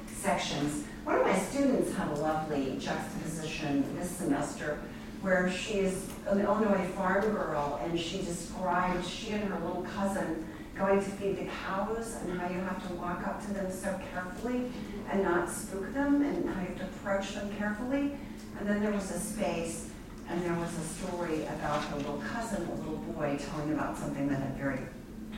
sections. 0.07 0.85
One 1.05 1.17
of 1.17 1.23
my 1.23 1.39
students 1.39 1.95
had 1.95 2.09
a 2.09 2.15
lovely 2.15 2.77
juxtaposition 2.79 3.85
this 3.97 4.11
semester 4.11 4.81
where 5.21 5.51
she 5.51 5.75
is 5.75 6.09
an 6.27 6.41
Illinois 6.41 6.87
farm 6.89 7.33
girl 7.33 7.81
and 7.85 7.99
she 7.99 8.19
described 8.19 9.07
she 9.07 9.31
and 9.31 9.45
her 9.45 9.59
little 9.61 9.83
cousin 9.83 10.47
going 10.77 10.99
to 10.99 11.11
feed 11.11 11.37
the 11.39 11.49
cows 11.67 12.17
and 12.23 12.39
how 12.39 12.49
you 12.49 12.61
have 12.61 12.87
to 12.87 12.95
walk 12.95 13.27
up 13.27 13.45
to 13.45 13.53
them 13.53 13.71
so 13.71 13.99
carefully 14.13 14.71
and 15.11 15.23
not 15.23 15.51
spook 15.51 15.93
them 15.95 16.23
and 16.23 16.49
how 16.49 16.61
you 16.61 16.69
have 16.69 16.79
to 16.79 16.85
approach 16.85 17.35
them 17.35 17.51
carefully. 17.57 18.13
And 18.59 18.69
then 18.69 18.83
there 18.83 18.93
was 18.93 19.11
a 19.11 19.19
space 19.19 19.91
and 20.29 20.43
there 20.43 20.55
was 20.55 20.77
a 20.77 20.83
story 20.83 21.45
about 21.45 21.83
her 21.85 21.97
little 21.97 22.19
cousin, 22.19 22.67
a 22.67 22.75
little 22.75 22.97
boy, 22.97 23.39
telling 23.39 23.73
about 23.73 23.97
something 23.97 24.29
that 24.29 24.41
had 24.41 24.57
very 24.57 24.81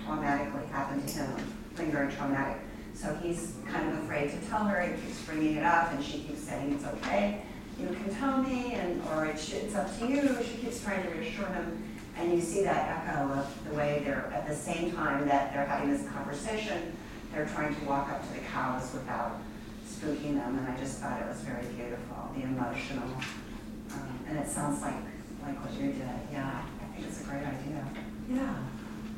traumatically 0.05 0.69
happened 0.71 1.07
to 1.09 1.19
him, 1.21 1.37
something 1.69 1.93
very 1.93 2.13
traumatic. 2.13 2.61
So 2.95 3.15
he's 3.23 3.55
kind 3.69 3.89
of 3.89 4.03
afraid 4.03 4.31
to 4.31 4.49
tell 4.49 4.65
her, 4.65 4.81
he 4.81 5.01
keeps 5.01 5.23
bringing 5.23 5.57
it 5.57 5.65
up, 5.65 5.93
and 5.93 6.05
she 6.05 6.19
keeps 6.19 6.41
saying, 6.41 6.73
it's 6.73 6.85
okay, 6.85 7.43
you 7.79 7.87
can 7.87 8.15
tell 8.17 8.43
me, 8.43 8.75
and, 8.75 9.01
or 9.09 9.27
it's, 9.27 9.53
it's 9.53 9.75
up 9.77 9.97
to 10.01 10.07
you. 10.09 10.37
She 10.43 10.59
keeps 10.59 10.83
trying 10.83 11.05
to 11.05 11.09
reassure 11.11 11.47
him, 11.47 11.83
and 12.19 12.33
you 12.33 12.41
see 12.41 12.65
that 12.65 13.07
echo 13.07 13.33
of 13.33 13.69
the 13.69 13.75
way 13.75 14.03
they're, 14.05 14.31
at 14.35 14.47
the 14.49 14.55
same 14.55 14.93
time 14.93 15.27
that 15.29 15.53
they're 15.55 15.65
having 15.65 15.91
this 15.91 16.07
conversation, 16.09 16.97
they're 17.33 17.47
trying 17.47 17.75
to 17.75 17.85
walk 17.85 18.11
up 18.11 18.27
to 18.27 18.35
the 18.35 18.45
cows 18.47 18.93
without 18.93 19.41
spooking 20.01 20.35
them, 20.35 20.59
and 20.59 20.69
I 20.69 20.77
just 20.79 20.99
thought 20.99 21.21
it 21.21 21.29
was 21.29 21.41
very 21.41 21.67
beautiful, 21.75 22.31
the 22.35 22.43
emotional. 22.43 23.09
Um, 23.93 24.19
and 24.29 24.39
it 24.39 24.49
sounds 24.49 24.81
like, 24.83 24.95
like 25.43 25.63
what 25.63 25.73
you 25.75 25.93
did, 25.93 26.01
yeah, 26.33 26.63
I 26.81 26.95
think 26.95 27.07
it's 27.07 27.21
a 27.21 27.25
great 27.25 27.43
idea. 27.43 27.85
Yeah. 28.31 28.55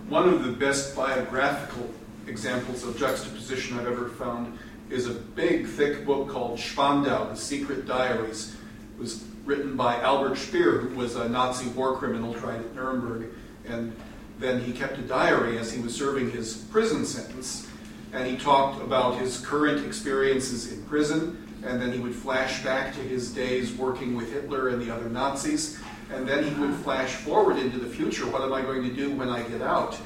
One 0.09 0.29
of 0.29 0.45
the 0.45 0.53
best 0.53 0.97
biographical 0.97 1.89
examples 2.27 2.85
of 2.85 2.97
juxtaposition 2.97 3.79
I've 3.79 3.87
ever 3.87 4.09
found 4.09 4.59
is 4.91 5.07
a 5.07 5.15
big, 5.15 5.67
thick 5.67 6.05
book 6.05 6.29
called 6.29 6.59
Spandau, 6.59 7.29
The 7.29 7.37
Secret 7.37 7.87
Diaries. 7.87 8.57
It 8.97 9.01
was 9.01 9.25
written 9.45 9.77
by 9.77 10.01
Albert 10.01 10.37
Speer, 10.37 10.79
who 10.79 10.97
was 10.97 11.17
a 11.17 11.29
Nazi 11.29 11.69
war 11.71 11.97
criminal 11.97 12.35
tried 12.35 12.61
at 12.61 12.75
Nuremberg. 12.75 13.29
And 13.67 13.95
then 14.39 14.61
he 14.61 14.73
kept 14.73 14.99
a 14.99 15.03
diary 15.03 15.59
as 15.59 15.73
he 15.73 15.81
was 15.81 15.95
serving 15.95 16.31
his 16.31 16.57
prison 16.57 17.05
sentence. 17.05 17.69
And 18.13 18.27
he 18.27 18.37
talked 18.37 18.83
about 18.83 19.19
his 19.19 19.39
current 19.39 19.85
experiences 19.87 20.73
in 20.73 20.83
prison. 20.85 21.39
And 21.65 21.81
then 21.81 21.93
he 21.93 21.99
would 22.01 22.15
flash 22.15 22.63
back 22.65 22.93
to 22.95 23.01
his 23.01 23.33
days 23.33 23.73
working 23.73 24.17
with 24.17 24.33
Hitler 24.33 24.69
and 24.69 24.83
the 24.83 24.93
other 24.93 25.09
Nazis. 25.09 25.81
And 26.13 26.29
then 26.29 26.45
he 26.45 26.61
would 26.61 26.75
flash 26.77 27.15
forward 27.15 27.57
into 27.57 27.79
the 27.79 27.89
future. 27.89 28.27
What 28.27 28.43
am 28.43 28.53
I 28.53 28.63
going 28.63 28.83
to 28.83 28.95
do 28.95 29.13
when 29.13 29.29
I 29.29 29.43
get 29.45 29.63
out? 29.63 29.97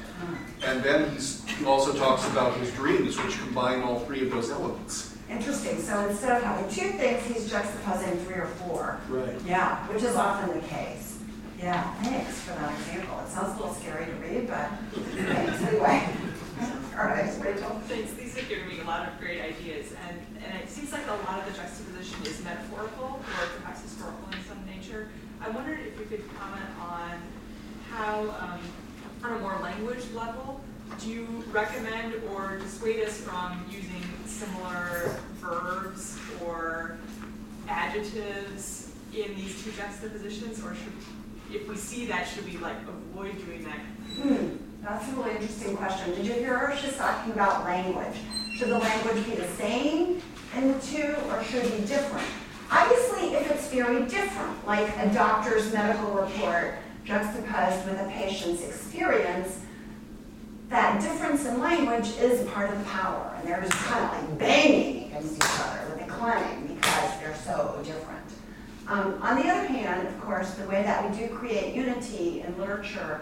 And 0.63 0.81
then 0.83 1.11
he's, 1.11 1.43
he 1.45 1.65
also 1.65 1.93
talks 1.93 2.27
about 2.29 2.55
his 2.57 2.71
dreams, 2.73 3.21
which 3.21 3.37
combine 3.39 3.81
all 3.81 3.99
three 4.01 4.21
of 4.21 4.31
those 4.31 4.51
elements. 4.51 5.17
Interesting. 5.29 5.81
So 5.81 6.07
instead 6.07 6.37
of 6.37 6.43
having 6.43 6.69
two 6.69 6.97
things, 6.97 7.23
he's 7.25 7.51
juxtaposing 7.51 8.23
three 8.25 8.35
or 8.35 8.47
four. 8.47 9.01
Right. 9.09 9.35
Yeah, 9.45 9.85
which 9.87 10.03
is 10.03 10.15
often 10.15 10.59
the 10.59 10.65
case. 10.67 11.19
Yeah, 11.59 11.91
thanks 12.03 12.39
for 12.41 12.51
that 12.51 12.71
example. 12.79 13.19
It 13.19 13.29
sounds 13.29 13.59
a 13.59 13.61
little 13.61 13.73
scary 13.73 14.05
to 14.05 14.11
read, 14.13 14.47
but 14.47 14.69
thanks 14.93 15.61
anyway. 15.63 16.07
All 16.97 17.05
right, 17.05 17.31
Rachel. 17.39 17.79
Thanks, 17.85 18.13
these 18.13 18.35
have 18.37 18.49
given 18.49 18.67
me 18.67 18.79
a 18.79 18.83
lot 18.83 19.07
of 19.07 19.19
great 19.19 19.39
ideas, 19.39 19.93
and, 20.09 20.19
and 20.43 20.63
it 20.63 20.67
seems 20.67 20.91
like 20.91 21.05
a 21.05 21.13
lot 21.29 21.39
of 21.39 21.45
the 21.45 21.55
juxtaposition 21.55 22.25
is 22.25 22.43
metaphorical 22.43 23.19
or 23.21 23.47
perhaps 23.59 23.83
historical 23.83 24.27
in 24.31 24.43
some 24.45 24.65
nature. 24.65 25.09
I 25.39 25.49
wondered 25.51 25.79
if 25.81 25.99
you 25.99 26.05
could 26.05 26.23
comment 26.39 26.65
on 26.81 27.21
how, 27.91 28.21
um, 28.39 28.59
on 29.23 29.37
a 29.37 29.39
more 29.41 29.59
language 29.61 30.05
level, 30.15 30.59
do 30.99 31.09
you 31.09 31.43
recommend 31.51 32.15
or 32.33 32.57
dissuade 32.57 33.03
us 33.05 33.17
from 33.17 33.63
using 33.69 34.01
similar 34.25 35.19
verbs 35.35 36.17
or 36.43 36.97
adjectives 37.67 38.91
in 39.15 39.35
these 39.35 39.63
two 39.63 39.71
juxtapositions, 39.73 40.63
or 40.63 40.73
should, 40.73 40.93
if 41.53 41.67
we 41.69 41.75
see 41.75 42.07
that, 42.07 42.27
should 42.27 42.51
we 42.51 42.57
like 42.57 42.77
avoid 42.87 43.37
doing 43.45 43.63
that? 43.65 44.66
That's 44.81 45.07
a 45.09 45.11
really 45.15 45.31
interesting 45.31 45.75
question. 45.75 46.13
Did 46.15 46.25
you 46.25 46.33
hear 46.33 46.57
her? 46.57 46.77
She's 46.77 46.95
talking 46.95 47.33
about 47.33 47.65
language. 47.65 48.17
Should 48.55 48.69
the 48.69 48.79
language 48.79 49.25
be 49.25 49.35
the 49.35 49.47
same 49.47 50.21
in 50.55 50.71
the 50.71 50.79
two, 50.79 51.15
or 51.29 51.43
should 51.43 51.65
it 51.65 51.81
be 51.81 51.87
different? 51.87 52.25
Obviously, 52.71 53.33
if 53.33 53.51
it's 53.51 53.67
very 53.69 54.05
different, 54.05 54.65
like 54.65 54.87
a 54.97 55.13
doctor's 55.13 55.71
medical 55.73 56.11
report 56.11 56.75
juxtaposed 57.05 57.85
with 57.85 57.99
a 57.99 58.09
patient's 58.11 58.63
experience, 58.63 59.59
that 60.69 61.01
difference 61.01 61.45
in 61.45 61.59
language 61.59 62.09
is 62.19 62.47
part 62.49 62.71
of 62.71 62.77
the 62.77 62.85
power. 62.85 63.35
And 63.37 63.47
they're 63.47 63.61
just 63.61 63.73
kind 63.73 64.03
of 64.03 64.11
like 64.11 64.39
banging 64.39 65.05
against 65.05 65.37
each 65.37 65.59
other 65.59 65.95
with 65.95 66.07
a 66.07 66.11
claim 66.11 66.67
because 66.67 67.19
they're 67.19 67.37
so 67.45 67.79
different. 67.83 68.17
Um, 68.87 69.19
on 69.21 69.37
the 69.37 69.49
other 69.49 69.67
hand, 69.67 70.07
of 70.07 70.21
course, 70.21 70.51
the 70.55 70.67
way 70.67 70.83
that 70.83 71.09
we 71.09 71.17
do 71.17 71.33
create 71.35 71.75
unity 71.75 72.41
in 72.41 72.57
literature 72.57 73.21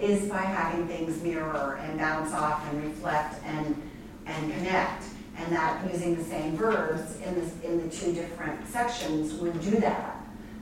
is 0.00 0.28
by 0.28 0.42
having 0.42 0.86
things 0.86 1.22
mirror 1.22 1.80
and 1.82 1.98
bounce 1.98 2.32
off 2.32 2.66
and 2.70 2.84
reflect 2.84 3.42
and, 3.44 3.80
and 4.26 4.52
connect. 4.52 5.04
And 5.38 5.52
that 5.52 5.90
using 5.92 6.16
the 6.16 6.24
same 6.24 6.56
verbs 6.56 7.20
in 7.20 7.34
the, 7.34 7.68
in 7.68 7.82
the 7.82 7.94
two 7.94 8.12
different 8.12 8.66
sections 8.68 9.34
would 9.34 9.60
do 9.60 9.72
that. 9.80 10.16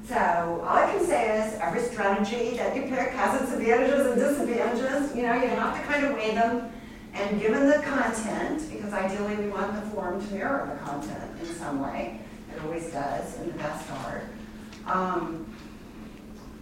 So 0.06 0.16
all 0.16 0.76
I 0.76 0.90
can 0.90 1.04
say 1.06 1.46
is 1.46 1.58
every 1.60 1.80
strategy 1.80 2.56
that 2.56 2.76
you 2.76 2.82
pick 2.82 3.10
has 3.10 3.40
its 3.40 3.52
advantages 3.52 4.06
and 4.06 4.16
disadvantages. 4.16 5.16
You 5.16 5.22
know, 5.22 5.34
you 5.34 5.48
have 5.48 5.80
to 5.80 5.86
kind 5.86 6.04
of 6.04 6.14
weigh 6.14 6.34
them. 6.34 6.70
And 7.14 7.40
given 7.40 7.68
the 7.68 7.78
content, 7.78 8.68
because 8.70 8.92
ideally 8.92 9.36
we 9.36 9.48
want 9.48 9.72
the 9.74 9.90
form 9.92 10.24
to 10.26 10.34
mirror 10.34 10.68
the 10.72 10.84
content 10.84 11.40
in 11.40 11.46
some 11.54 11.80
way, 11.80 12.20
it 12.52 12.62
always 12.64 12.90
does 12.90 13.38
in 13.40 13.46
the 13.46 13.54
best 13.54 13.88
art. 14.04 14.24
Um, 14.86 15.53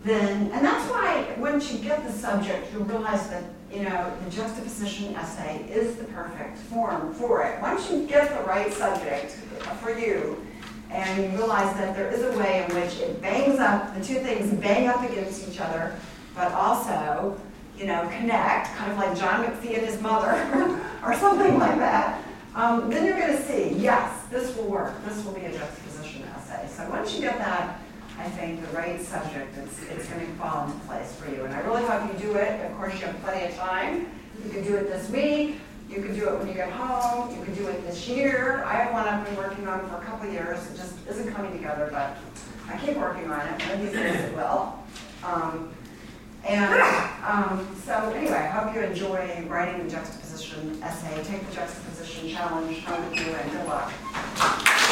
then, 0.05 0.51
and 0.51 0.65
that's 0.65 0.91
why 0.91 1.33
once 1.39 1.73
you 1.73 1.79
get 1.79 2.05
the 2.05 2.13
subject, 2.13 2.73
you 2.73 2.81
realize 2.81 3.29
that, 3.29 3.45
you 3.73 3.83
know, 3.83 4.13
the 4.25 4.31
juxtaposition 4.31 5.15
essay 5.15 5.65
is 5.71 5.97
the 5.97 6.05
perfect 6.05 6.59
form 6.59 7.15
for 7.15 7.45
it. 7.45 7.61
Once 7.63 7.91
you 7.91 8.07
get 8.07 8.37
the 8.37 8.45
right 8.45 8.73
subject 8.73 9.33
for 9.81 9.97
you, 9.97 10.45
and 10.91 11.23
you 11.23 11.39
realize 11.39 11.75
that 11.77 11.97
there 11.97 12.11
is 12.11 12.23
a 12.23 12.39
way 12.39 12.67
in 12.69 12.75
which 12.75 12.99
it 12.99 13.23
bangs 13.23 13.59
up, 13.59 13.95
the 13.95 14.05
two 14.05 14.17
things 14.17 14.53
bang 14.61 14.89
up 14.89 15.03
against 15.09 15.49
each 15.49 15.61
other, 15.61 15.97
but 16.35 16.53
also, 16.53 17.39
you 17.79 17.87
know, 17.87 18.03
connect, 18.19 18.75
kind 18.77 18.93
of 18.93 18.99
like 18.99 19.17
John 19.17 19.45
McPhee 19.45 19.79
and 19.79 19.87
his 19.87 20.01
mother, 20.01 20.33
or 21.05 21.15
something 21.15 21.59
like 21.59 21.79
that, 21.79 22.23
um, 22.55 22.91
then 22.91 23.07
you're 23.07 23.19
going 23.19 23.35
to 23.37 23.43
see, 23.45 23.75
yes, 23.79 24.25
this 24.31 24.55
will 24.57 24.69
work. 24.69 24.93
This 25.07 25.25
will 25.25 25.33
be 25.33 25.47
a 25.47 25.53
juxtaposition 25.53 26.25
essay. 26.37 26.69
So 26.69 26.89
once 26.91 27.15
you 27.15 27.23
get 27.23 27.39
that, 27.39 27.81
I 28.23 28.31
think 28.31 28.65
the 28.65 28.77
right 28.77 29.01
subject, 29.01 29.59
it's, 29.59 29.83
it's 29.91 30.09
going 30.09 30.25
to 30.25 30.33
fall 30.35 30.67
into 30.67 30.79
place 30.87 31.13
for 31.17 31.29
you. 31.29 31.45
And 31.45 31.53
I 31.53 31.59
really 31.63 31.83
hope 31.83 32.07
you 32.07 32.17
do 32.21 32.37
it. 32.37 32.65
Of 32.65 32.77
course, 32.77 32.95
you 33.01 33.07
have 33.07 33.21
plenty 33.21 33.47
of 33.47 33.57
time. 33.57 34.07
You 34.45 34.51
can 34.51 34.63
do 34.63 34.77
it 34.77 34.85
this 34.85 35.11
week. 35.11 35.59
You 35.91 35.97
can 35.97 36.15
do 36.15 36.29
it 36.29 36.39
when 36.39 36.47
you 36.47 36.55
get 36.55 36.71
home. 36.71 37.37
You 37.37 37.45
can 37.45 37.53
do 37.57 37.67
it 37.67 37.85
this 37.85 38.07
year. 38.07 38.63
I 38.65 38.75
have 38.75 38.93
one 38.93 39.09
I've 39.09 39.27
been 39.27 39.35
working 39.35 39.67
on 39.67 39.81
for 39.89 39.97
a 39.97 40.05
couple 40.05 40.29
of 40.29 40.33
years. 40.33 40.71
It 40.71 40.77
just 40.77 40.95
isn't 41.09 41.35
coming 41.35 41.51
together, 41.51 41.89
but 41.91 42.17
I 42.73 42.79
keep 42.79 42.97
working 42.97 43.29
on 43.29 43.41
it. 43.41 43.61
One 43.61 43.73
of 43.73 43.81
these 43.81 43.93
days 43.93 44.21
it 44.21 44.37
will. 44.37 44.79
Um, 45.25 45.75
and 46.45 46.81
um, 47.27 47.77
so 47.85 47.93
anyway, 48.11 48.37
I 48.37 48.47
hope 48.47 48.73
you 48.73 48.83
enjoy 48.83 49.45
writing 49.49 49.83
the 49.85 49.91
juxtaposition 49.91 50.81
essay. 50.81 51.25
Take 51.25 51.45
the 51.49 51.55
juxtaposition 51.57 52.29
challenge. 52.29 52.85
Hope 52.85 53.13
you 53.13 53.25
do, 53.25 53.31
and 53.33 53.51
good 53.51 53.67
luck. 53.67 54.92